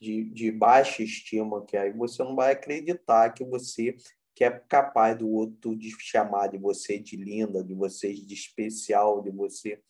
De, 0.00 0.24
de 0.30 0.50
baixa 0.50 1.02
estima, 1.02 1.64
que 1.64 1.76
aí 1.76 1.90
você 1.90 2.22
não 2.22 2.36
vai 2.36 2.52
acreditar 2.52 3.32
que 3.32 3.42
você 3.44 3.96
que 4.36 4.44
é 4.44 4.50
capaz 4.50 5.16
do 5.16 5.30
outro 5.30 5.74
de 5.74 5.90
chamar 5.98 6.48
de 6.48 6.58
você 6.58 6.98
de 6.98 7.16
linda, 7.16 7.64
de 7.64 7.72
você 7.72 8.12
de 8.12 8.34
especial, 8.34 9.22
de 9.22 9.30
você, 9.30 9.80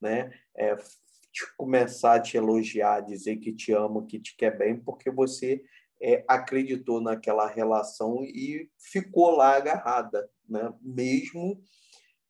né? 0.00 0.32
É, 0.56 0.76
começar 1.56 2.14
a 2.14 2.20
te 2.20 2.36
elogiar, 2.36 3.00
dizer 3.00 3.38
que 3.38 3.52
te 3.52 3.72
ama, 3.72 4.06
que 4.06 4.20
te 4.20 4.36
quer 4.36 4.56
bem, 4.56 4.78
porque 4.78 5.10
você 5.10 5.60
é, 6.00 6.24
acreditou 6.28 7.00
naquela 7.00 7.48
relação 7.48 8.22
e 8.22 8.70
ficou 8.78 9.32
lá 9.32 9.56
agarrada, 9.56 10.30
né? 10.48 10.72
Mesmo 10.80 11.60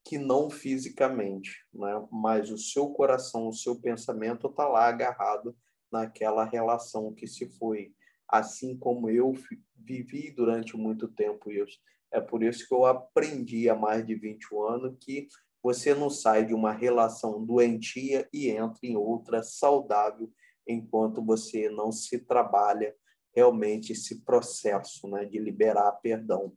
que 0.03 0.17
não 0.17 0.49
fisicamente, 0.49 1.63
né? 1.75 2.07
Mas 2.11 2.51
o 2.51 2.57
seu 2.57 2.89
coração, 2.89 3.49
o 3.49 3.53
seu 3.53 3.79
pensamento 3.79 4.47
está 4.47 4.67
lá 4.67 4.87
agarrado 4.87 5.55
naquela 5.93 6.47
relação 6.47 7.13
que 7.13 7.27
se 7.27 7.47
foi 7.59 7.93
assim 8.29 8.77
como 8.77 9.09
eu 9.11 9.35
vivi 9.77 10.31
durante 10.31 10.77
muito 10.77 11.09
tempo 11.09 11.51
isso. 11.51 11.79
É 12.11 12.21
por 12.21 12.43
isso 12.43 12.67
que 12.67 12.75
eu 12.75 12.87
aprendi 12.87 13.69
há 13.69 13.75
mais 13.75 14.07
de 14.07 14.15
21 14.15 14.63
anos 14.63 14.97
que 15.01 15.29
você 15.63 15.95
não 15.95 16.09
sai 16.09 16.45
de 16.47 16.55
uma 16.55 16.73
relação 16.73 17.45
doentia 17.45 18.29
e 18.33 18.49
entra 18.49 18.79
em 18.83 18.97
outra 18.97 19.43
saudável 19.43 20.33
enquanto 20.67 21.25
você 21.25 21.69
não 21.69 21.91
se 21.91 22.19
trabalha 22.19 22.95
realmente 23.35 23.93
esse 23.93 24.23
processo 24.23 25.09
né, 25.09 25.25
de 25.25 25.39
liberar 25.39 25.93
perdão. 26.01 26.57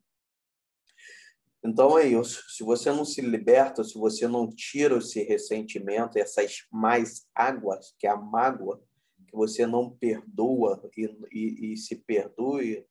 Então 1.64 1.98
é 2.00 2.08
isso. 2.08 2.42
Se 2.50 2.64
você 2.64 2.92
não 2.92 3.04
se 3.04 3.20
liberta, 3.20 3.84
se 3.84 3.98
você 3.98 4.28
não 4.28 4.48
tira 4.48 4.98
esse 4.98 5.22
ressentimento, 5.24 6.18
essas 6.18 6.66
mais 6.72 7.28
águas, 7.36 7.94
que 8.00 8.08
é 8.08 8.10
a 8.10 8.16
mágoa, 8.16 8.82
que 9.30 9.36
você 9.36 9.66
não 9.66 9.90
perdoa 9.90 10.90
e, 10.98 11.06
e, 11.32 11.74
e 11.74 11.78
se 11.78 11.96
perdoe, 11.96 12.86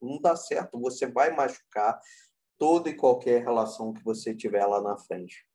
não 0.00 0.20
dá 0.20 0.36
certo. 0.36 0.80
Você 0.80 1.06
vai 1.06 1.34
machucar 1.34 2.00
toda 2.58 2.88
e 2.88 2.96
qualquer 2.96 3.42
relação 3.42 3.92
que 3.92 4.04
você 4.04 4.34
tiver 4.34 4.64
lá 4.66 4.80
na 4.80 4.96
frente. 4.96 5.46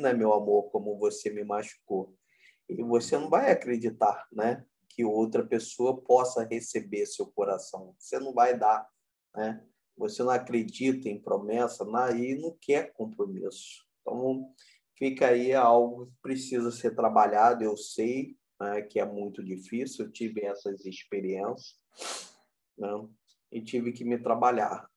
Né, 0.00 0.12
meu 0.12 0.32
amor, 0.32 0.70
como 0.70 0.98
você 0.98 1.30
me 1.30 1.44
machucou. 1.44 2.16
E 2.68 2.82
você 2.82 3.16
não 3.16 3.28
vai 3.28 3.52
acreditar, 3.52 4.26
né, 4.32 4.64
que 4.88 5.04
outra 5.04 5.44
pessoa 5.44 6.00
possa 6.00 6.44
receber 6.44 7.06
seu 7.06 7.26
coração. 7.26 7.94
Você 7.98 8.18
não 8.18 8.32
vai 8.32 8.58
dar, 8.58 8.88
né? 9.34 9.64
Você 9.96 10.22
não 10.22 10.30
acredita 10.30 11.08
em 11.08 11.20
promessa, 11.20 11.84
e 12.16 12.34
não 12.34 12.56
quer 12.60 12.92
compromisso. 12.92 13.84
Então, 14.00 14.52
fica 14.96 15.28
aí 15.28 15.52
algo 15.52 16.06
que 16.06 16.12
precisa 16.20 16.70
ser 16.72 16.94
trabalhado. 16.94 17.62
Eu 17.62 17.76
sei, 17.76 18.36
né, 18.60 18.82
que 18.82 19.00
é 19.00 19.04
muito 19.04 19.42
difícil, 19.42 20.04
eu 20.04 20.12
tive 20.12 20.44
essas 20.44 20.84
experiências 20.84 21.76
né, 22.78 22.88
e 23.52 23.60
tive 23.62 23.92
que 23.92 24.04
me 24.04 24.18
trabalhar. 24.18 24.88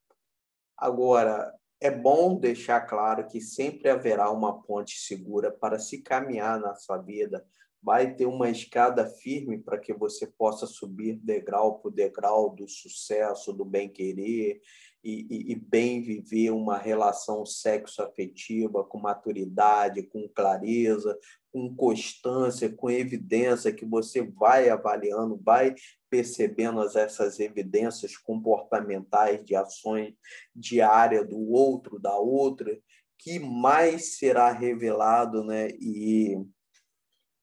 Agora, 0.76 1.52
é 1.80 1.90
bom 1.90 2.38
deixar 2.38 2.80
claro 2.82 3.26
que 3.26 3.40
sempre 3.40 3.88
haverá 3.88 4.30
uma 4.30 4.62
ponte 4.62 4.98
segura 4.98 5.50
para 5.50 5.78
se 5.78 6.02
caminhar 6.02 6.60
na 6.60 6.74
sua 6.74 6.98
vida. 6.98 7.46
Vai 7.80 8.14
ter 8.14 8.26
uma 8.26 8.50
escada 8.50 9.06
firme 9.06 9.58
para 9.58 9.78
que 9.78 9.94
você 9.94 10.26
possa 10.26 10.66
subir 10.66 11.14
degrau 11.22 11.78
por 11.78 11.92
degrau 11.92 12.50
do 12.50 12.68
sucesso, 12.68 13.52
do 13.52 13.64
bem-querer 13.64 14.60
e, 15.02 15.52
e, 15.52 15.54
bem 15.54 16.02
viver 16.02 16.50
uma 16.50 16.76
relação 16.76 17.46
sexo-afetiva 17.46 18.84
com 18.84 18.98
maturidade, 18.98 20.02
com 20.02 20.28
clareza, 20.28 21.16
com 21.52 21.74
constância, 21.74 22.68
com 22.68 22.90
evidência, 22.90 23.72
que 23.72 23.86
você 23.86 24.22
vai 24.22 24.68
avaliando, 24.68 25.40
vai 25.42 25.74
percebendo 26.10 26.82
essas 26.98 27.38
evidências 27.38 28.16
comportamentais 28.16 29.44
de 29.44 29.54
ações 29.54 30.14
diárias 30.54 31.28
do 31.28 31.38
outro, 31.50 31.98
da 31.98 32.16
outra, 32.18 32.76
que 33.18 33.38
mais 33.38 34.18
será 34.18 34.50
revelado, 34.50 35.44
né? 35.44 35.68
E, 35.80 36.36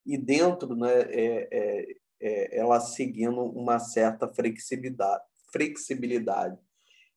e 0.04 0.18
dentro, 0.18 0.74
né, 0.76 1.02
é, 1.08 1.48
é, 1.50 1.96
é 2.20 2.58
ela 2.58 2.80
seguindo 2.80 3.40
uma 3.42 3.78
certa 3.78 4.28
flexibilidade. 4.28 5.24
flexibilidade 5.52 6.65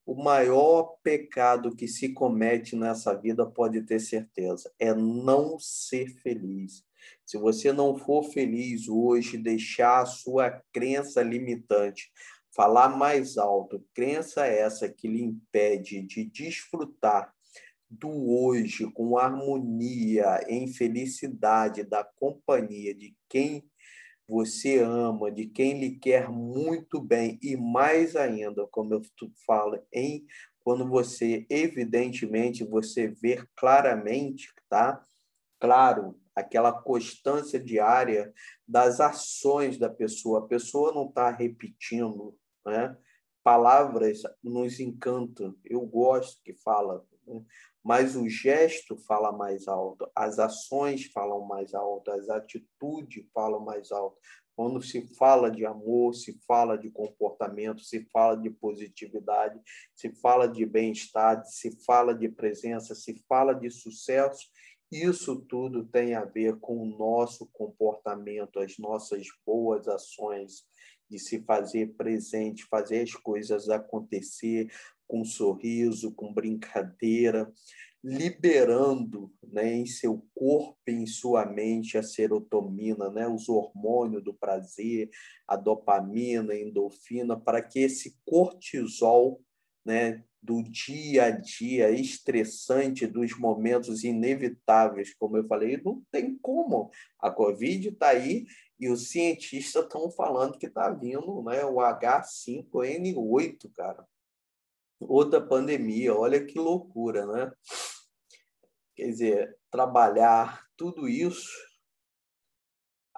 o 0.10 0.16
maior 0.16 0.98
pecado 1.04 1.76
que 1.76 1.88
se 1.88 2.10
comete 2.10 2.76
nessa 2.76 3.14
vida, 3.14 3.46
pode 3.46 3.84
ter 3.84 4.00
certeza, 4.00 4.74
é 4.80 4.92
não 4.92 5.60
ser 5.60 6.08
feliz. 6.24 6.84
Se 7.24 7.38
você 7.38 7.72
não 7.72 7.96
for 7.96 8.24
feliz 8.24 8.90
hoje, 8.90 9.38
deixar 9.38 10.02
a 10.02 10.08
sua 10.08 10.50
crença 10.74 11.22
limitante 11.22 12.12
falar 12.52 12.90
mais 12.90 13.38
alto, 13.38 13.86
crença 13.94 14.48
essa 14.48 14.90
que 14.90 15.08
lhe 15.08 15.22
impede 15.22 16.02
de 16.02 16.26
desfrutar 16.26 17.32
do 17.88 18.10
hoje 18.32 18.90
com 18.92 19.16
harmonia, 19.16 20.44
em 20.48 20.68
felicidade 20.74 21.84
da 21.84 22.04
companhia 22.04 22.96
de 22.96 23.16
quem 23.30 23.64
você 24.30 24.78
ama, 24.78 25.32
de 25.32 25.48
quem 25.48 25.80
lhe 25.80 25.96
quer 25.96 26.30
muito 26.30 27.02
bem 27.02 27.40
e 27.42 27.58
mais 27.58 28.16
ainda, 28.16 28.68
como 28.68 28.94
eu 28.94 29.02
falo, 29.44 29.84
em 29.92 30.24
quando 30.60 30.88
você 30.88 31.48
evidentemente 31.50 32.64
você 32.64 33.08
vê 33.08 33.44
claramente, 33.56 34.54
tá? 34.70 35.04
Claro, 35.60 36.16
aquela 36.36 36.72
constância 36.72 37.60
diária 37.60 38.32
das 38.68 39.00
ações 39.00 39.80
da 39.80 39.90
pessoa. 39.90 40.40
A 40.40 40.48
pessoa 40.48 40.94
não 40.94 41.08
está 41.08 41.32
repetindo, 41.32 42.38
né? 42.64 42.96
Palavras 43.44 44.22
nos 44.44 44.80
encantam. 44.80 45.56
Eu 45.66 45.82
gosto 45.82 46.40
que 46.44 46.54
fala, 46.54 47.04
né? 47.26 47.44
Mas 47.84 48.16
o 48.16 48.28
gesto 48.28 48.98
fala 48.98 49.32
mais 49.32 49.68
alto, 49.68 50.10
as 50.16 50.40
ações 50.40 51.06
falam 51.06 51.42
mais 51.46 51.74
alto, 51.74 52.12
as 52.12 52.30
atitudes 52.30 53.26
falam 53.34 53.60
mais 53.60 53.92
alto. 53.92 54.18
Quando 54.56 54.82
se 54.82 55.08
fala 55.16 55.50
de 55.50 55.66
amor, 55.66 56.14
se 56.14 56.38
fala 56.46 56.78
de 56.78 56.90
comportamento, 56.90 57.82
se 57.82 58.06
fala 58.12 58.36
de 58.36 58.50
positividade, 58.50 59.58
se 59.96 60.12
fala 60.16 60.48
de 60.48 60.66
bem-estar, 60.66 61.46
se 61.46 61.72
fala 61.86 62.14
de 62.14 62.28
presença, 62.28 62.94
se 62.94 63.24
fala 63.28 63.54
de 63.54 63.72
sucesso, 63.72 64.50
isso 64.92 65.40
tudo 65.46 65.86
tem 65.86 66.14
a 66.16 66.26
ver 66.26 66.60
com 66.60 66.78
o 66.78 66.98
nosso 66.98 67.48
comportamento, 67.54 68.60
as 68.60 68.78
nossas 68.78 69.28
boas 69.46 69.88
ações, 69.88 70.68
de 71.10 71.18
se 71.18 71.42
fazer 71.44 71.96
presente, 71.96 72.66
fazer 72.66 73.02
as 73.02 73.14
coisas 73.14 73.68
acontecer, 73.70 74.68
com 75.10 75.26
sorriso, 75.26 76.14
com 76.14 76.32
brincadeira, 76.32 77.52
liberando 78.02 79.34
né, 79.44 79.74
em 79.74 79.86
seu 79.88 80.24
corpo 80.36 80.78
e 80.88 80.92
em 80.92 81.08
sua 81.08 81.46
mente 81.46 81.98
a 81.98 82.04
serotonina, 82.04 83.10
né, 83.10 83.28
os 83.28 83.50
hormônios 83.50 84.24
do 84.24 84.34
prazer, 84.34 85.10
a 85.48 85.58
dopamina, 85.58 86.54
a 86.54 86.60
endorfina, 86.60 87.38
para 87.38 87.62
que 87.62 87.80
esse 87.80 88.16
cortisol 88.24 89.42
né, 89.84 90.24
do 90.42 90.62
dia 90.62 91.26
a 91.26 91.32
dia 91.32 91.90
estressante, 91.90 93.08
dos 93.08 93.38
momentos 93.38 94.04
inevitáveis, 94.04 95.14
como 95.16 95.38
eu 95.38 95.48
falei, 95.48 95.82
não 95.84 96.04
tem 96.12 96.38
como. 96.38 96.92
A 97.20 97.32
Covid 97.32 97.90
está 97.90 98.10
aí 98.10 98.46
e 98.80 98.88
os 98.88 99.10
cientistas 99.10 99.84
estão 99.84 100.10
falando 100.12 100.60
que 100.60 100.68
está 100.68 100.90
vindo 100.92 101.44
né, 101.44 101.66
o 101.66 101.78
H5N8, 101.78 103.72
cara 103.76 104.08
outra 105.00 105.42
pandemia, 105.42 106.14
olha 106.14 106.46
que 106.46 106.60
loucura, 106.60 107.26
né? 107.26 107.52
Quer 108.96 109.06
dizer, 109.06 109.58
trabalhar 109.72 110.66
tudo 110.76 111.08
isso, 111.08 111.50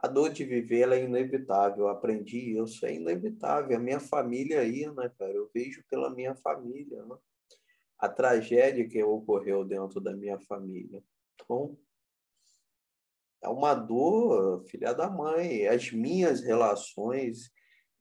a 0.02 0.08
dor 0.08 0.32
de 0.32 0.44
viver 0.44 0.82
ela 0.82 0.96
é 0.96 1.04
inevitável. 1.04 1.86
Eu 1.86 1.88
aprendi 1.90 2.58
isso, 2.60 2.86
é 2.86 2.94
inevitável. 2.94 3.78
A 3.78 3.80
minha 3.80 4.00
família 4.00 4.62
aí, 4.62 4.86
né, 4.96 5.12
cara? 5.18 5.32
Eu 5.32 5.50
vejo 5.54 5.84
pela 5.90 6.10
minha 6.10 6.36
família, 6.36 7.06
né? 7.06 7.16
A 8.00 8.10
tragédia 8.10 8.88
que 8.90 9.04
ocorreu 9.04 9.64
dentro 9.64 10.02
da 10.02 10.12
minha 10.12 10.40
família. 10.40 11.04
Então, 11.36 11.78
é 13.44 13.50
uma 13.50 13.76
dor, 13.76 14.64
filha 14.66 14.92
da 14.92 15.08
mãe. 15.08 15.68
As 15.68 15.92
minhas 15.92 16.42
relações 16.42 17.52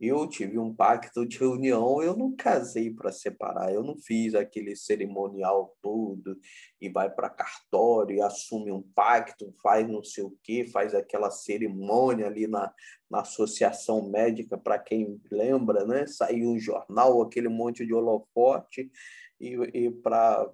eu 0.00 0.26
tive 0.26 0.58
um 0.58 0.74
pacto 0.74 1.26
de 1.26 1.44
união, 1.44 2.02
eu 2.02 2.16
não 2.16 2.34
casei 2.34 2.90
para 2.90 3.12
separar, 3.12 3.72
eu 3.72 3.82
não 3.82 3.96
fiz 3.98 4.34
aquele 4.34 4.74
cerimonial 4.74 5.76
todo 5.82 6.38
e 6.80 6.88
vai 6.88 7.10
para 7.10 7.28
cartório 7.28 8.16
e 8.16 8.22
assume 8.22 8.72
um 8.72 8.80
pacto, 8.80 9.52
faz 9.62 9.86
não 9.86 10.02
sei 10.02 10.24
o 10.24 10.34
quê, 10.42 10.64
faz 10.64 10.94
aquela 10.94 11.30
cerimônia 11.30 12.26
ali 12.26 12.46
na, 12.46 12.72
na 13.10 13.20
associação 13.20 14.08
médica, 14.08 14.56
para 14.56 14.78
quem 14.78 15.20
lembra, 15.30 15.84
né? 15.84 16.06
Saiu 16.06 16.48
um 16.50 16.58
jornal, 16.58 17.20
aquele 17.20 17.48
monte 17.48 17.84
de 17.84 17.92
holofote, 17.92 18.90
e, 19.38 19.54
e 19.74 19.90
para 19.90 20.50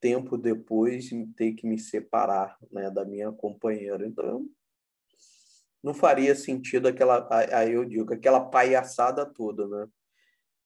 tempo 0.00 0.38
depois 0.38 1.10
ter 1.36 1.52
que 1.52 1.66
me 1.66 1.78
separar 1.78 2.56
né, 2.70 2.90
da 2.90 3.04
minha 3.04 3.32
companheira. 3.32 4.06
Então, 4.06 4.46
não 5.82 5.94
faria 5.94 6.34
sentido 6.34 6.88
aquela, 6.88 7.28
aí 7.30 7.72
eu 7.72 7.84
digo, 7.84 8.12
aquela 8.12 8.40
palhaçada 8.40 9.24
toda, 9.24 9.66
né? 9.68 9.88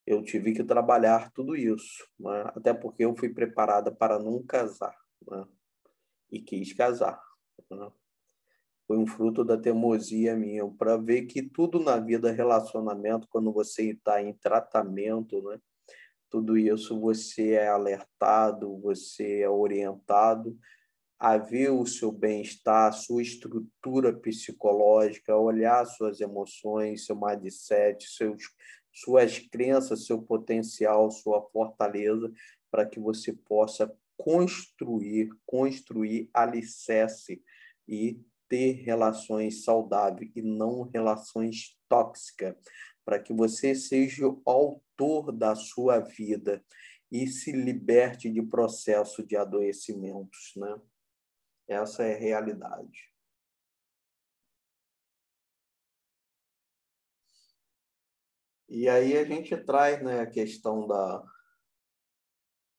Eu 0.05 0.21
tive 0.21 0.53
que 0.53 0.63
trabalhar 0.63 1.31
tudo 1.31 1.55
isso, 1.55 2.05
né? 2.19 2.51
até 2.55 2.73
porque 2.73 3.05
eu 3.05 3.15
fui 3.15 3.29
preparada 3.29 3.89
para 3.91 4.19
não 4.19 4.43
casar, 4.43 4.95
né? 5.25 5.45
E 6.29 6.41
quis 6.41 6.73
casar. 6.73 7.21
Né? 7.69 7.89
Foi 8.85 8.97
um 8.97 9.07
fruto 9.07 9.45
da 9.45 9.57
teimosia 9.57 10.35
minha, 10.35 10.67
para 10.67 10.97
ver 10.97 11.23
que 11.23 11.41
tudo 11.41 11.79
na 11.79 11.97
vida, 11.99 12.31
relacionamento, 12.31 13.27
quando 13.29 13.53
você 13.53 13.91
está 13.91 14.21
em 14.21 14.33
tratamento, 14.33 15.41
né? 15.43 15.57
tudo 16.29 16.57
isso 16.57 16.99
você 16.99 17.51
é 17.51 17.69
alertado, 17.69 18.77
você 18.79 19.41
é 19.41 19.49
orientado 19.49 20.57
a 21.23 21.37
ver 21.37 21.69
o 21.69 21.85
seu 21.85 22.11
bem-estar, 22.11 22.91
sua 22.91 23.21
estrutura 23.21 24.11
psicológica, 24.11 25.33
olhar 25.37 25.85
suas 25.85 26.19
emoções, 26.19 27.05
seu 27.05 27.15
mindset, 27.15 28.09
seus, 28.09 28.43
suas 28.91 29.39
crenças, 29.39 30.05
seu 30.05 30.21
potencial, 30.21 31.09
sua 31.11 31.41
fortaleza, 31.49 32.29
para 32.69 32.85
que 32.85 32.99
você 32.99 33.31
possa 33.31 33.89
construir, 34.17 35.29
construir 35.45 36.29
alicerce 36.33 37.41
e 37.87 38.19
ter 38.49 38.83
relações 38.83 39.63
saudáveis 39.63 40.29
e 40.35 40.41
não 40.41 40.89
relações 40.93 41.77
tóxicas, 41.87 42.53
para 43.05 43.17
que 43.17 43.31
você 43.31 43.73
seja 43.73 44.27
o 44.27 44.41
autor 44.45 45.31
da 45.31 45.55
sua 45.55 45.99
vida 45.99 46.61
e 47.09 47.27
se 47.27 47.53
liberte 47.53 48.29
de 48.29 48.41
processo 48.41 49.25
de 49.25 49.37
adoecimentos, 49.37 50.51
né? 50.57 50.75
Essa 51.67 52.03
é 52.03 52.15
a 52.15 52.19
realidade. 52.19 53.11
E 58.69 58.89
aí 58.89 59.17
a 59.17 59.23
gente 59.23 59.55
traz 59.55 60.01
né, 60.03 60.21
a 60.21 60.25
questão 60.25 60.87
da, 60.87 61.23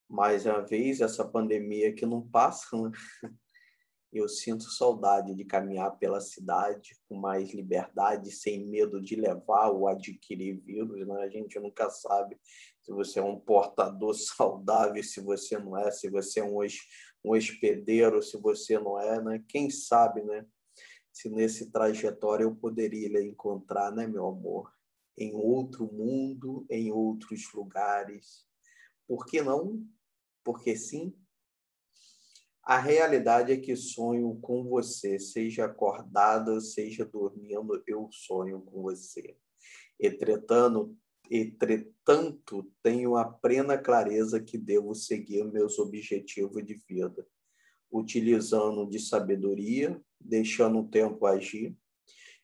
mais 0.09 0.45
uma 0.45 0.61
vez, 0.61 1.01
essa 1.01 1.25
pandemia 1.25 1.93
que 1.93 2.05
não 2.05 2.21
passa, 2.21 2.77
né? 2.77 2.91
Eu 4.13 4.29
sinto 4.29 4.63
saudade 4.71 5.35
de 5.35 5.43
caminhar 5.43 5.97
pela 5.97 6.21
cidade 6.21 6.95
com 7.05 7.17
mais 7.17 7.53
liberdade, 7.53 8.31
sem 8.31 8.65
medo 8.65 9.01
de 9.01 9.17
levar 9.17 9.71
ou 9.71 9.89
adquirir 9.89 10.57
vírus. 10.61 11.05
Né? 11.05 11.21
A 11.21 11.29
gente 11.29 11.59
nunca 11.59 11.89
sabe 11.89 12.39
se 12.81 12.93
você 12.93 13.19
é 13.19 13.23
um 13.23 13.37
portador 13.37 14.13
saudável, 14.15 15.03
se 15.03 15.19
você 15.19 15.57
não 15.57 15.77
é, 15.77 15.91
se 15.91 16.09
você 16.09 16.39
é 16.39 16.45
um, 16.45 16.59
um 17.25 17.31
hospedeiro, 17.31 18.21
se 18.21 18.37
você 18.37 18.77
não 18.77 18.99
é. 18.99 19.21
Né? 19.21 19.43
Quem 19.47 19.69
sabe, 19.69 20.21
né? 20.21 20.45
Se 21.11 21.29
nesse 21.29 21.71
trajetório 21.71 22.45
eu 22.45 22.55
poderia 22.55 23.09
lhe 23.09 23.23
encontrar, 23.23 23.91
né, 23.91 24.05
meu 24.05 24.27
amor? 24.27 24.71
Em 25.17 25.33
outro 25.33 25.91
mundo, 25.91 26.65
em 26.69 26.91
outros 26.91 27.51
lugares. 27.53 28.45
Por 29.07 29.25
que 29.25 29.41
não? 29.41 29.81
Porque 30.43 30.75
sim, 30.75 31.15
a 32.65 32.79
realidade 32.79 33.51
é 33.53 33.57
que 33.57 33.75
sonho 33.75 34.37
com 34.41 34.63
você, 34.63 35.19
seja 35.19 35.65
acordado, 35.65 36.59
seja 36.59 37.05
dormindo, 37.05 37.81
eu 37.87 38.09
sonho 38.11 38.59
com 38.59 38.81
você. 38.81 39.37
Entretanto, 39.99 40.97
entretanto, 41.29 42.69
tenho 42.81 43.15
a 43.15 43.25
plena 43.25 43.77
clareza 43.77 44.41
que 44.41 44.57
devo 44.57 44.93
seguir 44.93 45.43
meus 45.45 45.79
objetivos 45.79 46.65
de 46.65 46.75
vida, 46.87 47.25
utilizando 47.91 48.87
de 48.87 48.99
sabedoria, 48.99 50.01
deixando 50.19 50.79
o 50.79 50.87
tempo 50.87 51.25
agir, 51.25 51.75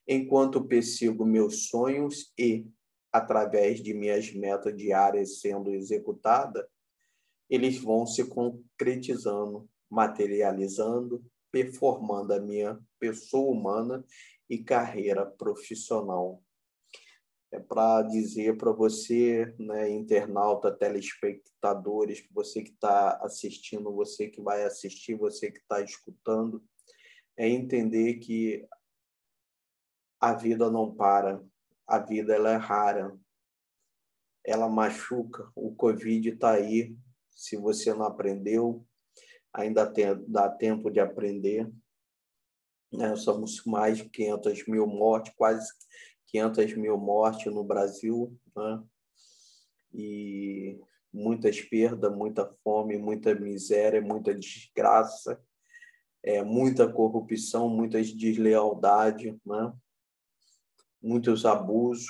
enquanto 0.07 0.65
persigo 0.65 1.25
meus 1.25 1.67
sonhos 1.67 2.31
e, 2.37 2.65
através 3.11 3.81
de 3.81 3.93
minhas 3.93 4.33
metas 4.33 4.75
diárias 4.75 5.39
sendo 5.39 5.71
executadas, 5.71 6.65
eles 7.49 7.77
vão 7.77 8.05
se 8.05 8.23
concretizando 8.25 9.69
materializando, 9.91 11.21
performando 11.51 12.33
a 12.33 12.39
minha 12.39 12.79
pessoa 12.97 13.51
humana 13.51 14.05
e 14.49 14.57
carreira 14.57 15.25
profissional. 15.25 16.41
É 17.51 17.59
para 17.59 18.01
dizer 18.03 18.55
para 18.57 18.71
você, 18.71 19.53
né, 19.59 19.89
internauta, 19.89 20.71
telespectadores, 20.71 22.25
você 22.31 22.63
que 22.63 22.71
está 22.71 23.17
assistindo, 23.17 23.93
você 23.93 24.29
que 24.29 24.41
vai 24.41 24.63
assistir, 24.63 25.15
você 25.15 25.51
que 25.51 25.59
está 25.59 25.81
escutando, 25.81 26.63
é 27.35 27.49
entender 27.49 28.15
que 28.15 28.65
a 30.19 30.33
vida 30.33 30.71
não 30.71 30.95
para, 30.95 31.43
a 31.85 31.99
vida 31.99 32.33
ela 32.33 32.51
é 32.51 32.55
rara, 32.55 33.19
ela 34.45 34.69
machuca, 34.69 35.51
o 35.55 35.75
Covid 35.75 36.29
está 36.29 36.51
aí, 36.51 36.95
se 37.31 37.57
você 37.57 37.93
não 37.93 38.05
aprendeu, 38.05 38.85
ainda 39.53 39.85
tem, 39.85 40.07
dá 40.27 40.49
tempo 40.49 40.89
de 40.89 40.99
aprender. 40.99 41.71
Né? 42.91 43.15
Somos 43.15 43.63
mais 43.65 43.97
de 43.97 44.09
500 44.09 44.67
mil 44.67 44.87
mortes, 44.87 45.33
quase 45.35 45.67
500 46.31 46.75
mil 46.77 46.97
mortes 46.97 47.53
no 47.53 47.63
Brasil, 47.63 48.37
né? 48.55 48.83
e 49.93 50.79
muitas 51.13 51.59
perdas, 51.59 52.15
muita 52.15 52.45
fome, 52.63 52.97
muita 52.97 53.35
miséria, 53.35 54.01
muita 54.01 54.33
desgraça, 54.33 55.41
é, 56.23 56.41
muita 56.41 56.91
corrupção, 56.91 57.69
muitas 57.69 58.11
deslealdade, 58.13 59.37
né? 59.45 59.73
muitos 61.01 61.45
abusos, 61.45 62.07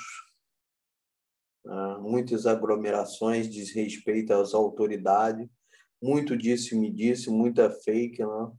né? 1.64 1.96
muitas 2.00 2.46
aglomerações, 2.46 3.48
desrespeito 3.48 4.32
às 4.32 4.54
autoridades, 4.54 5.48
muito 6.00 6.36
disse 6.36 6.76
me 6.76 6.90
disse, 6.90 7.30
muita 7.30 7.70
fake, 7.70 8.24
né? 8.24 8.52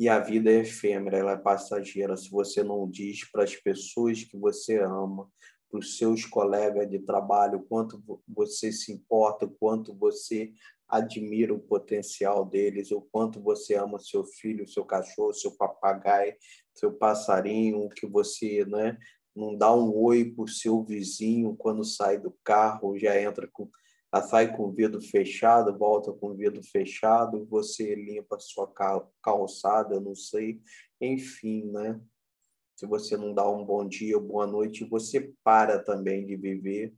E 0.00 0.08
a 0.08 0.18
vida 0.18 0.50
é 0.50 0.60
efêmera, 0.60 1.18
ela 1.18 1.32
é 1.32 1.36
passageira. 1.36 2.16
Se 2.16 2.30
você 2.30 2.62
não 2.62 2.88
diz 2.88 3.30
para 3.30 3.44
as 3.44 3.54
pessoas 3.54 4.24
que 4.24 4.34
você 4.34 4.78
ama, 4.78 5.30
para 5.70 5.78
os 5.78 5.98
seus 5.98 6.24
colegas 6.24 6.88
de 6.88 7.00
trabalho, 7.00 7.66
quanto 7.68 8.02
você 8.26 8.72
se 8.72 8.90
importa, 8.90 9.46
quanto 9.46 9.94
você 9.94 10.54
admira 10.88 11.52
o 11.52 11.60
potencial 11.60 12.46
deles, 12.46 12.90
o 12.90 13.02
quanto 13.12 13.42
você 13.42 13.74
ama 13.74 13.98
seu 13.98 14.24
filho, 14.24 14.66
seu 14.66 14.86
cachorro, 14.86 15.34
seu 15.34 15.54
papagaio, 15.54 16.34
seu 16.72 16.94
passarinho, 16.94 17.86
que 17.90 18.06
você 18.06 18.64
né, 18.64 18.96
não 19.36 19.54
dá 19.54 19.70
um 19.70 19.94
oi 19.94 20.24
para 20.24 20.44
o 20.44 20.48
seu 20.48 20.82
vizinho 20.82 21.54
quando 21.58 21.84
sai 21.84 22.16
do 22.16 22.34
carro, 22.42 22.98
já 22.98 23.20
entra 23.20 23.46
com 23.52 23.68
sai 24.22 24.56
com 24.56 24.64
o 24.64 24.72
vidro 24.72 25.00
fechado, 25.00 25.76
volta 25.76 26.12
com 26.12 26.30
o 26.30 26.34
vidro 26.34 26.62
fechado, 26.62 27.46
você 27.46 27.94
limpa 27.94 28.36
a 28.36 28.40
sua 28.40 28.72
calçada, 29.22 30.00
não 30.00 30.14
sei. 30.14 30.60
Enfim, 31.00 31.70
né? 31.70 32.00
Se 32.74 32.86
você 32.86 33.16
não 33.16 33.32
dá 33.32 33.48
um 33.48 33.64
bom 33.64 33.86
dia, 33.86 34.18
boa 34.18 34.46
noite, 34.46 34.84
você 34.84 35.32
para 35.44 35.78
também 35.78 36.26
de 36.26 36.34
viver, 36.34 36.94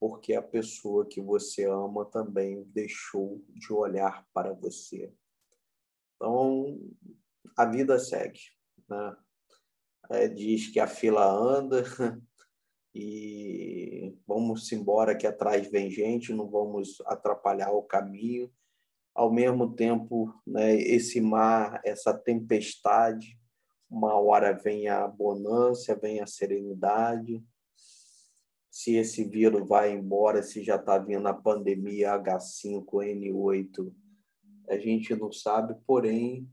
porque 0.00 0.34
a 0.34 0.42
pessoa 0.42 1.06
que 1.06 1.20
você 1.20 1.64
ama 1.66 2.04
também 2.06 2.64
deixou 2.68 3.44
de 3.50 3.72
olhar 3.72 4.26
para 4.32 4.52
você. 4.52 5.12
Então, 6.16 6.80
a 7.56 7.64
vida 7.66 7.98
segue, 7.98 8.40
né? 8.88 9.16
É, 10.10 10.26
diz 10.26 10.68
que 10.68 10.80
a 10.80 10.86
fila 10.86 11.30
anda, 11.30 11.84
e 12.94 14.16
vamos 14.26 14.70
embora 14.72 15.16
que 15.16 15.26
atrás 15.26 15.70
vem 15.70 15.90
gente, 15.90 16.32
não 16.32 16.48
vamos 16.48 17.00
atrapalhar 17.06 17.70
o 17.72 17.82
caminho. 17.82 18.50
Ao 19.14 19.32
mesmo 19.32 19.74
tempo, 19.74 20.32
né, 20.46 20.74
esse 20.74 21.20
mar, 21.20 21.80
essa 21.84 22.14
tempestade, 22.14 23.38
uma 23.90 24.14
hora 24.14 24.52
vem 24.52 24.88
a 24.88 25.06
bonança, 25.06 25.96
vem 25.96 26.20
a 26.20 26.26
serenidade. 26.26 27.44
Se 28.70 28.94
esse 28.94 29.24
vírus 29.24 29.66
vai 29.66 29.92
embora, 29.92 30.42
se 30.42 30.62
já 30.62 30.76
está 30.76 30.98
vindo 30.98 31.26
a 31.26 31.34
pandemia 31.34 32.18
H5N8, 32.18 33.92
a 34.68 34.78
gente 34.78 35.14
não 35.16 35.32
sabe, 35.32 35.74
porém, 35.86 36.48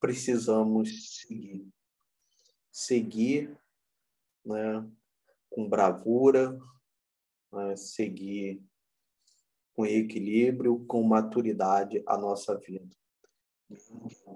precisamos 0.00 1.20
seguir. 1.20 1.68
Seguir 2.72 3.59
né, 4.44 4.88
com 5.48 5.68
bravura, 5.68 6.58
né, 7.52 7.76
seguir 7.76 8.62
com 9.74 9.86
equilíbrio, 9.86 10.84
com 10.86 11.02
maturidade 11.02 12.02
a 12.06 12.16
nossa 12.16 12.56
vida. 12.58 12.88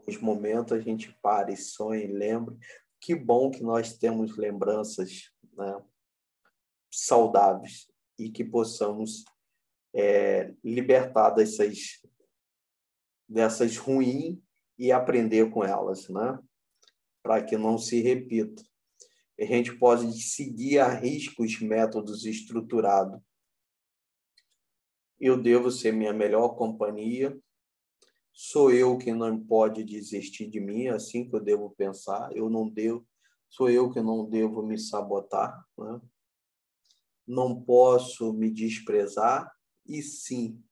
Nos 0.06 0.18
momentos 0.20 0.72
a 0.72 0.80
gente 0.80 1.12
para 1.20 1.52
e 1.52 1.56
sonha 1.56 2.04
e 2.04 2.06
lembra. 2.06 2.56
Que 3.00 3.14
bom 3.14 3.50
que 3.50 3.62
nós 3.62 3.98
temos 3.98 4.36
lembranças 4.36 5.30
né, 5.52 5.82
saudáveis 6.90 7.90
e 8.18 8.30
que 8.30 8.44
possamos 8.44 9.24
é, 9.92 10.54
libertar 10.62 11.30
dessas, 11.30 12.00
dessas 13.28 13.76
ruins 13.76 14.38
e 14.78 14.90
aprender 14.90 15.50
com 15.50 15.64
elas, 15.64 16.08
né? 16.08 16.38
para 17.24 17.42
que 17.42 17.56
não 17.56 17.78
se 17.78 18.00
repita. 18.02 18.62
A 19.38 19.44
gente 19.44 19.76
pode 19.76 20.12
seguir 20.22 20.78
a 20.78 20.88
risco 20.88 21.42
os 21.42 21.60
métodos 21.60 22.24
estruturados. 22.24 23.20
Eu 25.18 25.40
devo 25.40 25.70
ser 25.70 25.92
minha 25.92 26.12
melhor 26.12 26.50
companhia. 26.50 27.36
Sou 28.32 28.70
eu 28.70 28.96
que 28.98 29.12
não 29.12 29.38
pode 29.38 29.84
desistir 29.84 30.48
de 30.48 30.60
mim, 30.60 30.84
é 30.84 30.90
assim 30.90 31.28
que 31.28 31.34
eu 31.34 31.40
devo 31.40 31.70
pensar. 31.70 32.30
Eu 32.36 32.50
não 32.50 32.68
devo, 32.68 33.06
sou 33.48 33.70
eu 33.70 33.90
que 33.90 34.00
não 34.00 34.28
devo 34.28 34.62
me 34.62 34.78
sabotar. 34.78 35.64
Né? 35.78 36.00
Não 37.26 37.60
posso 37.62 38.32
me 38.32 38.50
desprezar 38.50 39.50
e 39.86 40.02
sim 40.02 40.62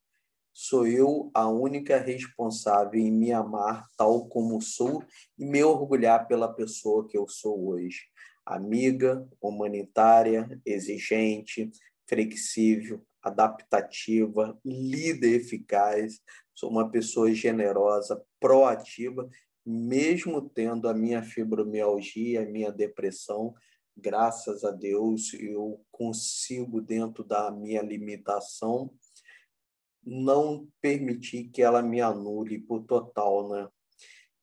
Sou 0.55 0.87
eu 0.87 1.31
a 1.33 1.49
única 1.49 1.99
responsável 1.99 3.01
em 3.01 3.11
me 3.11 3.33
amar 3.33 3.89
tal 3.97 4.29
como 4.29 4.61
sou 4.61 5.03
e 5.39 5.47
me 5.47 5.65
orgulhar 5.65 6.29
pela 6.29 6.53
pessoa 6.53 7.09
que 7.09 7.17
eu 7.17 7.27
sou 7.27 7.69
hoje. 7.69 8.12
Amiga, 8.45 9.29
humanitária, 9.41 10.61
exigente, 10.67 11.71
flexível, 12.09 13.05
adaptativa, 13.23 14.59
líder 14.65 15.37
eficaz. 15.37 16.21
Sou 16.55 16.71
uma 16.71 16.91
pessoa 16.91 17.33
generosa, 17.33 18.23
proativa, 18.41 19.29
mesmo 19.65 20.49
tendo 20.51 20.89
a 20.89 20.95
minha 20.95 21.23
fibromialgia, 21.23 22.43
a 22.43 22.47
minha 22.47 22.73
depressão, 22.73 23.55
graças 23.97 24.65
a 24.65 24.71
Deus 24.71 25.33
eu 25.35 25.85
consigo 25.91 26.81
dentro 26.81 27.23
da 27.23 27.51
minha 27.51 27.83
limitação 27.83 28.93
não 30.05 30.69
permitir 30.81 31.45
que 31.45 31.63
ela 31.63 31.81
me 31.81 32.01
anule 32.01 32.59
por 32.59 32.83
total, 32.85 33.49
né? 33.49 33.69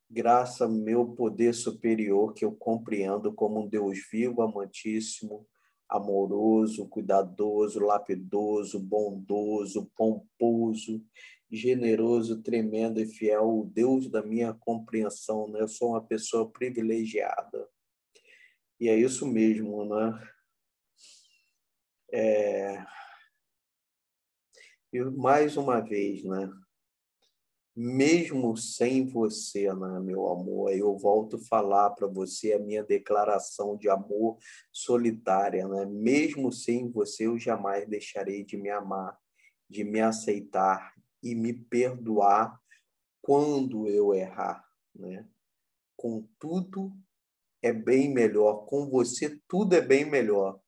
Graças 0.09 0.61
ao 0.61 0.69
meu 0.69 1.13
poder 1.13 1.53
superior 1.53 2.33
que 2.33 2.43
eu 2.43 2.51
compreendo 2.51 3.31
como 3.31 3.61
um 3.61 3.67
Deus 3.67 3.99
vivo, 4.11 4.41
amantíssimo, 4.41 5.47
amoroso, 5.87 6.87
cuidadoso, 6.87 7.79
lapidoso, 7.79 8.79
bondoso, 8.79 9.91
pomposo, 9.95 11.03
generoso, 11.51 12.41
tremendo 12.41 12.99
e 12.99 13.05
fiel, 13.05 13.59
o 13.59 13.65
Deus 13.65 14.09
da 14.09 14.23
minha 14.23 14.53
compreensão, 14.53 15.47
né? 15.47 15.61
Eu 15.61 15.67
sou 15.67 15.89
uma 15.89 16.01
pessoa 16.01 16.49
privilegiada. 16.49 17.67
E 18.79 18.89
é 18.89 18.95
isso 18.95 19.27
mesmo, 19.27 19.85
né? 19.85 20.27
É, 22.11 22.83
e 24.91 24.99
mais 25.03 25.55
uma 25.55 25.79
vez, 25.79 26.23
né? 26.23 26.49
Mesmo 27.81 28.57
sem 28.57 29.07
você, 29.07 29.73
né, 29.73 30.01
meu 30.01 30.27
amor, 30.27 30.69
eu 30.73 30.97
volto 30.97 31.37
a 31.37 31.39
falar 31.39 31.91
para 31.91 32.07
você 32.07 32.51
a 32.51 32.59
minha 32.59 32.83
declaração 32.83 33.77
de 33.77 33.87
amor 33.87 34.37
solitária, 34.69 35.65
né? 35.65 35.85
Mesmo 35.85 36.51
sem 36.51 36.91
você, 36.91 37.25
eu 37.25 37.39
jamais 37.39 37.87
deixarei 37.87 38.43
de 38.43 38.57
me 38.57 38.69
amar, 38.69 39.17
de 39.69 39.85
me 39.85 40.01
aceitar 40.01 40.93
e 41.23 41.33
me 41.33 41.53
perdoar 41.53 42.59
quando 43.21 43.87
eu 43.87 44.13
errar, 44.13 44.61
né? 44.93 45.25
Contudo, 45.95 46.91
é 47.61 47.71
bem 47.71 48.13
melhor. 48.13 48.65
Com 48.65 48.89
você, 48.89 49.39
tudo 49.47 49.73
é 49.73 49.79
bem 49.79 50.03
melhor 50.03 50.59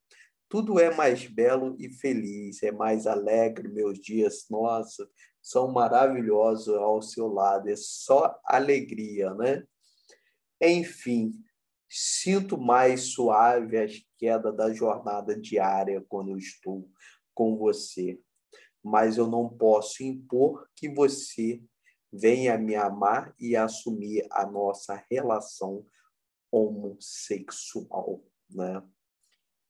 tudo 0.51 0.82
é 0.82 0.93
mais 0.93 1.26
belo 1.28 1.78
e 1.80 1.88
feliz, 1.88 2.62
é 2.62 2.74
mais 2.74 3.07
alegre, 3.07 3.70
meus 3.70 3.97
dias, 3.97 4.47
nossa, 4.49 5.09
são 5.41 5.71
maravilhosos 5.71 6.75
ao 6.75 7.01
seu 7.01 7.27
lado, 7.27 7.69
é 7.69 7.75
só 7.75 8.39
alegria, 8.45 9.33
né? 9.33 9.63
Enfim, 10.61 11.33
sinto 11.89 12.57
mais 12.57 13.13
suave 13.13 13.77
as 13.77 14.05
quedas 14.17 14.55
da 14.55 14.71
jornada 14.71 15.37
diária 15.39 16.05
quando 16.07 16.29
eu 16.29 16.37
estou 16.37 16.87
com 17.33 17.57
você, 17.57 18.21
mas 18.83 19.17
eu 19.17 19.27
não 19.27 19.49
posso 19.49 20.03
impor 20.03 20.67
que 20.75 20.87
você 20.87 21.61
venha 22.13 22.57
me 22.57 22.75
amar 22.75 23.33
e 23.39 23.55
assumir 23.55 24.27
a 24.31 24.45
nossa 24.45 25.03
relação 25.09 25.85
homossexual, 26.51 28.23
né? 28.49 28.83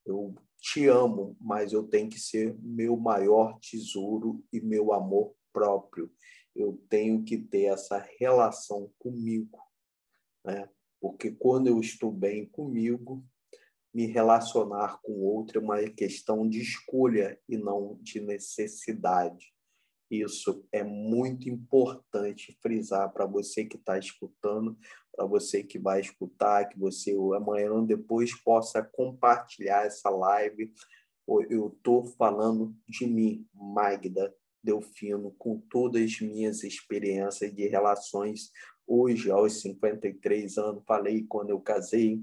Eu 0.06 0.36
te 0.58 0.88
amo, 0.88 1.38
mas 1.40 1.72
eu 1.72 1.84
tenho 1.88 2.10
que 2.10 2.20
ser 2.20 2.58
meu 2.60 2.98
maior 2.98 3.60
tesouro 3.60 4.44
e 4.52 4.60
meu 4.60 4.92
amor 4.92 5.36
próprio. 5.52 6.12
Eu 6.56 6.82
tenho 6.90 7.24
que 7.24 7.38
ter 7.38 7.66
essa 7.66 7.98
relação 8.20 8.92
comigo, 9.00 9.60
né? 10.46 10.70
Porque 11.00 11.32
quando 11.32 11.68
eu 11.68 11.80
estou 11.80 12.12
bem 12.12 12.46
comigo, 12.46 13.26
me 13.94 14.06
relacionar 14.06 15.00
com 15.02 15.14
outro 15.14 15.60
é 15.60 15.62
uma 15.62 15.90
questão 15.90 16.48
de 16.48 16.62
escolha 16.62 17.40
e 17.50 17.58
não 17.58 17.98
de 18.02 18.22
necessidade. 18.22 19.54
Isso 20.10 20.66
é 20.72 20.84
muito 20.84 21.50
importante 21.50 22.58
frisar 22.62 23.12
para 23.12 23.26
você 23.26 23.66
que 23.66 23.78
está 23.78 23.98
escutando, 23.98 24.78
para 25.16 25.26
você 25.26 25.64
que 25.64 25.80
vai 25.80 26.02
escutar, 26.02 26.68
que 26.68 26.78
você 26.78 27.16
amanhã 27.36 27.72
ou 27.72 27.86
depois 27.86 28.34
possa 28.44 28.84
compartilhar 28.84 29.86
essa 29.86 30.10
live. 30.10 30.74
Eu 31.50 31.70
estou 31.70 32.06
falando 32.06 32.76
de 32.88 33.08
mim, 33.08 33.48
Magda 33.54 34.36
Delfino, 34.64 35.34
com 35.38 35.60
todas 35.70 36.02
as 36.02 36.20
minhas 36.22 36.64
experiências 36.64 37.54
de 37.54 37.68
relações 37.68 38.52
hoje, 38.86 39.32
aos 39.32 39.62
53 39.62 40.58
anos. 40.58 40.84
Falei 40.86 41.26
quando 41.28 41.50
eu 41.50 41.60
casei, 41.60 42.22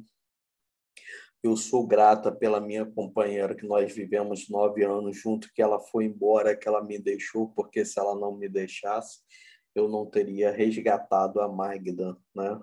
eu 1.43 1.57
sou 1.57 1.87
grata 1.87 2.33
pela 2.33 2.61
minha 2.61 2.85
companheira, 2.85 3.55
que 3.55 3.67
nós 3.67 3.93
vivemos 3.93 4.49
nove 4.49 4.85
anos 4.85 5.17
junto, 5.17 5.53
que 5.55 5.63
ela 5.63 5.79
foi 5.79 6.05
embora, 6.05 6.57
que 6.57 6.67
ela 6.67 6.83
me 6.83 6.99
deixou, 6.99 7.49
porque 7.51 7.85
se 7.85 7.99
ela 7.99 8.15
não 8.15 8.37
me 8.37 8.49
deixasse, 8.49 9.21
eu 9.75 9.89
não 9.89 10.05
teria 10.05 10.51
resgatado 10.51 11.41
a 11.41 11.49
Magda, 11.49 12.17
né? 12.35 12.61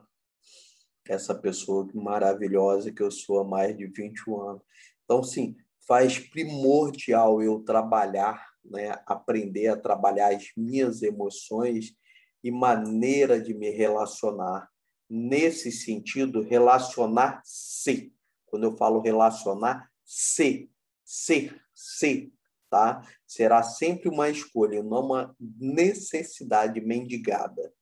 Essa 1.08 1.34
pessoa 1.34 1.88
maravilhosa 1.94 2.92
que 2.92 3.02
eu 3.02 3.12
sou 3.12 3.40
há 3.40 3.44
mais 3.44 3.78
de 3.78 3.86
21 3.88 4.42
anos. 4.42 4.62
Então, 5.04 5.24
sim, 5.24 5.56
faz 5.88 6.20
primordial 6.20 7.42
eu 7.42 7.60
trabalhar, 7.60 8.46
né? 8.70 8.96
aprender 9.06 9.68
a 9.68 9.78
trabalhar 9.78 10.36
as 10.36 10.52
minhas 10.56 11.02
emoções 11.02 11.96
e 12.44 12.52
maneira 12.52 13.42
de 13.42 13.54
me 13.54 13.70
relacionar. 13.70 14.70
Nesse 15.10 15.72
sentido, 15.72 16.42
relacionar-se 16.42 18.14
quando 18.46 18.64
eu 18.64 18.78
falo 18.78 19.02
relacionar, 19.02 19.92
ser, 20.06 20.70
ser, 21.04 21.62
ser, 21.74 22.32
tá? 22.70 23.02
Será 23.28 23.62
sempre 23.62 24.08
uma 24.08 24.30
escolha, 24.30 24.82
não 24.82 25.06
uma 25.06 25.36
necessidade 25.60 26.80
mendigada. 26.80 27.74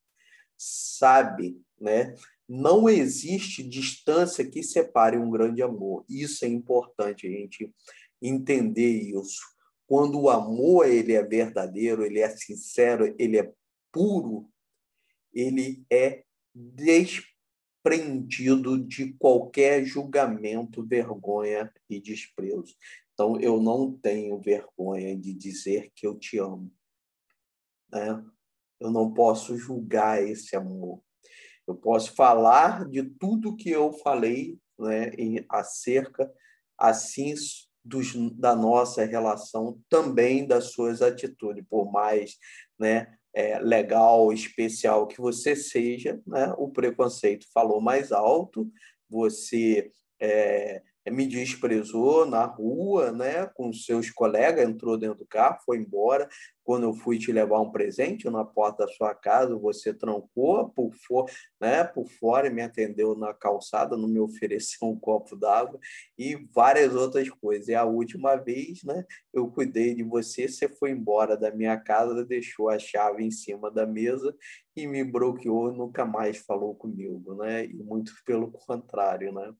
Sabe, 0.58 1.62
né? 1.80 2.16
Não 2.50 2.90
existe 2.90 3.62
distância 3.62 4.50
que 4.50 4.64
separe 4.64 5.18
um 5.18 5.30
grande 5.30 5.62
amor. 5.62 6.06
Isso 6.10 6.44
é 6.44 6.48
importante 6.48 7.28
a 7.28 7.30
gente 7.30 7.72
entender 8.22 9.00
isso. 9.00 9.53
Quando 9.94 10.20
o 10.20 10.30
amor 10.32 10.88
ele 10.88 11.14
é 11.14 11.22
verdadeiro, 11.22 12.04
ele 12.04 12.20
é 12.20 12.28
sincero, 12.36 13.16
ele 13.20 13.38
é 13.38 13.54
puro, 13.92 14.50
ele 15.32 15.86
é 15.88 16.24
des 16.52 17.22
desprendido 17.86 18.84
de 18.84 19.14
qualquer 19.14 19.86
julgamento, 19.86 20.84
vergonha 20.84 21.72
e 21.88 22.02
desprezo. 22.02 22.76
Então, 23.14 23.40
eu 23.40 23.62
não 23.62 23.92
tenho 23.92 24.42
vergonha 24.42 25.16
de 25.16 25.32
dizer 25.32 25.92
que 25.96 26.08
eu 26.08 26.18
te 26.18 26.40
amo. 26.40 26.74
Né? 27.92 28.26
Eu 28.80 28.90
não 28.90 29.14
posso 29.14 29.56
julgar 29.58 30.24
esse 30.24 30.56
amor. 30.56 31.04
Eu 31.68 31.76
posso 31.76 32.16
falar 32.16 32.90
de 32.90 33.04
tudo 33.04 33.56
que 33.56 33.70
eu 33.70 33.94
falei 33.94 34.58
né, 34.80 35.12
acerca, 35.50 36.34
assim, 36.80 37.36
dos, 37.84 38.14
da 38.38 38.56
nossa 38.56 39.04
relação, 39.06 39.80
também 39.90 40.48
das 40.48 40.72
suas 40.72 41.02
atitudes, 41.02 41.66
por 41.70 41.92
mais 41.92 42.38
né, 42.80 43.14
é, 43.34 43.60
legal, 43.60 44.32
especial 44.32 45.08
que 45.08 45.20
você 45.20 45.56
seja, 45.56 46.22
né? 46.26 46.54
o 46.58 46.70
preconceito 46.70 47.46
falou 47.54 47.82
mais 47.82 48.12
alto, 48.12 48.72
você 49.10 49.92
é, 50.20 50.82
me 51.12 51.28
desprezou 51.28 52.26
na 52.26 52.46
rua, 52.46 53.12
né, 53.12 53.46
com 53.48 53.74
seus 53.74 54.10
colegas, 54.10 54.68
entrou 54.68 54.98
dentro 54.98 55.20
do 55.20 55.26
carro, 55.26 55.60
foi 55.66 55.78
embora. 55.78 56.28
Quando 56.64 56.84
eu 56.84 56.94
fui 56.94 57.20
te 57.20 57.30
levar 57.30 57.60
um 57.60 57.72
presente 57.72 58.30
na 58.30 58.46
porta 58.46 58.86
da 58.86 58.92
sua 58.94 59.14
casa, 59.14 59.54
você 59.58 59.94
trancou 59.94 60.70
por, 60.70 60.94
for, 60.96 61.30
né, 61.60 61.84
por 61.84 62.08
fora 62.08 62.48
e 62.48 62.50
me 62.50 62.62
atendeu 62.62 63.16
na 63.16 63.34
calçada, 63.34 63.98
não 63.98 64.08
me 64.08 64.20
ofereceu 64.20 64.88
um 64.88 64.98
copo 64.98 65.36
d'água 65.36 65.78
e 66.18 66.36
várias 66.56 66.96
outras 66.96 67.30
coisas. 67.30 67.68
E 67.68 67.76
a 67.76 67.84
última 67.84 68.38
vez, 68.38 68.82
né, 68.84 69.04
eu 69.34 69.50
cuidei 69.50 69.94
de 69.94 70.04
você, 70.04 70.48
você 70.48 70.70
foi 70.70 70.92
embora 70.92 71.36
da 71.36 71.52
minha 71.52 71.78
casa, 71.78 72.24
deixou 72.24 72.70
a 72.70 72.80
chave 72.80 73.24
em 73.26 73.32
cima 73.32 73.70
da 73.70 73.86
mesa 73.86 74.34
e 74.76 74.88
me 74.88 75.04
bloqueou, 75.04 75.72
nunca 75.72 76.06
mais 76.06 76.38
falou 76.38 76.74
comigo, 76.74 77.36
né? 77.36 77.66
E 77.66 77.74
muito 77.74 78.12
pelo 78.26 78.52
contrário, 78.52 79.32
né? 79.32 79.54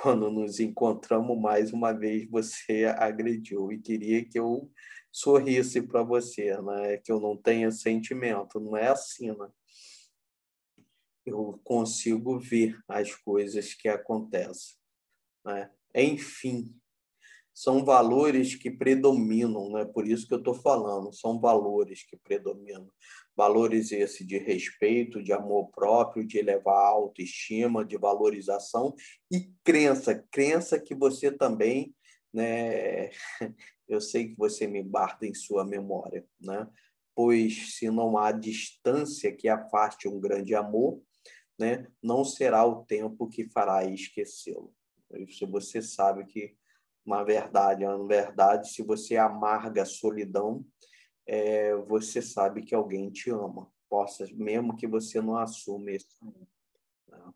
Quando 0.00 0.30
nos 0.30 0.60
encontramos 0.60 1.40
mais 1.40 1.72
uma 1.72 1.90
vez, 1.90 2.28
você 2.28 2.84
agrediu 2.98 3.72
e 3.72 3.78
queria 3.78 4.22
que 4.22 4.38
eu 4.38 4.70
sorrisse 5.10 5.80
para 5.80 6.02
você, 6.02 6.54
né? 6.60 6.98
que 6.98 7.10
eu 7.10 7.18
não 7.18 7.34
tenha 7.34 7.70
sentimento. 7.70 8.60
Não 8.60 8.76
é 8.76 8.88
assim, 8.88 9.28
né? 9.28 9.48
Eu 11.24 11.58
consigo 11.64 12.38
ver 12.38 12.78
as 12.86 13.14
coisas 13.14 13.72
que 13.72 13.88
acontecem. 13.88 14.76
Né? 15.44 15.70
Enfim, 15.94 16.78
são 17.56 17.82
valores 17.82 18.54
que 18.54 18.70
predominam, 18.70 19.70
né? 19.70 19.86
por 19.86 20.06
isso 20.06 20.28
que 20.28 20.34
eu 20.34 20.38
estou 20.38 20.52
falando, 20.52 21.10
são 21.10 21.40
valores 21.40 22.02
que 22.02 22.14
predominam. 22.14 22.86
Valores 23.34 23.92
esse 23.92 24.26
de 24.26 24.36
respeito, 24.36 25.22
de 25.22 25.32
amor 25.32 25.70
próprio, 25.70 26.26
de 26.26 26.36
elevar 26.36 26.76
a 26.76 26.88
autoestima, 26.88 27.82
de 27.82 27.96
valorização 27.96 28.94
e 29.32 29.50
crença. 29.64 30.22
Crença 30.30 30.78
que 30.78 30.94
você 30.94 31.32
também, 31.32 31.94
né? 32.30 33.08
eu 33.88 34.02
sei 34.02 34.28
que 34.28 34.36
você 34.36 34.66
me 34.66 34.82
guarda 34.82 35.26
em 35.26 35.32
sua 35.32 35.64
memória, 35.64 36.26
né? 36.38 36.68
pois 37.14 37.74
se 37.74 37.88
não 37.90 38.18
há 38.18 38.32
distância 38.32 39.34
que 39.34 39.48
afaste 39.48 40.06
um 40.06 40.20
grande 40.20 40.54
amor, 40.54 41.00
né? 41.58 41.86
não 42.02 42.22
será 42.22 42.66
o 42.66 42.84
tempo 42.84 43.26
que 43.30 43.48
fará 43.48 43.82
esquecê-lo. 43.86 44.74
Se 45.30 45.46
você 45.46 45.80
sabe 45.80 46.26
que 46.26 46.54
uma 47.06 47.22
verdade 47.22 47.84
uma 47.84 48.06
verdade, 48.06 48.68
se 48.68 48.82
você 48.82 49.16
amarga 49.16 49.82
a 49.82 49.86
solidão, 49.86 50.66
é, 51.24 51.74
você 51.74 52.20
sabe 52.20 52.62
que 52.62 52.74
alguém 52.74 53.10
te 53.10 53.30
ama. 53.30 53.70
Possa, 53.88 54.26
mesmo 54.34 54.76
que 54.76 54.86
você 54.86 55.20
não 55.20 55.38
assuma 55.38 55.92
isso, 55.92 56.08
né? 57.08 57.32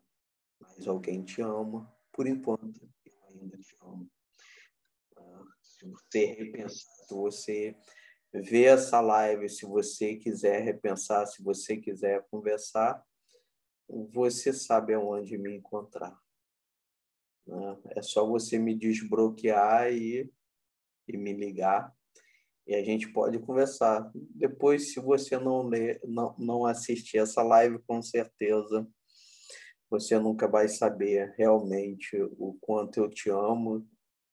mas 0.59 0.87
alguém 0.87 1.23
te 1.23 1.41
ama. 1.41 1.91
Por 2.11 2.27
enquanto, 2.27 2.89
eu 3.05 3.13
ainda 3.29 3.57
te 3.57 3.75
amo. 3.81 4.09
Né? 5.15 5.45
Se 5.61 5.85
você 5.85 6.25
repensar, 6.25 7.05
se 7.07 7.13
você 7.13 7.75
ver 8.33 8.65
essa 8.65 8.99
live, 8.99 9.47
se 9.49 9.65
você 9.65 10.15
quiser 10.17 10.61
repensar, 10.61 11.25
se 11.25 11.41
você 11.41 11.77
quiser 11.77 12.25
conversar, 12.29 13.01
você 13.87 14.53
sabe 14.53 14.93
aonde 14.93 15.37
me 15.37 15.55
encontrar. 15.55 16.20
Né? 17.51 17.77
É 17.97 18.01
só 18.01 18.25
você 18.25 18.57
me 18.57 18.73
desbloquear 18.73 19.91
e, 19.93 20.31
e 21.07 21.17
me 21.17 21.33
ligar 21.33 21.93
e 22.65 22.75
a 22.75 22.83
gente 22.83 23.11
pode 23.11 23.37
conversar. 23.39 24.09
Depois, 24.13 24.93
se 24.93 24.99
você 24.99 25.37
não 25.37 25.63
ler, 25.63 25.99
não, 26.05 26.33
não 26.37 26.65
assistir 26.65 27.17
essa 27.17 27.43
live, 27.43 27.79
com 27.79 28.01
certeza 28.01 28.87
você 29.89 30.17
nunca 30.17 30.47
vai 30.47 30.69
saber 30.69 31.33
realmente 31.37 32.15
o 32.37 32.57
quanto 32.61 32.97
eu 32.97 33.09
te 33.09 33.29
amo, 33.29 33.85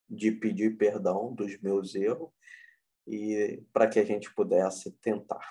de 0.09 0.31
pedir 0.31 0.77
perdão 0.77 1.35
dos 1.35 1.61
meus 1.61 1.97
erros 1.97 2.31
e 3.05 3.61
para 3.73 3.89
que 3.89 3.99
a 3.99 4.05
gente 4.05 4.33
pudesse 4.33 4.93
tentar, 5.01 5.45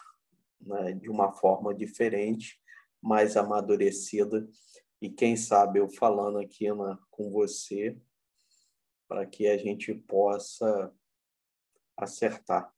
né, 0.62 0.94
de 0.94 1.10
uma 1.10 1.34
forma 1.34 1.76
diferente, 1.76 2.58
mais 3.02 3.36
amadurecida 3.36 4.48
e 5.02 5.10
quem 5.10 5.36
sabe 5.36 5.80
eu 5.80 5.90
falando 5.90 6.40
aqui 6.40 6.72
na, 6.74 6.98
com 7.12 7.32
você 7.32 7.98
para 9.08 9.26
que 9.26 9.48
a 9.48 9.58
gente 9.58 9.94
possa 9.94 10.94
acertar. 11.96 12.74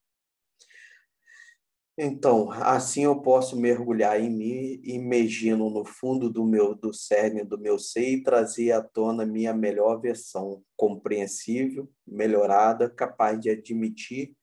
Então, 2.02 2.50
assim 2.52 3.04
eu 3.04 3.22
posso 3.22 3.60
mergulhar 3.60 4.22
em 4.22 4.30
mim, 4.30 4.80
imergindo 4.86 5.70
no 5.70 5.84
fundo 5.84 6.30
do 6.30 6.46
meu 6.46 6.74
do 6.74 6.94
cerne 6.94 7.44
do 7.44 7.60
meu 7.60 7.78
ser 7.78 8.08
e 8.10 8.24
trazer 8.24 8.72
à 8.72 8.82
tona 8.82 9.26
minha 9.26 9.54
melhor 9.54 10.00
versão, 10.00 10.64
compreensível, 10.78 11.92
melhorada, 12.08 12.90
capaz 12.90 13.38
de 13.38 13.50
admitir 13.50 14.34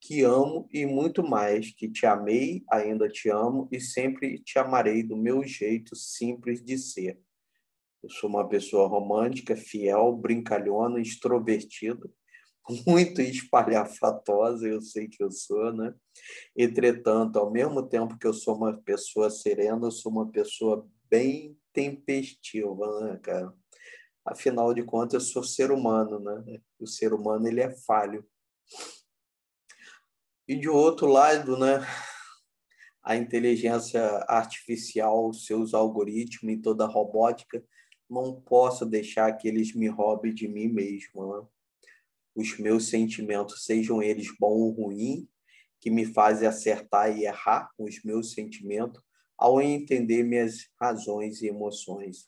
que 0.00 0.22
amo 0.22 0.68
e 0.72 0.86
muito 0.86 1.22
mais, 1.22 1.72
que 1.72 1.90
te 1.90 2.06
amei, 2.06 2.64
ainda 2.70 3.08
te 3.08 3.28
amo 3.28 3.68
e 3.70 3.80
sempre 3.80 4.38
te 4.38 4.58
amarei 4.58 5.02
do 5.02 5.16
meu 5.16 5.42
jeito 5.44 5.96
simples 5.96 6.62
de 6.62 6.78
ser. 6.78 7.18
Eu 8.02 8.10
sou 8.10 8.30
uma 8.30 8.48
pessoa 8.48 8.86
romântica, 8.86 9.56
fiel, 9.56 10.16
brincalhona, 10.16 11.00
extrovertida, 11.00 12.08
muito 12.86 13.20
espalhafatosa, 13.20 14.68
eu 14.68 14.80
sei 14.80 15.08
que 15.08 15.22
eu 15.22 15.30
sou, 15.30 15.72
né? 15.72 15.92
Entretanto, 16.56 17.38
ao 17.38 17.50
mesmo 17.50 17.82
tempo 17.88 18.16
que 18.18 18.26
eu 18.26 18.32
sou 18.32 18.56
uma 18.56 18.76
pessoa 18.76 19.30
serena, 19.30 19.86
eu 19.86 19.90
sou 19.90 20.12
uma 20.12 20.30
pessoa 20.30 20.88
bem 21.10 21.58
tempestiva, 21.72 23.00
né, 23.00 23.18
cara? 23.22 23.52
Afinal 24.24 24.74
de 24.74 24.82
contas, 24.82 25.14
eu 25.14 25.20
sou 25.20 25.42
ser 25.42 25.72
humano, 25.72 26.20
né? 26.20 26.60
O 26.78 26.86
ser 26.86 27.12
humano, 27.12 27.48
ele 27.48 27.60
é 27.60 27.70
falho. 27.70 28.24
E 30.48 30.56
de 30.56 30.66
outro 30.66 31.06
lado, 31.06 31.58
né? 31.58 31.86
A 33.04 33.14
inteligência 33.16 34.02
artificial, 34.26 35.30
seus 35.34 35.74
algoritmos 35.74 36.54
e 36.54 36.56
toda 36.56 36.84
a 36.84 36.88
robótica, 36.88 37.62
não 38.08 38.40
posso 38.40 38.86
deixar 38.86 39.30
que 39.34 39.46
eles 39.46 39.74
me 39.74 39.88
roubem 39.88 40.32
de 40.32 40.48
mim 40.48 40.68
mesmo, 40.68 41.36
né? 41.36 41.46
os 42.34 42.56
meus 42.56 42.88
sentimentos, 42.88 43.66
sejam 43.66 44.02
eles 44.02 44.28
bom 44.40 44.52
ou 44.52 44.70
ruim, 44.70 45.28
que 45.80 45.90
me 45.90 46.06
fazem 46.06 46.48
acertar 46.48 47.14
e 47.14 47.24
errar 47.24 47.70
com 47.76 47.84
os 47.84 48.02
meus 48.02 48.32
sentimentos 48.32 49.02
ao 49.36 49.60
entender 49.60 50.22
minhas 50.22 50.70
razões 50.80 51.42
e 51.42 51.48
emoções. 51.48 52.26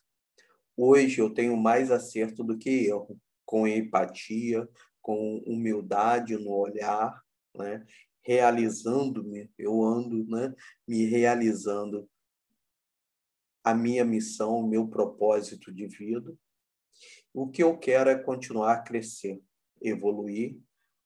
Hoje 0.77 1.21
eu 1.21 1.31
tenho 1.31 1.57
mais 1.57 1.91
acerto 1.91 2.45
do 2.45 2.59
que 2.59 2.87
erro, 2.87 3.19
com 3.47 3.67
empatia, 3.67 4.69
com 5.01 5.39
humildade 5.47 6.37
no 6.37 6.53
olhar, 6.53 7.19
né? 7.55 7.85
Realizando-me, 8.31 9.51
eu 9.59 9.83
ando 9.83 10.25
né? 10.29 10.55
me 10.87 11.05
realizando 11.05 12.09
a 13.65 13.75
minha 13.75 14.05
missão, 14.05 14.61
o 14.61 14.69
meu 14.69 14.87
propósito 14.87 15.73
de 15.75 15.89
vida. 15.89 16.33
O 17.35 17.49
que 17.49 17.61
eu 17.61 17.77
quero 17.77 18.09
é 18.09 18.17
continuar 18.17 18.75
a 18.75 18.83
crescer, 18.83 19.43
evoluir, 19.83 20.57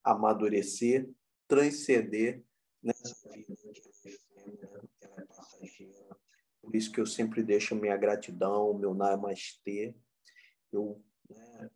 amadurecer, 0.04 1.08
transcender 1.48 2.44
nessa 2.82 3.30
vida 3.30 3.56
que 3.56 4.08
é 4.10 4.18
ela 4.60 5.22
é 5.22 5.24
passageira. 5.24 6.18
Por 6.60 6.76
isso 6.76 6.92
que 6.92 7.00
eu 7.00 7.06
sempre 7.06 7.42
deixo 7.42 7.74
minha 7.74 7.96
gratidão, 7.96 8.76
meu 8.76 8.92
namastê. 8.92 9.94
Eu 10.70 11.02
né, 11.30 11.70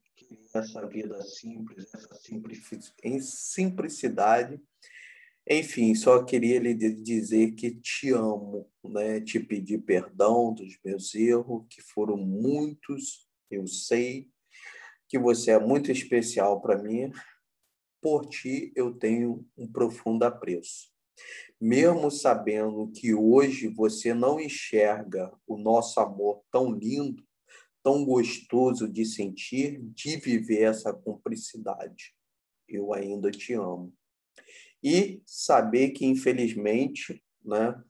essa 0.52 0.86
vida 0.86 1.22
simples, 1.22 1.86
essa 1.94 2.20
simplicidade. 3.22 4.60
Enfim, 5.50 5.94
só 5.94 6.22
queria 6.22 6.60
lhe 6.60 6.74
dizer 6.74 7.52
que 7.52 7.70
te 7.70 8.10
amo, 8.10 8.70
né? 8.84 9.18
te 9.18 9.40
pedir 9.40 9.78
perdão 9.78 10.52
dos 10.52 10.78
meus 10.84 11.14
erros, 11.14 11.64
que 11.70 11.80
foram 11.80 12.18
muitos, 12.18 13.26
eu 13.50 13.66
sei, 13.66 14.28
que 15.08 15.18
você 15.18 15.52
é 15.52 15.58
muito 15.58 15.90
especial 15.90 16.60
para 16.60 16.76
mim. 16.76 17.10
Por 18.02 18.26
ti 18.26 18.70
eu 18.76 18.92
tenho 18.92 19.48
um 19.56 19.66
profundo 19.66 20.24
apreço. 20.24 20.92
Mesmo 21.58 22.10
sabendo 22.10 22.92
que 22.92 23.14
hoje 23.14 23.68
você 23.68 24.12
não 24.12 24.38
enxerga 24.38 25.32
o 25.46 25.56
nosso 25.56 25.98
amor 25.98 26.44
tão 26.52 26.70
lindo, 26.70 27.26
tão 27.82 28.04
gostoso 28.04 28.86
de 28.86 29.06
sentir, 29.06 29.80
de 29.94 30.18
viver 30.18 30.64
essa 30.64 30.92
cumplicidade, 30.92 32.14
eu 32.68 32.92
ainda 32.92 33.30
te 33.30 33.54
amo. 33.54 33.94
E 34.82 35.20
saber 35.24 35.90
que, 35.90 36.06
infelizmente, 36.06 37.22
né, 37.44 37.82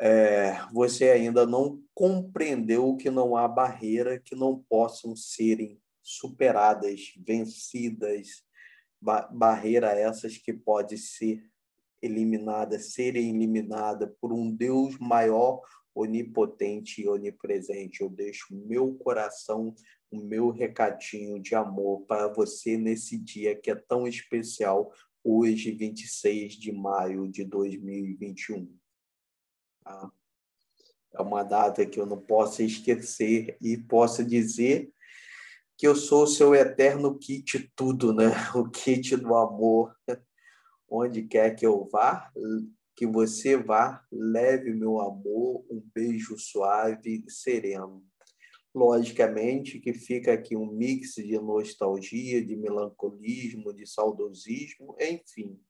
é, 0.00 0.60
você 0.72 1.10
ainda 1.10 1.46
não 1.46 1.82
compreendeu 1.94 2.96
que 2.96 3.10
não 3.10 3.36
há 3.36 3.46
barreira 3.46 4.18
que 4.18 4.34
não 4.34 4.64
possam 4.68 5.14
serem 5.14 5.80
superadas, 6.02 7.12
vencidas, 7.16 8.44
ba 9.00 9.22
barreira 9.32 9.92
essas 9.92 10.36
que 10.36 10.52
pode 10.52 10.98
ser 10.98 11.42
eliminada, 12.02 12.78
serem 12.78 13.30
eliminada 13.30 14.14
por 14.20 14.32
um 14.32 14.54
Deus 14.54 14.98
maior, 14.98 15.62
onipotente 15.94 17.02
e 17.02 17.08
onipresente. 17.08 18.02
Eu 18.02 18.10
deixo 18.10 18.54
meu 18.54 18.94
coração 18.94 19.74
o 20.10 20.18
meu 20.18 20.50
recadinho 20.50 21.40
de 21.40 21.54
amor 21.54 22.02
para 22.02 22.28
você 22.28 22.76
nesse 22.76 23.18
dia 23.18 23.56
que 23.56 23.70
é 23.70 23.74
tão 23.74 24.06
especial, 24.06 24.92
hoje, 25.24 25.72
26 25.72 26.52
de 26.54 26.70
maio 26.70 27.26
de 27.26 27.44
2021. 27.44 28.70
Tá? 29.82 30.12
É 31.14 31.22
uma 31.22 31.42
data 31.42 31.86
que 31.86 31.98
eu 31.98 32.04
não 32.04 32.20
posso 32.20 32.62
esquecer 32.62 33.56
e 33.60 33.78
posso 33.78 34.24
dizer 34.24 34.92
que 35.76 35.86
eu 35.86 35.96
sou 35.96 36.24
o 36.24 36.28
seu 36.28 36.54
eterno 36.54 37.18
kit 37.18 37.72
tudo, 37.74 38.12
né? 38.12 38.26
O 38.54 38.68
kit 38.68 39.16
do 39.16 39.34
amor. 39.34 39.96
Onde 40.88 41.22
quer 41.22 41.54
que 41.56 41.66
eu 41.66 41.88
vá, 41.90 42.30
que 42.94 43.06
você 43.06 43.56
vá, 43.56 44.04
leve 44.12 44.72
meu 44.72 45.00
amor, 45.00 45.64
um 45.68 45.82
beijo 45.92 46.38
suave 46.38 47.24
e 47.26 47.30
sereno. 47.30 48.04
Logicamente 48.74 49.78
que 49.78 49.92
fica 49.92 50.32
aqui 50.32 50.56
um 50.56 50.66
mix 50.66 51.14
de 51.14 51.38
nostalgia, 51.38 52.44
de 52.44 52.56
melancolismo, 52.56 53.72
de 53.72 53.86
saudosismo, 53.86 54.96
enfim, 55.00 55.60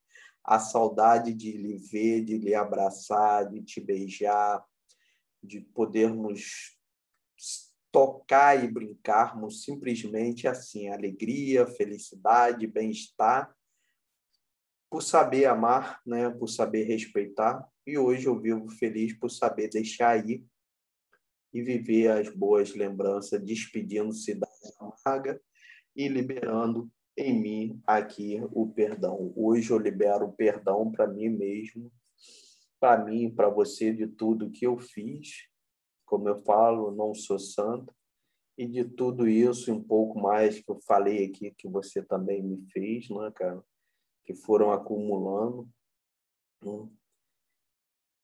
a 0.42 0.58
saudade 0.58 1.34
de 1.34 1.52
lhe 1.52 1.76
ver, 1.76 2.24
de 2.24 2.38
lhe 2.38 2.54
abraçar, 2.54 3.50
de 3.50 3.62
te 3.62 3.80
beijar, 3.80 4.64
de 5.42 5.60
podermos 5.60 6.78
tocar 7.92 8.64
e 8.64 8.66
brincarmos 8.66 9.62
simplesmente 9.62 10.48
assim, 10.48 10.88
alegria, 10.88 11.66
felicidade, 11.66 12.66
bem-estar, 12.66 13.54
por 14.90 15.02
saber 15.02 15.44
amar, 15.44 16.00
né, 16.06 16.30
por 16.30 16.48
saber 16.48 16.84
respeitar. 16.84 17.64
E 17.86 17.96
hoje 17.98 18.26
eu 18.26 18.40
vivo 18.40 18.68
feliz 18.70 19.12
por 19.12 19.30
saber 19.30 19.68
deixar 19.68 20.28
ir 20.28 20.44
e 21.54 21.62
viver 21.62 22.08
as 22.08 22.28
boas 22.28 22.74
lembranças, 22.74 23.42
despedindo-se 23.42 24.34
da 24.34 24.48
amarga 24.80 25.40
e 25.96 26.08
liberando 26.08 26.90
em 27.16 27.40
mim 27.40 27.80
aqui 27.86 28.42
o 28.50 28.68
perdão. 28.68 29.32
Hoje 29.36 29.70
eu 29.70 29.78
libero 29.78 30.26
o 30.26 30.32
perdão 30.32 30.90
para 30.90 31.06
mim 31.06 31.28
mesmo, 31.30 31.90
para 32.80 33.02
mim, 33.02 33.30
para 33.32 33.48
você 33.48 33.94
de 33.94 34.06
tudo 34.08 34.50
que 34.50 34.66
eu 34.66 34.76
fiz 34.76 35.48
como 36.04 36.28
eu 36.28 36.40
falo, 36.42 36.92
não 36.92 37.14
sou 37.14 37.38
santo, 37.38 37.92
e 38.56 38.66
de 38.66 38.84
tudo 38.84 39.26
isso 39.26 39.72
um 39.72 39.82
pouco 39.82 40.20
mais 40.20 40.60
que 40.60 40.70
eu 40.70 40.80
falei 40.86 41.26
aqui, 41.26 41.52
que 41.58 41.68
você 41.68 42.02
também 42.04 42.42
me 42.42 42.64
fez, 42.70 43.08
né, 43.10 43.32
cara? 43.34 43.60
Que 44.24 44.34
foram 44.34 44.70
acumulando. 44.70 45.68
Né? 46.62 46.88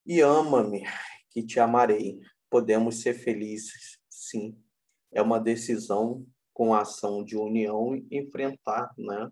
E 0.06 0.20
ama-me, 0.20 0.84
que 1.30 1.42
te 1.42 1.58
amarei. 1.58 2.20
Podemos 2.50 3.00
ser 3.00 3.14
felizes, 3.14 3.98
sim. 4.10 4.58
É 5.12 5.22
uma 5.22 5.38
decisão 5.38 6.26
com 6.52 6.74
ação 6.74 7.24
de 7.24 7.36
união 7.36 7.94
enfrentar, 8.10 8.92
né? 8.98 9.30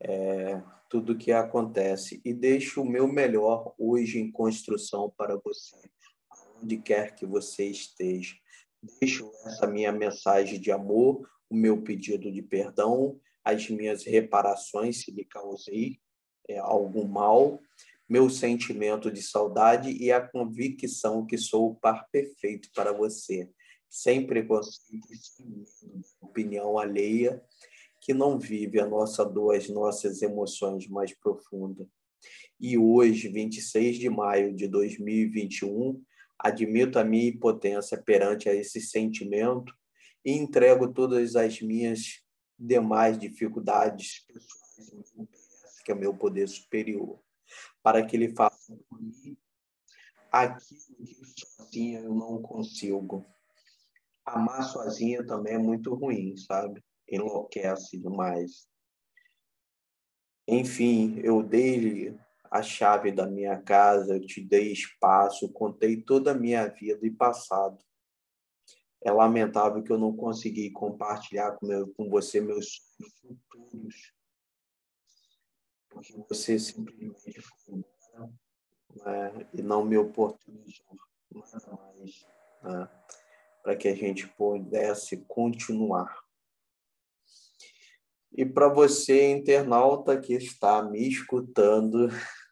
É, 0.00 0.62
tudo 0.88 1.16
que 1.16 1.30
acontece 1.30 2.20
e 2.24 2.34
deixo 2.34 2.82
o 2.82 2.88
meu 2.88 3.06
melhor 3.06 3.74
hoje 3.78 4.18
em 4.18 4.30
construção 4.30 5.12
para 5.16 5.36
você 5.36 5.78
onde 6.62 6.78
quer 6.78 7.14
que 7.14 7.26
você 7.26 7.66
esteja. 7.66 8.34
Deixo 9.00 9.30
essa 9.44 9.66
minha 9.66 9.92
mensagem 9.92 10.60
de 10.60 10.70
amor, 10.70 11.28
o 11.50 11.54
meu 11.54 11.82
pedido 11.82 12.30
de 12.32 12.42
perdão, 12.42 13.20
as 13.44 13.68
minhas 13.68 14.04
reparações 14.04 15.02
se 15.02 15.10
lhe 15.10 15.24
causei 15.24 16.00
é, 16.48 16.58
algum 16.58 17.06
mal, 17.06 17.60
meu 18.12 18.28
sentimento 18.28 19.10
de 19.10 19.22
saudade 19.22 19.90
e 19.90 20.12
a 20.12 20.20
convicção 20.20 21.24
que 21.24 21.38
sou 21.38 21.70
o 21.70 21.74
par 21.74 22.06
perfeito 22.10 22.68
para 22.74 22.92
você, 22.92 23.48
sem 23.88 24.26
preconceito 24.26 25.06
sem 25.14 25.46
opinião 26.20 26.78
alheia, 26.78 27.42
que 28.02 28.12
não 28.12 28.38
vive 28.38 28.78
a 28.78 28.86
nossa 28.86 29.24
dor, 29.24 29.56
as 29.56 29.66
nossas 29.70 30.20
emoções 30.20 30.86
mais 30.88 31.14
profundas. 31.14 31.86
E 32.60 32.76
hoje, 32.76 33.30
26 33.30 33.96
de 33.96 34.10
maio 34.10 34.54
de 34.54 34.68
2021, 34.68 35.98
admito 36.38 36.98
a 36.98 37.04
minha 37.04 37.30
impotência 37.30 37.96
perante 37.96 38.46
a 38.46 38.54
esse 38.54 38.78
sentimento 38.78 39.74
e 40.22 40.32
entrego 40.32 40.92
todas 40.92 41.34
as 41.34 41.62
minhas 41.62 42.20
demais 42.58 43.16
dificuldades 43.16 44.26
pessoais 44.26 45.32
que 45.82 45.90
é 45.90 45.94
meu 45.94 46.14
poder 46.14 46.46
superior, 46.46 47.18
para 47.82 48.04
que 48.04 48.16
ele 48.16 48.34
faça 48.34 48.76
por 48.88 49.00
mim 49.00 49.36
aquilo 50.32 51.04
que 51.34 51.46
sozinha 51.46 52.00
eu 52.00 52.14
não 52.14 52.40
consigo. 52.40 53.26
Amar 54.24 54.64
sozinha 54.64 55.24
também 55.26 55.54
é 55.54 55.58
muito 55.58 55.94
ruim, 55.94 56.36
sabe? 56.36 56.82
Enlouquece 57.06 57.98
demais. 57.98 58.66
Enfim, 60.48 61.20
eu 61.22 61.42
dei 61.42 62.16
a 62.50 62.62
chave 62.62 63.12
da 63.12 63.26
minha 63.26 63.60
casa, 63.60 64.14
eu 64.14 64.26
te 64.26 64.40
dei 64.40 64.72
espaço, 64.72 65.52
contei 65.52 66.00
toda 66.00 66.32
a 66.32 66.34
minha 66.34 66.66
vida 66.66 67.06
e 67.06 67.10
passado. 67.10 67.78
É 69.04 69.10
lamentável 69.10 69.82
que 69.82 69.92
eu 69.92 69.98
não 69.98 70.14
consegui 70.14 70.70
compartilhar 70.70 71.52
com, 71.52 71.66
meu, 71.66 71.92
com 71.94 72.08
você 72.08 72.40
meus 72.40 72.80
futuros, 73.20 74.12
porque 75.92 76.14
você 76.28 76.58
simplesmente 76.58 77.40
foi 77.40 77.74
embora 77.74 78.32
né, 79.04 79.48
e 79.52 79.62
não 79.62 79.84
me 79.84 79.96
oportunizou 79.96 80.98
mais 81.30 82.26
né, 82.62 82.88
para 83.62 83.76
que 83.76 83.88
a 83.88 83.94
gente 83.94 84.26
pudesse 84.28 85.18
continuar. 85.28 86.22
E 88.34 88.46
para 88.46 88.68
você, 88.68 89.30
internauta 89.30 90.18
que 90.18 90.32
está 90.34 90.82
me 90.82 91.06
escutando, 91.06 92.08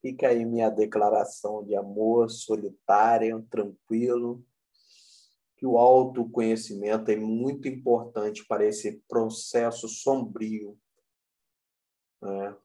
Fica 0.00 0.28
aí 0.28 0.46
minha 0.46 0.70
declaração 0.70 1.62
de 1.62 1.76
amor 1.76 2.30
solitário, 2.30 3.46
tranquilo, 3.50 4.42
que 5.58 5.66
o 5.66 5.76
autoconhecimento 5.76 7.10
é 7.10 7.16
muito 7.16 7.68
importante 7.68 8.46
para 8.46 8.64
esse 8.64 9.02
processo 9.06 9.86
sombrio, 9.88 10.78
né? 12.20 12.56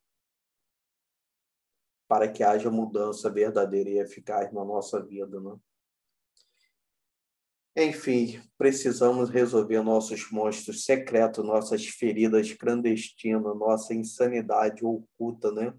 para 2.07 2.31
que 2.31 2.43
haja 2.43 2.69
mudança 2.69 3.29
verdadeira 3.29 3.89
e 3.89 3.97
eficaz 3.97 4.51
na 4.53 4.63
nossa 4.63 5.03
vida. 5.03 5.39
Né? 5.39 5.55
Enfim, 7.77 8.41
precisamos 8.57 9.29
resolver 9.29 9.81
nossos 9.81 10.31
monstros 10.31 10.85
secretos, 10.85 11.43
nossas 11.43 11.85
feridas 11.85 12.53
clandestinas, 12.53 13.57
nossa 13.57 13.93
insanidade 13.93 14.85
oculta, 14.85 15.51
né? 15.51 15.73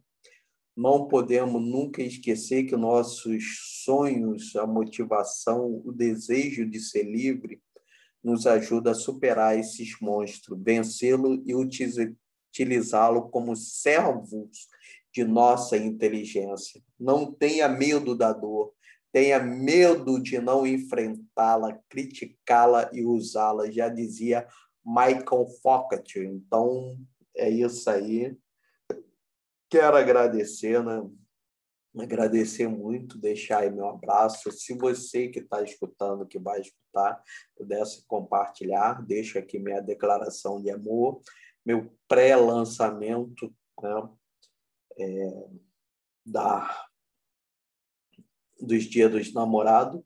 não 0.77 1.09
podemos 1.09 1.63
nunca 1.63 2.03
esquecer 2.03 2.65
que 2.65 2.77
nossos 2.77 3.83
sonhos, 3.83 4.55
a 4.57 4.67
motivação, 4.67 5.81
o 5.83 5.91
desejo 5.91 6.69
de 6.69 6.79
ser 6.79 7.05
livre 7.05 7.63
nos 8.23 8.47
ajuda 8.47 8.91
a 8.91 8.95
superar 8.95 9.59
esses 9.59 9.99
monstros, 10.01 10.61
vencê-lo 10.63 11.43
e 11.47 11.55
utilizá-lo 12.57 13.29
como 13.29 13.55
servos 13.55 14.69
de 15.13 15.25
nossa 15.25 15.77
inteligência. 15.77 16.83
Não 16.99 17.31
tenha 17.33 17.69
medo 17.69 18.17
da 18.17 18.33
dor, 18.33 18.73
tenha 19.13 19.39
medo 19.39 20.23
de 20.23 20.39
não 20.39 20.67
enfrentá-la, 20.67 21.79
criticá-la 21.89 22.91
e 22.93 23.05
usá-la, 23.05 23.71
já 23.71 23.89
dizia 23.89 24.47
Michael 24.85 25.47
Foucault. 25.63 26.19
Então, 26.19 26.99
é 27.35 27.51
isso 27.51 27.89
aí. 27.89 28.37
Quero 29.69 29.97
agradecer, 29.97 30.83
né? 30.83 31.03
Agradecer 31.99 32.69
muito, 32.69 33.19
deixar 33.19 33.61
aí 33.61 33.71
meu 33.71 33.89
abraço. 33.89 34.51
Se 34.53 34.75
você 34.75 35.29
que 35.29 35.39
está 35.39 35.63
escutando, 35.63 36.27
que 36.27 36.39
vai 36.39 36.61
escutar, 36.61 37.23
pudesse 37.57 38.07
compartilhar, 38.07 39.03
deixo 39.07 39.39
aqui 39.39 39.59
minha 39.59 39.81
declaração 39.81 40.61
de 40.61 40.71
amor, 40.71 41.21
meu 41.65 41.97
pré-lançamento 42.07 43.55
né? 43.83 44.09
É, 44.99 45.49
da, 46.25 46.89
dos 48.61 48.85
Dias 48.85 49.11
dos 49.11 49.33
Namorados. 49.33 50.03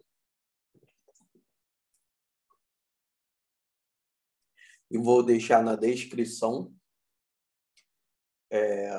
E 4.91 4.99
vou 4.99 5.23
deixar 5.23 5.63
na 5.63 5.77
descrição 5.77 6.75
é, 8.51 8.91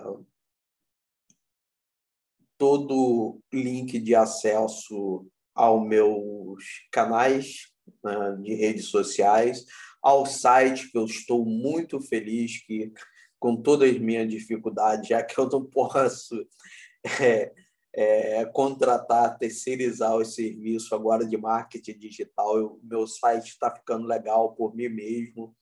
todo 2.61 3.41
link 3.51 3.97
de 3.97 4.13
acesso 4.13 5.25
aos 5.55 5.83
meus 5.83 6.63
canais 6.91 7.71
né, 8.03 8.37
de 8.39 8.53
redes 8.53 8.85
sociais, 8.85 9.65
ao 9.99 10.27
site 10.27 10.91
que 10.91 10.95
eu 10.95 11.05
estou 11.05 11.43
muito 11.43 11.99
feliz 11.99 12.63
que 12.63 12.93
com 13.39 13.59
todas 13.59 13.89
as 13.89 13.97
minhas 13.97 14.29
dificuldades, 14.29 15.07
já 15.07 15.23
que 15.23 15.35
eu 15.39 15.49
não 15.49 15.65
posso 15.65 16.35
é, 17.19 17.51
é, 17.95 18.45
contratar, 18.45 19.39
terceirizar 19.39 20.15
o 20.15 20.23
serviço 20.23 20.93
agora 20.93 21.25
de 21.25 21.37
marketing 21.37 21.97
digital. 21.97 22.63
O 22.63 22.79
meu 22.83 23.07
site 23.07 23.47
está 23.47 23.73
ficando 23.73 24.05
legal 24.05 24.53
por 24.53 24.75
mim 24.75 24.87
mesmo. 24.87 25.55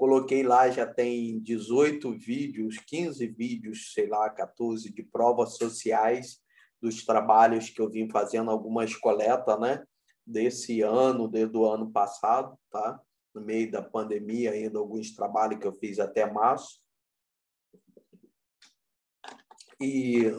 Coloquei 0.00 0.42
lá, 0.42 0.70
já 0.70 0.86
tem 0.86 1.38
18 1.40 2.16
vídeos, 2.16 2.78
15 2.78 3.26
vídeos, 3.26 3.92
sei 3.92 4.08
lá, 4.08 4.30
14 4.30 4.90
de 4.90 5.02
provas 5.02 5.58
sociais 5.58 6.40
dos 6.80 7.04
trabalhos 7.04 7.68
que 7.68 7.82
eu 7.82 7.90
vim 7.90 8.08
fazendo, 8.08 8.50
algumas 8.50 8.96
coletas, 8.96 9.60
né? 9.60 9.84
Desse 10.26 10.80
ano, 10.80 11.28
desde 11.28 11.54
o 11.54 11.66
ano 11.66 11.92
passado, 11.92 12.58
tá? 12.70 12.98
No 13.34 13.42
meio 13.42 13.70
da 13.70 13.82
pandemia, 13.82 14.52
ainda 14.52 14.78
alguns 14.78 15.14
trabalhos 15.14 15.60
que 15.60 15.66
eu 15.66 15.74
fiz 15.74 15.98
até 15.98 16.24
março. 16.24 16.80
E 19.78 20.32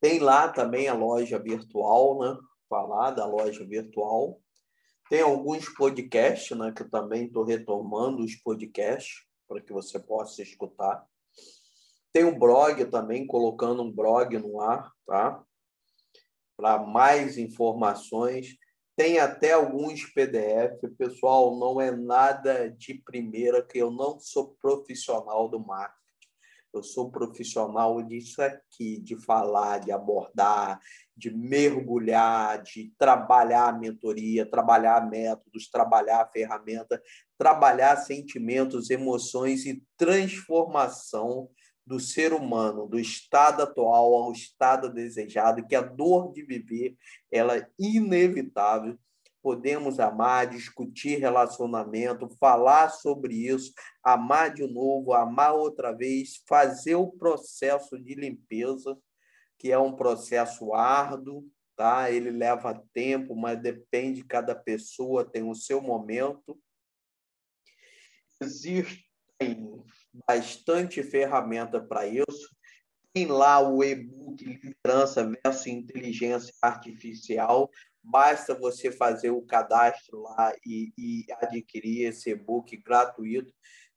tem 0.00 0.18
lá 0.18 0.48
também 0.48 0.88
a 0.88 0.94
loja 0.94 1.38
virtual, 1.38 2.20
né? 2.20 2.38
Falar 2.70 3.10
da 3.10 3.26
loja 3.26 3.66
virtual. 3.66 4.40
Tem 5.08 5.22
alguns 5.22 5.68
podcasts, 5.70 6.56
né? 6.56 6.72
Que 6.72 6.82
eu 6.82 6.90
também 6.90 7.26
estou 7.26 7.44
retomando 7.44 8.22
os 8.22 8.34
podcasts 8.36 9.26
para 9.48 9.60
que 9.60 9.72
você 9.72 9.98
possa 9.98 10.42
escutar. 10.42 11.06
Tem 12.12 12.24
um 12.24 12.38
blog 12.38 12.84
também, 12.86 13.26
colocando 13.26 13.82
um 13.82 13.92
blog 13.92 14.36
no 14.38 14.60
ar, 14.60 14.92
tá? 15.06 15.42
Para 16.56 16.78
mais 16.78 17.38
informações. 17.38 18.56
Tem 18.96 19.18
até 19.18 19.52
alguns 19.52 20.04
PDF. 20.04 20.88
Pessoal, 20.98 21.56
não 21.56 21.80
é 21.80 21.90
nada 21.90 22.68
de 22.68 22.94
primeira, 22.94 23.62
que 23.62 23.78
eu 23.78 23.90
não 23.90 24.18
sou 24.18 24.56
profissional 24.60 25.48
do 25.48 25.60
marketing 25.60 26.07
eu 26.78 26.82
sou 26.82 27.10
profissional 27.10 28.00
disso 28.02 28.40
aqui, 28.40 29.00
de 29.00 29.16
falar, 29.16 29.78
de 29.78 29.92
abordar, 29.92 30.80
de 31.16 31.30
mergulhar, 31.30 32.62
de 32.62 32.92
trabalhar 32.98 33.68
a 33.68 33.72
mentoria, 33.72 34.48
trabalhar 34.48 35.08
métodos, 35.08 35.68
trabalhar 35.68 36.22
a 36.22 36.28
ferramenta, 36.28 37.02
trabalhar 37.36 37.96
sentimentos, 37.96 38.90
emoções 38.90 39.66
e 39.66 39.82
transformação 39.96 41.48
do 41.84 41.98
ser 41.98 42.32
humano, 42.32 42.86
do 42.86 42.98
estado 42.98 43.62
atual 43.62 44.14
ao 44.14 44.32
estado 44.32 44.92
desejado, 44.92 45.66
que 45.66 45.74
a 45.74 45.80
dor 45.80 46.32
de 46.32 46.42
viver 46.42 46.96
ela 47.30 47.56
é 47.56 47.66
inevitável 47.78 48.98
podemos 49.42 49.98
amar, 50.00 50.48
discutir 50.48 51.18
relacionamento, 51.18 52.28
falar 52.38 52.90
sobre 52.90 53.34
isso, 53.34 53.72
amar 54.02 54.52
de 54.52 54.66
novo, 54.66 55.12
amar 55.12 55.54
outra 55.54 55.92
vez, 55.92 56.42
fazer 56.48 56.96
o 56.96 57.10
processo 57.10 57.98
de 57.98 58.14
limpeza, 58.14 58.96
que 59.58 59.72
é 59.72 59.78
um 59.78 59.94
processo 59.94 60.72
árduo, 60.74 61.44
tá? 61.76 62.10
Ele 62.10 62.30
leva 62.30 62.82
tempo, 62.92 63.34
mas 63.36 63.60
depende 63.60 64.22
de 64.22 64.26
cada 64.26 64.54
pessoa, 64.54 65.24
tem 65.24 65.48
o 65.48 65.54
seu 65.54 65.80
momento. 65.80 66.58
Existem 68.40 69.04
bastante 70.26 71.02
ferramenta 71.02 71.80
para 71.80 72.06
isso. 72.06 72.56
Tem 73.12 73.26
lá 73.26 73.60
o 73.60 73.82
e-book 73.82 74.44
Liderança 74.44 75.24
versus 75.24 75.66
Inteligência 75.66 76.52
Artificial, 76.62 77.70
Basta 78.10 78.54
você 78.54 78.90
fazer 78.90 79.30
o 79.30 79.42
cadastro 79.42 80.22
lá 80.22 80.54
e, 80.64 80.92
e 80.96 81.26
adquirir 81.40 82.06
esse 82.06 82.30
e-book 82.30 82.76
gratuito. 82.78 83.52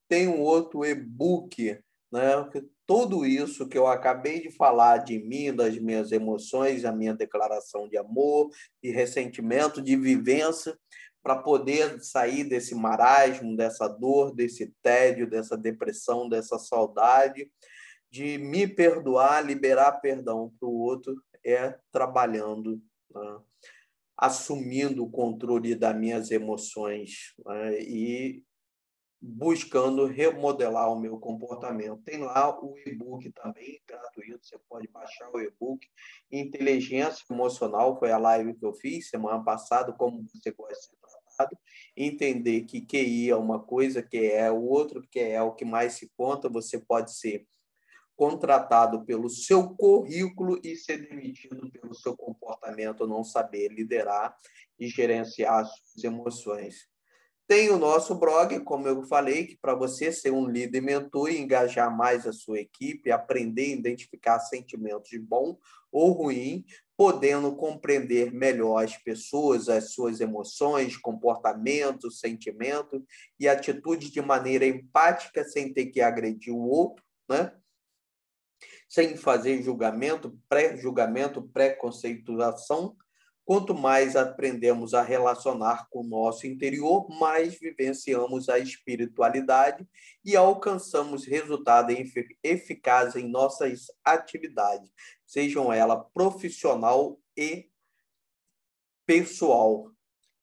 Tem 0.07 0.27
um 0.27 0.41
outro 0.41 0.85
e-book, 0.85 1.79
né? 2.11 2.49
Tudo 2.85 3.25
isso 3.25 3.69
que 3.69 3.77
eu 3.77 3.87
acabei 3.87 4.41
de 4.41 4.51
falar 4.51 4.97
de 4.97 5.17
mim, 5.17 5.55
das 5.55 5.77
minhas 5.77 6.11
emoções, 6.11 6.83
a 6.83 6.91
minha 6.91 7.13
declaração 7.13 7.87
de 7.87 7.97
amor, 7.97 8.49
de 8.83 8.91
ressentimento, 8.91 9.81
de 9.81 9.95
vivência, 9.95 10.77
para 11.23 11.37
poder 11.37 12.03
sair 12.03 12.43
desse 12.43 12.75
marasmo, 12.75 13.55
dessa 13.55 13.87
dor, 13.87 14.35
desse 14.35 14.73
tédio, 14.81 15.29
dessa 15.29 15.55
depressão, 15.55 16.27
dessa 16.27 16.59
saudade, 16.59 17.49
de 18.09 18.37
me 18.37 18.67
perdoar, 18.67 19.45
liberar 19.45 19.93
perdão 20.01 20.51
para 20.59 20.67
o 20.67 20.79
outro, 20.79 21.15
é 21.45 21.77
trabalhando. 21.91 22.81
Né? 23.13 23.39
Assumindo 24.21 25.03
o 25.03 25.09
controle 25.09 25.73
das 25.73 25.97
minhas 25.97 26.29
emoções 26.29 27.33
né? 27.43 27.81
e 27.81 28.43
buscando 29.19 30.05
remodelar 30.05 30.91
o 30.91 30.99
meu 30.99 31.19
comportamento. 31.19 32.03
Tem 32.03 32.19
lá 32.19 32.55
o 32.59 32.75
e-book 32.85 33.31
também, 33.31 33.81
gratuito, 33.87 34.45
você 34.45 34.59
pode 34.69 34.87
baixar 34.87 35.29
o 35.33 35.39
e-book. 35.39 35.87
Inteligência 36.31 37.23
emocional 37.31 37.97
foi 37.97 38.11
a 38.11 38.17
live 38.19 38.53
que 38.53 38.65
eu 38.65 38.73
fiz 38.75 39.09
semana 39.09 39.43
passada, 39.43 39.91
como 39.91 40.23
você 40.23 40.51
gosta 40.51 40.73
de 40.75 40.81
ser 40.81 40.95
tratado. 40.97 41.57
Entender 41.97 42.61
que 42.61 42.85
QI 42.85 43.31
é 43.31 43.35
uma 43.35 43.59
coisa, 43.59 44.03
que 44.03 44.17
é 44.17 44.51
o 44.51 44.61
outro, 44.61 45.01
que 45.09 45.19
é 45.19 45.41
o 45.41 45.53
que 45.53 45.65
mais 45.65 45.93
se 45.93 46.11
conta, 46.15 46.47
você 46.47 46.79
pode 46.79 47.15
ser 47.15 47.47
contratado 48.21 49.03
pelo 49.03 49.27
seu 49.31 49.69
currículo 49.69 50.61
e 50.63 50.75
ser 50.75 51.09
demitido 51.09 51.71
pelo 51.71 51.91
seu 51.95 52.15
comportamento, 52.15 53.07
não 53.07 53.23
saber 53.23 53.69
liderar 53.69 54.37
e 54.79 54.87
gerenciar 54.87 55.65
suas 55.65 56.03
emoções. 56.03 56.87
Tem 57.47 57.71
o 57.71 57.79
nosso 57.79 58.13
blog, 58.13 58.59
como 58.59 58.87
eu 58.87 59.01
falei, 59.05 59.47
que 59.47 59.57
para 59.57 59.73
você 59.73 60.11
ser 60.11 60.29
um 60.29 60.47
líder 60.47 60.81
mentor 60.81 61.31
e 61.31 61.39
engajar 61.39 61.89
mais 61.97 62.27
a 62.27 62.31
sua 62.31 62.59
equipe, 62.59 63.09
aprender 63.09 63.73
a 63.73 63.77
identificar 63.79 64.39
sentimentos 64.39 65.09
de 65.09 65.17
bom 65.17 65.57
ou 65.91 66.11
ruim, 66.11 66.63
podendo 66.95 67.55
compreender 67.55 68.31
melhor 68.31 68.83
as 68.83 68.95
pessoas, 68.97 69.67
as 69.67 69.93
suas 69.93 70.21
emoções, 70.21 70.95
comportamentos, 70.95 72.19
sentimentos 72.19 73.01
e 73.39 73.47
atitudes 73.47 74.11
de 74.11 74.21
maneira 74.21 74.67
empática, 74.67 75.43
sem 75.43 75.73
ter 75.73 75.87
que 75.87 76.01
agredir 76.01 76.53
o 76.53 76.61
outro, 76.61 77.03
né? 77.27 77.51
Sem 78.91 79.15
fazer 79.15 79.63
julgamento, 79.63 80.37
pré-julgamento, 80.49 81.41
pré-conceituação. 81.41 82.97
Quanto 83.45 83.73
mais 83.73 84.17
aprendemos 84.17 84.93
a 84.93 85.01
relacionar 85.01 85.87
com 85.89 86.01
o 86.01 86.07
nosso 86.07 86.45
interior, 86.45 87.07
mais 87.17 87.57
vivenciamos 87.57 88.49
a 88.49 88.59
espiritualidade 88.59 89.87
e 90.25 90.35
alcançamos 90.35 91.25
resultados 91.25 91.95
eficazes 92.43 93.15
em 93.15 93.29
nossas 93.29 93.85
atividades, 94.03 94.91
sejam 95.25 95.71
elas 95.71 96.05
profissional 96.13 97.17
e 97.37 97.69
pessoal. 99.05 99.89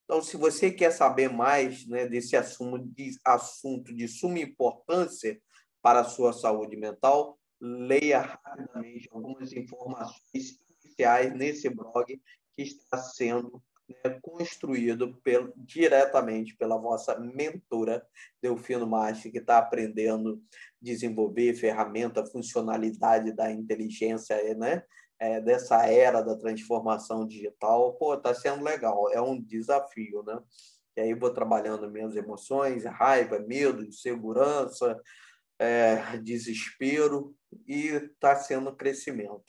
Então, 0.04 0.22
se 0.22 0.38
você 0.38 0.70
quer 0.70 0.90
saber 0.90 1.28
mais 1.28 1.86
né, 1.86 2.06
desse 2.06 2.34
assunto 2.34 2.78
de, 2.78 3.10
assunto 3.26 3.94
de 3.94 4.08
suma 4.08 4.38
importância 4.38 5.38
para 5.82 6.00
a 6.00 6.04
sua 6.04 6.32
saúde 6.32 6.74
mental, 6.74 7.37
leia 7.60 8.20
rapidamente 8.20 9.08
algumas 9.10 9.52
informações 9.52 10.60
iniciais 10.84 11.34
nesse 11.34 11.68
blog 11.68 12.20
que 12.56 12.62
está 12.62 12.98
sendo 12.98 13.62
né, 13.88 14.18
construído 14.20 15.14
pelo, 15.22 15.52
diretamente 15.56 16.54
pela 16.56 16.76
vossa 16.76 17.18
mentora, 17.18 18.06
Delfino 18.42 18.86
Masti, 18.86 19.30
que 19.30 19.38
está 19.38 19.58
aprendendo 19.58 20.42
desenvolver 20.80 21.54
ferramenta, 21.54 22.26
funcionalidade 22.26 23.32
da 23.32 23.50
inteligência, 23.50 24.36
né? 24.54 24.82
É, 25.20 25.40
dessa 25.40 25.84
era 25.84 26.22
da 26.22 26.36
transformação 26.36 27.26
digital. 27.26 27.94
Pô, 27.94 28.14
está 28.14 28.32
sendo 28.32 28.62
legal, 28.62 29.10
é 29.12 29.20
um 29.20 29.40
desafio, 29.40 30.22
né? 30.22 30.38
E 30.96 31.00
aí 31.00 31.14
vou 31.14 31.32
trabalhando 31.32 31.90
minhas 31.90 32.14
emoções, 32.14 32.84
raiva, 32.84 33.38
medo, 33.40 33.84
insegurança, 33.84 35.00
é, 35.58 36.16
desespero 36.18 37.34
e 37.66 37.88
está 37.88 38.36
sendo 38.36 38.74
crescimento. 38.74 39.44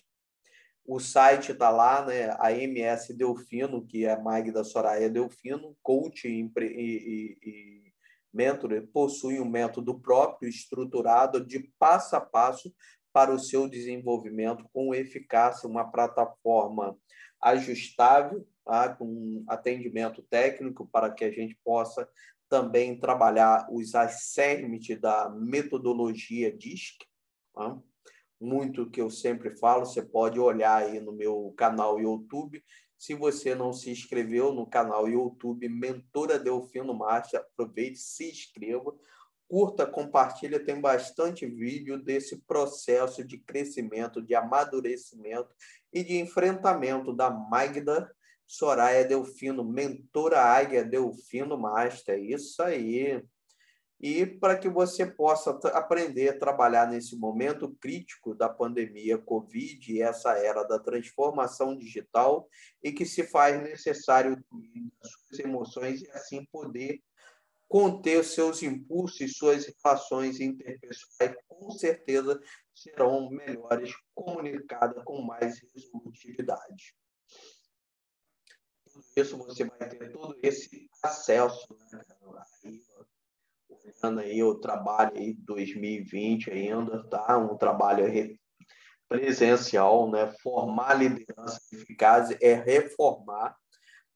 O 0.85 0.99
site 0.99 1.51
está 1.51 1.69
lá, 1.69 2.03
né? 2.05 2.35
a 2.39 2.51
MS 2.51 3.13
Delfino, 3.13 3.85
que 3.85 4.05
é 4.05 4.13
a 4.13 4.19
Magda 4.19 4.63
Soraya 4.63 5.09
Delfino, 5.09 5.77
coach 5.83 6.27
e, 6.27 6.51
e, 6.57 7.37
e 7.43 7.93
mentor, 8.33 8.71
possui 8.91 9.39
um 9.39 9.47
método 9.47 9.99
próprio, 9.99 10.49
estruturado, 10.49 11.45
de 11.45 11.71
passo 11.77 12.15
a 12.15 12.21
passo 12.21 12.73
para 13.13 13.31
o 13.31 13.39
seu 13.39 13.67
desenvolvimento 13.67 14.67
com 14.71 14.95
eficácia, 14.95 15.69
uma 15.69 15.91
plataforma 15.91 16.97
ajustável, 17.41 18.47
tá? 18.65 18.89
com 18.89 19.43
atendimento 19.47 20.21
técnico 20.23 20.87
para 20.87 21.11
que 21.11 21.23
a 21.23 21.31
gente 21.31 21.57
possa 21.63 22.07
também 22.49 22.99
trabalhar 22.99 23.67
os 23.71 23.93
acermes 23.93 24.87
da 24.99 25.29
metodologia 25.29 26.51
DISC, 26.51 27.05
tá? 27.53 27.79
muito 28.39 28.89
que 28.89 29.01
eu 29.01 29.09
sempre 29.09 29.55
falo, 29.57 29.85
você 29.85 30.01
pode 30.01 30.39
olhar 30.39 30.83
aí 30.83 30.99
no 30.99 31.11
meu 31.11 31.53
canal 31.57 31.99
YouTube. 31.99 32.63
Se 32.97 33.13
você 33.13 33.53
não 33.53 33.71
se 33.71 33.91
inscreveu 33.91 34.53
no 34.53 34.65
canal 34.65 35.07
YouTube 35.07 35.67
Mentora 35.69 36.39
Delfino 36.39 36.93
Marcha, 36.93 37.37
aproveite, 37.37 37.99
se 37.99 38.29
inscreva. 38.29 38.93
curta, 39.47 39.85
compartilha, 39.85 40.63
tem 40.63 40.79
bastante 40.79 41.45
vídeo 41.45 41.97
desse 41.97 42.37
processo 42.41 43.23
de 43.25 43.37
crescimento, 43.37 44.21
de 44.21 44.35
amadurecimento 44.35 45.49
e 45.91 46.03
de 46.03 46.19
enfrentamento 46.19 47.11
da 47.11 47.29
Magda 47.31 48.09
Soraya 48.49 49.05
Delfino, 49.05 49.63
mentora 49.63 50.41
Águia 50.41 50.83
Delfino 50.83 51.55
Master. 51.55 52.19
Isso 52.19 52.63
aí. 52.63 53.23
E 54.01 54.25
para 54.25 54.57
que 54.57 54.67
você 54.67 55.05
possa 55.05 55.51
aprender 55.71 56.29
a 56.29 56.39
trabalhar 56.39 56.87
nesse 56.87 57.15
momento 57.15 57.69
crítico 57.79 58.33
da 58.33 58.49
pandemia 58.49 59.19
Covid 59.19 59.93
e 59.93 60.01
essa 60.01 60.31
era 60.35 60.63
da 60.63 60.79
transformação 60.79 61.77
digital 61.77 62.49
e 62.81 62.91
que 62.91 63.05
se 63.05 63.23
faz 63.23 63.61
necessário 63.61 64.43
as 65.03 65.11
suas 65.11 65.39
emoções 65.39 66.01
e 66.01 66.09
assim 66.09 66.43
poder 66.51 67.03
conter 67.67 68.23
seus 68.23 68.63
impulsos 68.63 69.21
e 69.21 69.27
suas 69.27 69.71
relações 69.83 70.39
interpessoais, 70.39 71.35
com 71.47 71.69
certeza 71.69 72.41
serão 72.73 73.29
melhores, 73.29 73.93
comunicadas 74.15 75.03
com 75.03 75.21
mais 75.21 75.59
resolutividade. 75.59 76.95
Tudo 78.91 79.05
isso 79.15 79.37
você 79.37 79.63
vai 79.65 79.89
ter 79.89 80.11
todo 80.11 80.37
esse 80.41 80.89
acesso, 81.03 81.67
né? 81.91 82.01
Aí, 82.63 82.81
olhando 83.69 84.19
aí 84.19 84.43
o 84.43 84.55
trabalho 84.55 85.15
aí 85.15 85.33
2020 85.33 86.51
ainda, 86.51 87.03
tá? 87.07 87.37
Um 87.37 87.57
trabalho 87.57 88.05
presencial, 89.07 90.09
né? 90.09 90.31
Formar 90.41 90.93
liderança 90.93 91.59
eficaz 91.71 92.35
é 92.41 92.53
reformar 92.53 93.55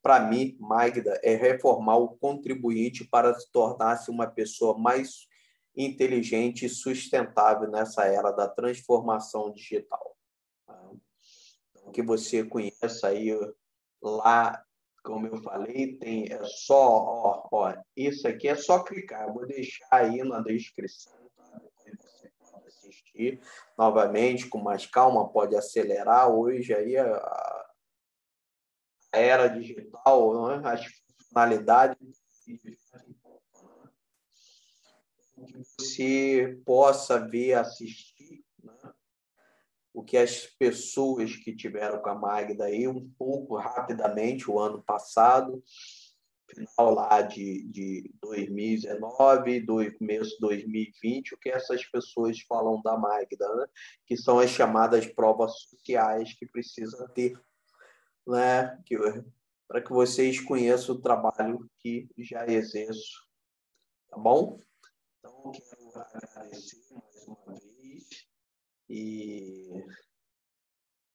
para 0.04 0.20
mim, 0.20 0.58
Magda, 0.60 1.18
é 1.24 1.34
reformar 1.34 1.95
o 1.95 2.18
contribuinte 2.18 3.08
para 3.08 3.34
se 3.40 3.50
tornar-se 3.50 4.12
uma 4.12 4.28
pessoa 4.28 4.78
mais 4.78 5.30
inteligente 5.76 6.66
e 6.66 6.70
sustentável 6.70 7.72
nessa 7.72 8.04
era 8.04 8.30
da 8.32 8.50
transformação 8.50 9.50
digital. 9.54 10.18
Então, 10.68 11.00
que 11.94 12.04
você 12.04 12.44
conheça 12.44 13.08
aí 13.08 13.30
lá, 14.03 14.63
como 15.03 15.27
eu 15.27 15.41
falei, 15.41 15.97
tem 15.97 16.31
é 16.31 16.43
só, 16.43 16.75
ó, 16.75 17.47
ó, 17.51 17.73
isso 17.95 18.27
aqui 18.27 18.47
é 18.47 18.55
só 18.55 18.84
clicar. 18.84 19.27
Eu 19.27 19.34
vou 19.34 19.45
deixar 19.45 19.88
aí 19.91 20.23
na 20.23 20.41
descrição. 20.41 21.13
Tá? 21.35 21.61
Você 21.99 22.31
pode 22.39 22.67
assistir 22.67 23.41
novamente 23.77 24.47
com 24.47 24.59
mais 24.59 24.85
calma, 24.85 25.30
pode 25.30 25.55
acelerar. 25.55 26.30
Hoje 26.30 26.73
aí 26.73 26.97
a, 26.97 27.65
era 29.11 29.47
digital, 29.47 30.47
né? 30.47 30.61
as 30.69 30.85
funcionalidades 30.85 31.97
que 32.43 32.77
você 35.77 36.59
possa 36.65 37.19
ver, 37.19 37.53
assistir? 37.53 38.43
O 39.94 40.03
que 40.03 40.18
as 40.18 40.48
pessoas 40.57 41.36
que 41.36 41.56
tiveram 41.56 42.02
com 42.02 42.10
a 42.10 42.15
Magda 42.15 42.65
aí 42.65 42.88
um 42.88 43.10
pouco 43.18 43.56
rapidamente 43.56 44.49
o 44.49 44.60
ano 44.60 44.84
passado, 44.84 45.64
final 46.49 46.94
lá 46.94 47.22
de, 47.22 47.64
de 47.70 48.11
2019, 48.22 49.61
do 49.61 49.94
começo 49.98 50.32
de 50.32 50.40
2020, 50.40 51.36
o 51.36 51.38
que 51.38 51.49
essas 51.49 51.86
pessoas 51.86 52.40
falam 52.41 52.82
da 52.82 52.98
Magda, 52.98 53.56
né? 53.56 53.65
que 54.06 54.18
são 54.18 54.40
as 54.40 54.49
chamadas 54.49 55.06
provas 55.06 55.52
sociais 55.61 56.34
que 56.34 56.45
precisa 56.45 57.07
ter 57.10 57.34
né, 58.28 58.82
que, 58.86 58.98
para 59.68 59.82
que 59.82 59.91
vocês 59.91 60.40
conheçam 60.40 60.95
o 60.95 61.02
trabalho 61.02 61.70
que 61.80 62.07
já 62.18 62.48
exerço. 62.48 63.28
Tá 64.10 64.18
bom? 64.18 64.60
Então, 65.20 65.52
quero 65.52 65.90
agradecer 65.95 66.94
mais 66.94 67.28
uma 67.28 67.60
vez 67.60 67.73
e 68.89 69.69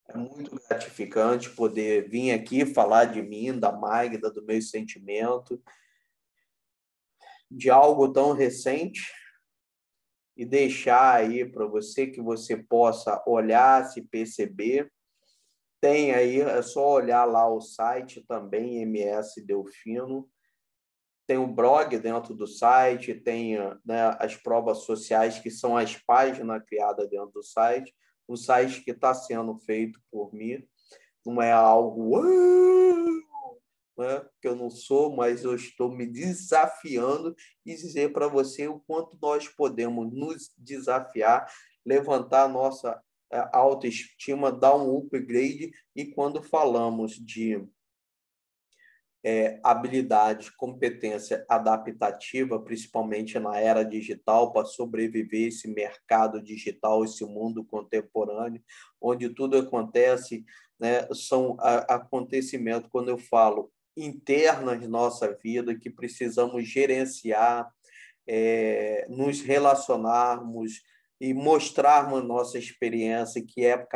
é 0.09 0.16
muito 0.16 0.55
gratificante 0.69 1.51
poder 1.51 2.09
vir 2.09 2.32
aqui 2.32 2.65
falar 2.65 3.07
de 3.07 3.23
mim, 3.23 3.59
da 3.59 3.70
Magda, 3.70 4.31
do 4.31 4.45
meu 4.45 4.61
sentimento, 4.62 5.62
de 7.51 7.70
algo 7.70 8.12
tão 8.12 8.32
recente 8.32 9.12
e 10.36 10.45
deixar 10.45 11.16
aí 11.16 11.45
para 11.45 11.66
você 11.66 12.07
que 12.07 12.20
você 12.20 12.57
possa 12.57 13.23
olhar, 13.27 13.85
se 13.86 14.03
perceber 14.03 14.90
tem 15.81 16.12
aí, 16.12 16.40
é 16.40 16.61
só 16.61 16.95
olhar 16.95 17.24
lá 17.24 17.49
o 17.49 17.61
site 17.61 18.24
também, 18.27 18.82
MS 18.82 19.45
Delfino. 19.45 20.28
Tem 21.29 21.37
um 21.37 21.53
blog 21.53 21.99
dentro 21.99 22.35
do 22.35 22.47
site, 22.47 23.15
tem 23.15 23.59
né, 23.85 24.17
as 24.19 24.35
provas 24.35 24.79
sociais, 24.79 25.39
que 25.39 25.51
são 25.51 25.77
as 25.77 25.95
páginas 25.95 26.63
criadas 26.65 27.09
dentro 27.11 27.31
do 27.31 27.43
site. 27.43 27.95
Um 28.27 28.35
site 28.35 28.83
que 28.83 28.93
está 28.93 29.13
sendo 29.13 29.55
feito 29.59 30.01
por 30.11 30.33
mim. 30.33 30.67
Não 31.27 31.43
é 31.43 31.53
algo 31.53 32.23
né, 33.99 34.25
que 34.41 34.49
eu 34.49 34.57
não 34.57 34.71
sou, 34.71 35.15
mas 35.15 35.45
eu 35.45 35.55
estou 35.55 35.95
me 35.95 36.07
desafiando 36.07 37.37
e 37.67 37.75
dizer 37.75 38.11
para 38.11 38.27
você 38.27 38.67
o 38.67 38.81
quanto 38.81 39.19
nós 39.21 39.47
podemos 39.49 40.11
nos 40.11 40.51
desafiar, 40.57 41.47
levantar 41.85 42.45
a 42.45 42.49
nossa 42.49 42.99
autoestima 43.53 44.51
dá 44.51 44.75
um 44.75 44.97
upgrade 44.97 45.71
e 45.95 46.07
quando 46.07 46.43
falamos 46.43 47.13
de 47.13 47.63
é, 49.24 49.59
habilidade, 49.62 50.53
competência 50.57 51.45
adaptativa, 51.49 52.61
principalmente 52.61 53.39
na 53.39 53.59
era 53.59 53.82
digital, 53.82 54.53
para 54.53 54.65
sobreviver 54.65 55.49
esse 55.49 55.69
mercado 55.69 56.43
digital, 56.43 57.05
esse 57.05 57.24
mundo 57.24 57.65
contemporâneo, 57.65 58.62
onde 59.01 59.28
tudo 59.28 59.59
acontece, 59.59 60.45
né, 60.78 61.09
são 61.12 61.57
acontecimentos, 61.61 62.89
quando 62.90 63.09
eu 63.09 63.19
falo 63.19 63.70
internas 63.97 64.86
nossa 64.89 65.36
vida, 65.43 65.74
que 65.74 65.90
precisamos 65.90 66.69
gerenciar, 66.69 67.69
é, 68.27 69.07
nos 69.09 69.40
relacionarmos, 69.40 70.82
e 71.20 71.35
mostrarmos 71.35 72.24
nossa 72.24 72.59
experiência 72.59 73.45
que 73.45 73.65
é, 73.65 73.86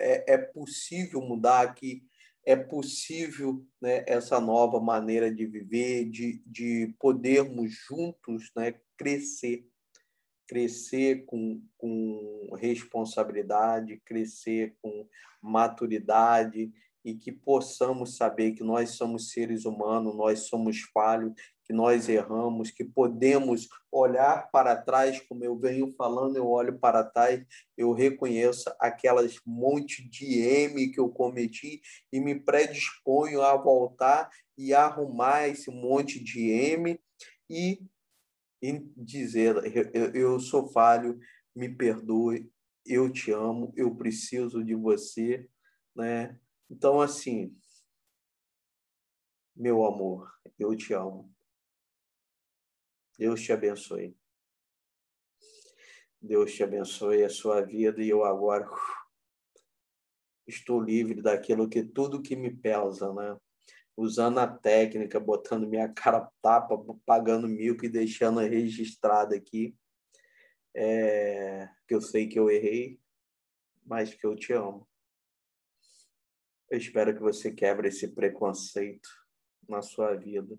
é, 0.00 0.34
é 0.34 0.38
possível 0.38 1.20
mudar, 1.20 1.74
que 1.74 2.02
é 2.50 2.56
possível 2.56 3.64
né, 3.80 4.04
essa 4.08 4.40
nova 4.40 4.80
maneira 4.80 5.32
de 5.32 5.46
viver, 5.46 6.10
de, 6.10 6.42
de 6.44 6.92
podermos 6.98 7.72
juntos 7.86 8.50
né, 8.56 8.74
crescer, 8.98 9.64
crescer 10.48 11.24
com, 11.26 11.62
com 11.78 12.48
responsabilidade, 12.58 14.02
crescer 14.04 14.74
com 14.82 15.06
maturidade 15.40 16.72
e 17.04 17.14
que 17.14 17.30
possamos 17.30 18.16
saber 18.16 18.50
que 18.50 18.64
nós 18.64 18.90
somos 18.96 19.30
seres 19.30 19.64
humanos, 19.64 20.16
nós 20.16 20.40
somos 20.40 20.80
falhos 20.92 21.32
que 21.70 21.72
nós 21.72 22.08
erramos, 22.08 22.72
que 22.72 22.84
podemos 22.84 23.68
olhar 23.92 24.50
para 24.50 24.74
trás, 24.74 25.20
como 25.20 25.44
eu 25.44 25.56
venho 25.56 25.94
falando, 25.94 26.36
eu 26.36 26.48
olho 26.48 26.76
para 26.80 27.04
trás, 27.04 27.46
eu 27.78 27.92
reconheço 27.92 28.68
aquelas 28.80 29.38
monte 29.46 30.02
de 30.08 30.40
M 30.40 30.90
que 30.90 30.98
eu 30.98 31.08
cometi 31.08 31.80
e 32.12 32.18
me 32.18 32.34
predisponho 32.34 33.40
a 33.42 33.56
voltar 33.56 34.28
e 34.58 34.74
arrumar 34.74 35.46
esse 35.46 35.70
monte 35.70 36.18
de 36.18 36.50
M 36.50 36.98
e, 37.48 37.80
e 38.60 38.80
dizer: 38.96 39.54
eu, 39.94 40.12
eu 40.12 40.40
sou 40.40 40.66
falho, 40.72 41.20
me 41.54 41.68
perdoe, 41.68 42.50
eu 42.84 43.08
te 43.08 43.30
amo, 43.30 43.72
eu 43.76 43.94
preciso 43.94 44.64
de 44.64 44.74
você, 44.74 45.48
né? 45.94 46.36
Então, 46.68 47.00
assim, 47.00 47.56
meu 49.54 49.84
amor, 49.84 50.28
eu 50.58 50.74
te 50.74 50.92
amo. 50.92 51.30
Deus 53.20 53.42
te 53.42 53.52
abençoe. 53.52 54.16
Deus 56.18 56.54
te 56.54 56.62
abençoe 56.62 57.22
a 57.22 57.28
sua 57.28 57.60
vida 57.60 58.02
e 58.02 58.08
eu 58.08 58.24
agora 58.24 58.66
estou 60.46 60.80
livre 60.80 61.20
daquilo 61.20 61.68
que 61.68 61.84
tudo 61.84 62.22
que 62.22 62.34
me 62.34 62.50
pesa, 62.50 63.12
né? 63.12 63.38
Usando 63.94 64.38
a 64.38 64.46
técnica, 64.46 65.20
botando 65.20 65.68
minha 65.68 65.86
cara 65.92 66.30
tapa, 66.40 66.82
pagando 67.04 67.46
mil 67.46 67.76
e 67.82 67.88
deixando 67.90 68.40
registrado 68.40 69.34
aqui. 69.34 69.76
É, 70.74 71.68
que 71.86 71.94
eu 71.94 72.00
sei 72.00 72.26
que 72.26 72.38
eu 72.38 72.48
errei, 72.48 72.98
mas 73.84 74.14
que 74.14 74.26
eu 74.26 74.34
te 74.34 74.54
amo. 74.54 74.88
Eu 76.70 76.78
espero 76.78 77.14
que 77.14 77.20
você 77.20 77.52
quebre 77.52 77.88
esse 77.88 78.08
preconceito 78.14 79.10
na 79.68 79.82
sua 79.82 80.14
vida 80.14 80.58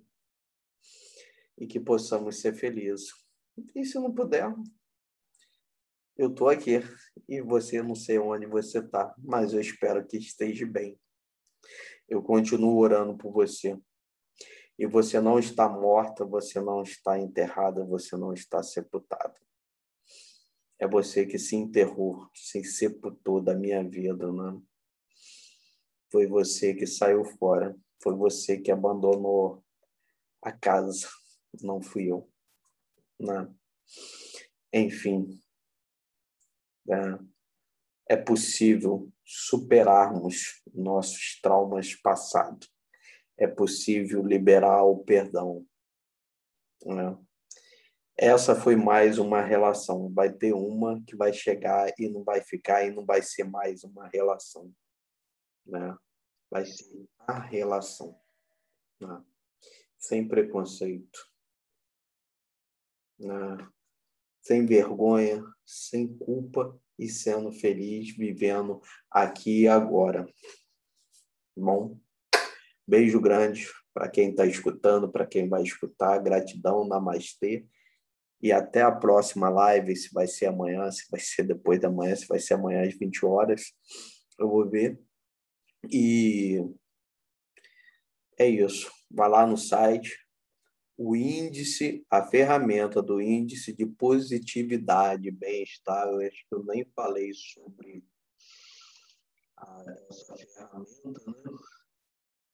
e 1.62 1.68
que 1.68 1.80
possamos 1.80 2.42
ser 2.42 2.56
felizes. 2.56 3.14
E 3.76 3.86
se 3.86 4.00
não 4.00 4.12
puder, 4.12 4.52
eu 6.18 6.32
estou 6.32 6.50
aqui 6.50 6.80
e 7.30 7.40
você 7.40 7.84
não 7.84 7.94
sei 7.94 8.18
onde 8.18 8.48
você 8.48 8.80
está, 8.80 9.14
mas 9.20 9.54
eu 9.54 9.62
espero 9.62 10.04
que 10.04 10.18
esteja 10.18 10.66
bem. 10.66 11.00
Eu 12.10 12.24
continuo 12.24 12.80
orando 12.80 13.16
por 13.16 13.32
você. 13.32 13.80
E 14.78 14.88
você 14.88 15.22
não 15.22 15.38
está 15.38 15.70
morta, 15.70 16.26
você 16.26 16.60
não 16.60 16.82
está 16.82 17.20
enterrada, 17.20 17.86
você 17.86 18.18
não 18.18 18.34
está 18.34 18.64
sepultada. 18.64 19.40
É 20.80 20.88
você 20.88 21.28
que 21.28 21.38
se 21.38 21.56
enterrou, 21.56 22.28
se 22.34 22.64
sepultou 22.64 23.40
da 23.40 23.54
minha 23.54 23.88
vida, 23.88 24.32
né? 24.32 24.60
Foi 26.12 26.26
você 26.26 26.74
que 26.74 26.88
saiu 26.88 27.24
fora, 27.24 27.78
foi 28.02 28.16
você 28.16 28.58
que 28.58 28.72
abandonou 28.72 29.64
a 30.42 30.52
casa, 30.52 31.08
não 31.61 31.82
fui 31.82 32.11
eu, 32.11 32.30
né? 33.19 33.53
Enfim, 34.73 35.41
é, 36.90 38.14
é 38.14 38.18
possível 38.18 39.11
superarmos 39.26 40.61
nossos 40.73 41.40
traumas 41.41 41.95
passados. 41.95 42.69
É 43.38 43.48
possível 43.48 44.26
liberar 44.26 44.84
o 44.84 45.03
perdão. 45.03 45.65
Né? 46.86 47.18
Essa 48.18 48.56
foi 48.56 48.76
mais 48.76 49.18
uma 49.18 49.41
relação. 49.41 50.11
Vai 50.14 50.32
ter 50.32 50.53
uma 50.53 51.02
que 51.06 51.15
vai 51.15 51.34
chegar 51.34 51.91
e 51.98 52.10
não 52.10 52.23
vai 52.23 52.41
ficar 52.41 52.84
e 52.84 52.91
não 52.91 53.06
vai 53.06 53.22
ser 53.22 53.44
mais 53.44 53.84
uma 53.84 54.07
relação. 54.10 54.72
Né? 55.65 55.98
Vai 56.49 56.65
ser 56.65 57.06
a 57.19 57.40
relação. 57.40 58.19
Né? 58.99 59.23
Sem 59.98 60.28
preconceito. 60.28 61.31
Né? 63.22 63.68
Sem 64.41 64.65
vergonha, 64.65 65.43
sem 65.65 66.07
culpa 66.18 66.77
e 66.98 67.07
sendo 67.07 67.52
feliz, 67.52 68.15
vivendo 68.15 68.81
aqui 69.10 69.61
e 69.61 69.68
agora. 69.68 70.27
Bom, 71.56 71.99
beijo 72.88 73.22
grande 73.22 73.68
para 73.93 74.10
quem 74.10 74.31
está 74.31 74.45
escutando, 74.45 75.11
para 75.11 75.27
quem 75.27 75.48
vai 75.48 75.64
escutar. 75.64 76.18
Gratidão, 76.19 76.88
namastê. 76.88 77.65
E 78.41 78.52
até 78.52 78.81
a 78.81 78.91
próxima 78.91 79.49
live, 79.49 79.95
se 79.95 80.11
vai 80.11 80.27
ser 80.27 80.48
amanhã, 80.48 80.89
se 80.91 81.06
vai 81.11 81.19
ser 81.19 81.43
depois 81.43 81.80
da 81.80 81.91
manhã, 81.91 82.15
se 82.15 82.27
vai 82.27 82.39
ser 82.39 82.56
amanhã 82.56 82.88
às 82.88 82.98
20 82.98 83.26
horas. 83.26 83.73
Eu 84.39 84.49
vou 84.49 84.68
ver. 84.68 84.99
E 85.91 86.60
é 88.39 88.48
isso. 88.48 88.91
Vai 89.11 89.30
lá 89.30 89.45
no 89.45 89.57
site, 89.57 90.18
o 91.03 91.15
índice, 91.15 92.06
a 92.11 92.23
ferramenta 92.23 93.02
do 93.02 93.19
índice 93.19 93.73
de 93.73 93.88
positividade, 93.88 95.32
bem-estar, 95.32 96.07
eu 96.07 96.19
acho 96.19 96.45
que 96.48 96.53
eu 96.53 96.64
nem 96.64 96.86
falei 96.95 97.34
sobre 97.34 98.03
essa 100.10 100.36
ferramenta, 100.36 101.32
né? 101.32 101.57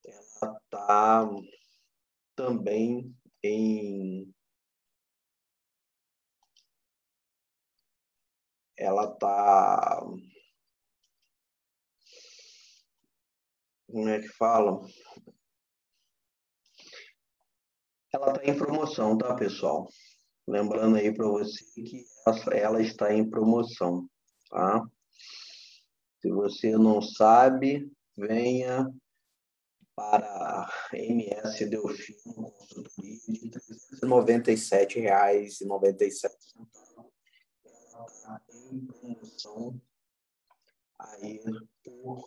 Ela 0.06 0.58
está 0.64 1.30
também 2.38 3.14
em. 3.44 4.34
Ela 8.78 9.12
está. 9.12 10.02
Como 13.88 14.08
é 14.08 14.22
que 14.22 14.30
fala? 14.30 14.88
Ela 18.18 18.32
está 18.32 18.44
em 18.46 18.58
promoção, 18.58 19.16
tá, 19.16 19.36
pessoal? 19.36 19.88
Lembrando 20.48 20.98
aí 20.98 21.14
para 21.14 21.28
você 21.28 21.64
que 21.66 22.04
ela 22.52 22.82
está 22.82 23.14
em 23.14 23.30
promoção, 23.30 24.10
tá? 24.50 24.84
Se 26.20 26.32
você 26.32 26.76
não 26.76 27.00
sabe, 27.00 27.88
venha 28.18 28.92
para 29.96 30.26
a 30.26 30.68
MS 30.94 31.64
Delfino 31.70 32.52
Consultoria 32.52 33.20
de 33.28 33.50
R$ 33.50 33.52
397,97. 34.02 36.32
Ela 37.94 38.06
está 38.08 38.42
em 38.50 38.84
promoção 38.84 39.80
aí 40.98 41.40
por 41.84 42.20
R$ 42.20 42.26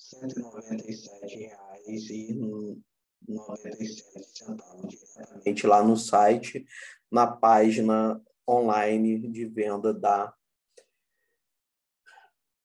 197,00 0.00 2.95
97 3.28 4.38
centavos 4.38 4.88
diretamente 4.88 5.66
lá 5.66 5.82
no 5.82 5.96
site, 5.96 6.66
na 7.10 7.26
página 7.26 8.22
online 8.48 9.28
de 9.30 9.46
venda 9.46 9.92
da 9.92 10.32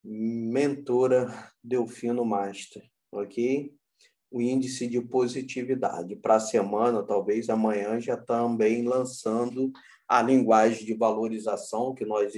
mentora 0.04 1.52
Delfino 1.64 2.26
Master, 2.26 2.84
ok? 3.12 3.74
O 4.30 4.42
índice 4.42 4.88
de 4.88 5.02
positividade. 5.02 6.16
Para 6.16 6.36
a 6.36 6.40
semana, 6.40 7.04
talvez 7.04 7.50
amanhã, 7.50 8.00
já 8.00 8.18
também 8.18 8.84
lançando 8.84 9.72
a 10.08 10.22
linguagem 10.22 10.86
de 10.86 10.94
valorização 10.94 11.94
que 11.94 12.06
nós 12.06 12.34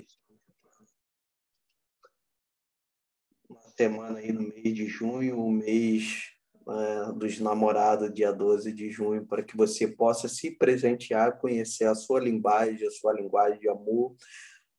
uma 3.50 3.62
semana 3.78 4.20
aí 4.20 4.32
no 4.32 4.42
mês 4.42 4.76
de 4.76 4.88
junho, 4.88 5.40
o 5.40 5.52
mês 5.52 6.33
uh, 6.66 7.14
dos 7.14 7.40
namorados, 7.40 8.14
dia 8.14 8.32
12 8.32 8.72
de 8.72 8.90
junho, 8.90 9.26
para 9.26 9.44
que 9.44 9.56
você 9.56 9.88
possa 9.88 10.28
se 10.28 10.52
presentear, 10.52 11.40
conhecer 11.40 11.86
a 11.86 11.96
sua 11.96 12.20
linguagem, 12.20 12.88
a 12.88 12.92
sua 12.92 13.14
linguagem 13.14 13.60
de 13.60 13.70
amor, 13.70 14.16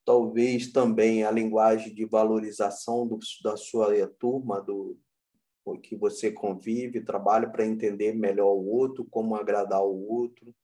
talvez 0.05 0.71
também 0.71 1.25
a 1.25 1.31
linguagem 1.31 1.95
de 1.95 2.05
valorização 2.05 3.07
do, 3.07 3.19
da 3.43 3.57
sua 3.57 4.07
turma, 4.19 4.61
do 4.61 4.99
que 5.83 5.97
você 5.97 6.31
convive, 6.31 7.01
trabalha 7.01 7.49
para 7.49 7.65
entender 7.65 8.13
melhor 8.13 8.53
o 8.53 8.67
outro, 8.67 9.07
como 9.11 9.35
agradar 9.35 9.83
o 9.83 10.09
outro, 10.11 10.55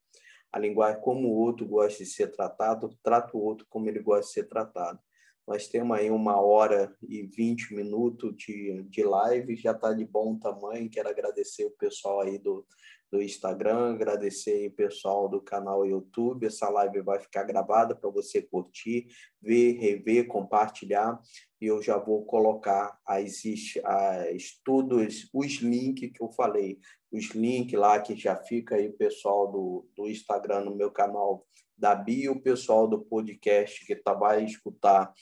a 0.52 0.58
linguagem 0.58 1.00
como 1.00 1.28
o 1.28 1.36
outro 1.36 1.66
gosta 1.66 2.04
de 2.04 2.10
ser 2.10 2.28
tratado, 2.32 2.90
trata 3.02 3.36
o 3.36 3.40
outro 3.40 3.66
como 3.70 3.88
ele 3.88 4.00
gosta 4.00 4.26
de 4.26 4.32
ser 4.32 4.48
tratado. 4.48 4.98
Nós 5.46 5.66
temos 5.66 5.98
aí 5.98 6.10
uma 6.10 6.40
hora 6.40 6.94
e 7.02 7.22
vinte 7.22 7.74
minutos 7.74 8.36
de, 8.36 8.84
de 8.84 9.02
live, 9.02 9.56
já 9.56 9.72
está 9.72 9.92
de 9.92 10.04
bom 10.04 10.38
tamanho. 10.38 10.88
Quero 10.88 11.08
agradecer 11.08 11.64
o 11.64 11.72
pessoal 11.72 12.20
aí 12.20 12.38
do, 12.38 12.64
do 13.10 13.20
Instagram, 13.20 13.94
agradecer 13.94 14.68
o 14.68 14.72
pessoal 14.72 15.28
do 15.28 15.40
canal 15.40 15.84
YouTube. 15.84 16.46
Essa 16.46 16.68
live 16.68 17.00
vai 17.02 17.18
ficar 17.18 17.42
gravada 17.42 17.96
para 17.96 18.08
você 18.08 18.40
curtir, 18.40 19.08
ver, 19.42 19.72
rever, 19.72 20.28
compartilhar. 20.28 21.20
E 21.60 21.66
eu 21.66 21.82
já 21.82 21.98
vou 21.98 22.24
colocar 22.24 22.96
as, 23.04 23.42
as 23.84 24.60
todos 24.64 25.28
os 25.34 25.54
links 25.56 26.10
que 26.12 26.22
eu 26.22 26.30
falei, 26.30 26.78
os 27.10 27.30
links 27.30 27.78
lá 27.78 28.00
que 28.00 28.14
já 28.14 28.36
fica 28.36 28.76
aí 28.76 28.88
pessoal 28.88 29.50
do, 29.50 29.88
do 29.96 30.08
Instagram 30.08 30.60
no 30.60 30.76
meu 30.76 30.92
canal 30.92 31.44
da 31.80 31.94
bio, 31.94 32.32
o 32.32 32.40
pessoal 32.40 32.86
do 32.86 33.00
podcast 33.00 33.84
que 33.86 33.96
tá, 33.96 34.12
vai 34.12 34.44
escutar 34.44 35.12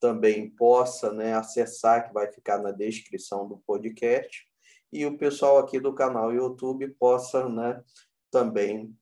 também 0.00 0.48
possa 0.50 1.12
né, 1.12 1.34
acessar, 1.34 2.06
que 2.06 2.14
vai 2.14 2.30
ficar 2.32 2.58
na 2.58 2.70
descrição 2.70 3.46
do 3.46 3.58
podcast, 3.58 4.46
e 4.92 5.04
o 5.04 5.18
pessoal 5.18 5.58
aqui 5.58 5.78
do 5.78 5.92
canal 5.92 6.32
YouTube 6.32 6.88
possa 6.98 7.48
né, 7.48 7.82
também 8.30 8.94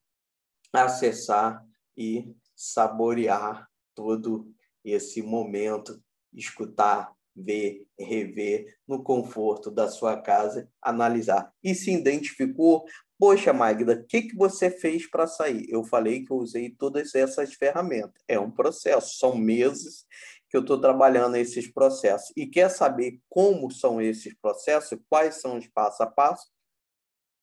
acessar 0.73 1.65
e 1.97 2.35
saborear 2.55 3.69
todo 3.95 4.53
esse 4.85 5.23
momento, 5.23 6.03
escutar, 6.33 7.13
ver, 7.35 7.87
rever 7.99 8.77
no 8.87 9.03
conforto 9.03 9.71
da 9.71 9.89
sua 9.89 10.21
casa, 10.21 10.69
analisar. 10.83 11.53
E 11.63 11.75
se 11.75 11.93
identificou, 11.93 12.85
Poxa, 13.17 13.53
Magda, 13.53 13.93
o 13.95 14.07
que, 14.07 14.23
que 14.23 14.37
você 14.37 14.71
fez 14.71 15.09
para 15.09 15.27
sair? 15.27 15.67
Eu 15.71 15.85
falei 15.85 16.25
que 16.25 16.33
eu 16.33 16.37
usei 16.37 16.71
todas 16.71 17.15
essas 17.15 17.55
ferramentas. 17.55 18.21
É 18.27 18.39
um 18.39 18.51
processo, 18.51 19.17
são 19.17 19.37
meses 19.37 20.05
que 20.51 20.57
eu 20.57 20.61
estou 20.61 20.81
trabalhando 20.81 21.37
esses 21.37 21.67
processos. 21.67 22.33
E 22.37 22.47
quer 22.47 22.69
saber 22.69 23.21
como 23.29 23.71
são 23.71 24.01
esses 24.01 24.35
processos, 24.35 24.99
quais 25.09 25.41
são 25.41 25.57
os 25.57 25.67
passo 25.69 26.03
a 26.03 26.07
passo? 26.07 26.49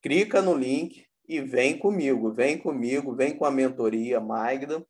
Clica 0.01 0.41
no 0.41 0.53
link 0.53 1.05
e 1.27 1.39
vem 1.39 1.79
comigo, 1.79 2.31
vem 2.31 2.57
comigo, 2.57 3.15
vem 3.15 3.35
com 3.35 3.45
a 3.45 3.51
mentoria 3.51 4.19
Magda. 4.19 4.85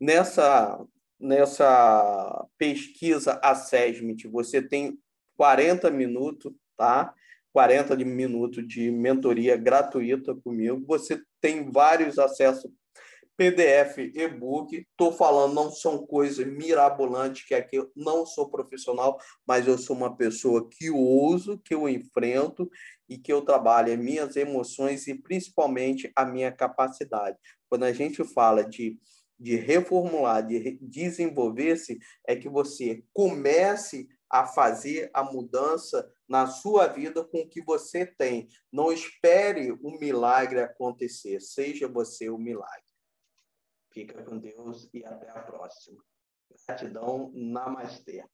Nessa, 0.00 0.78
nessa 1.20 2.46
pesquisa 2.56 3.38
Assessment, 3.42 4.16
você 4.30 4.62
tem 4.62 4.98
40 5.36 5.90
minutos, 5.90 6.52
tá? 6.76 7.14
40 7.52 7.96
minutos 7.96 8.66
de 8.66 8.90
mentoria 8.90 9.56
gratuita 9.56 10.34
comigo. 10.34 10.84
Você 10.86 11.20
tem 11.40 11.70
vários 11.70 12.18
acessos 12.18 12.70
PDF, 13.40 13.96
e-book. 14.14 14.86
Estou 14.90 15.12
falando, 15.12 15.54
não 15.54 15.70
são 15.70 16.06
coisas 16.06 16.46
mirabolantes, 16.46 17.46
que 17.46 17.54
aqui 17.54 17.76
eu 17.76 17.90
não 17.96 18.26
sou 18.26 18.50
profissional, 18.50 19.18
mas 19.46 19.66
eu 19.66 19.78
sou 19.78 19.96
uma 19.96 20.14
pessoa 20.14 20.68
que 20.68 20.90
uso, 20.90 21.58
que 21.64 21.72
eu 21.72 21.88
enfrento 21.88 22.70
e 23.08 23.16
que 23.16 23.32
eu 23.32 23.40
trabalho 23.40 23.94
as 23.94 23.98
minhas 23.98 24.36
emoções 24.36 25.06
e 25.06 25.14
principalmente 25.14 26.12
a 26.14 26.26
minha 26.26 26.52
capacidade. 26.52 27.38
Quando 27.66 27.84
a 27.84 27.92
gente 27.94 28.22
fala 28.24 28.62
de, 28.62 28.98
de 29.40 29.56
reformular, 29.56 30.46
de 30.46 30.78
desenvolver-se, 30.82 31.98
é 32.28 32.36
que 32.36 32.48
você 32.48 33.02
comece 33.10 34.06
a 34.28 34.46
fazer 34.46 35.10
a 35.14 35.24
mudança 35.24 36.08
na 36.28 36.46
sua 36.46 36.86
vida 36.86 37.24
com 37.24 37.40
o 37.40 37.48
que 37.48 37.62
você 37.62 38.04
tem. 38.06 38.48
Não 38.70 38.92
espere 38.92 39.72
o 39.72 39.98
milagre 39.98 40.60
acontecer, 40.60 41.40
seja 41.40 41.88
você 41.88 42.28
o 42.28 42.38
milagre. 42.38 42.84
Fica 43.92 44.22
com 44.22 44.38
Deus 44.38 44.88
e 44.92 45.04
até 45.04 45.30
a 45.30 45.42
próxima. 45.42 46.04
Gratidão, 46.68 47.32
namastê. 47.34 48.24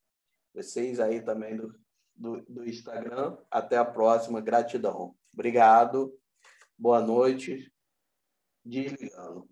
Vocês 0.53 1.01
aí 1.01 1.23
também 1.23 1.57
do, 1.57 1.74
do, 2.15 2.43
do 2.43 2.69
Instagram, 2.69 3.39
até 3.51 3.78
a 3.78 3.85
próxima. 3.85 4.41
Gratidão. 4.41 5.16
Obrigado. 5.33 6.19
Boa 6.77 7.01
noite. 7.01 7.73
Desligando. 8.62 9.49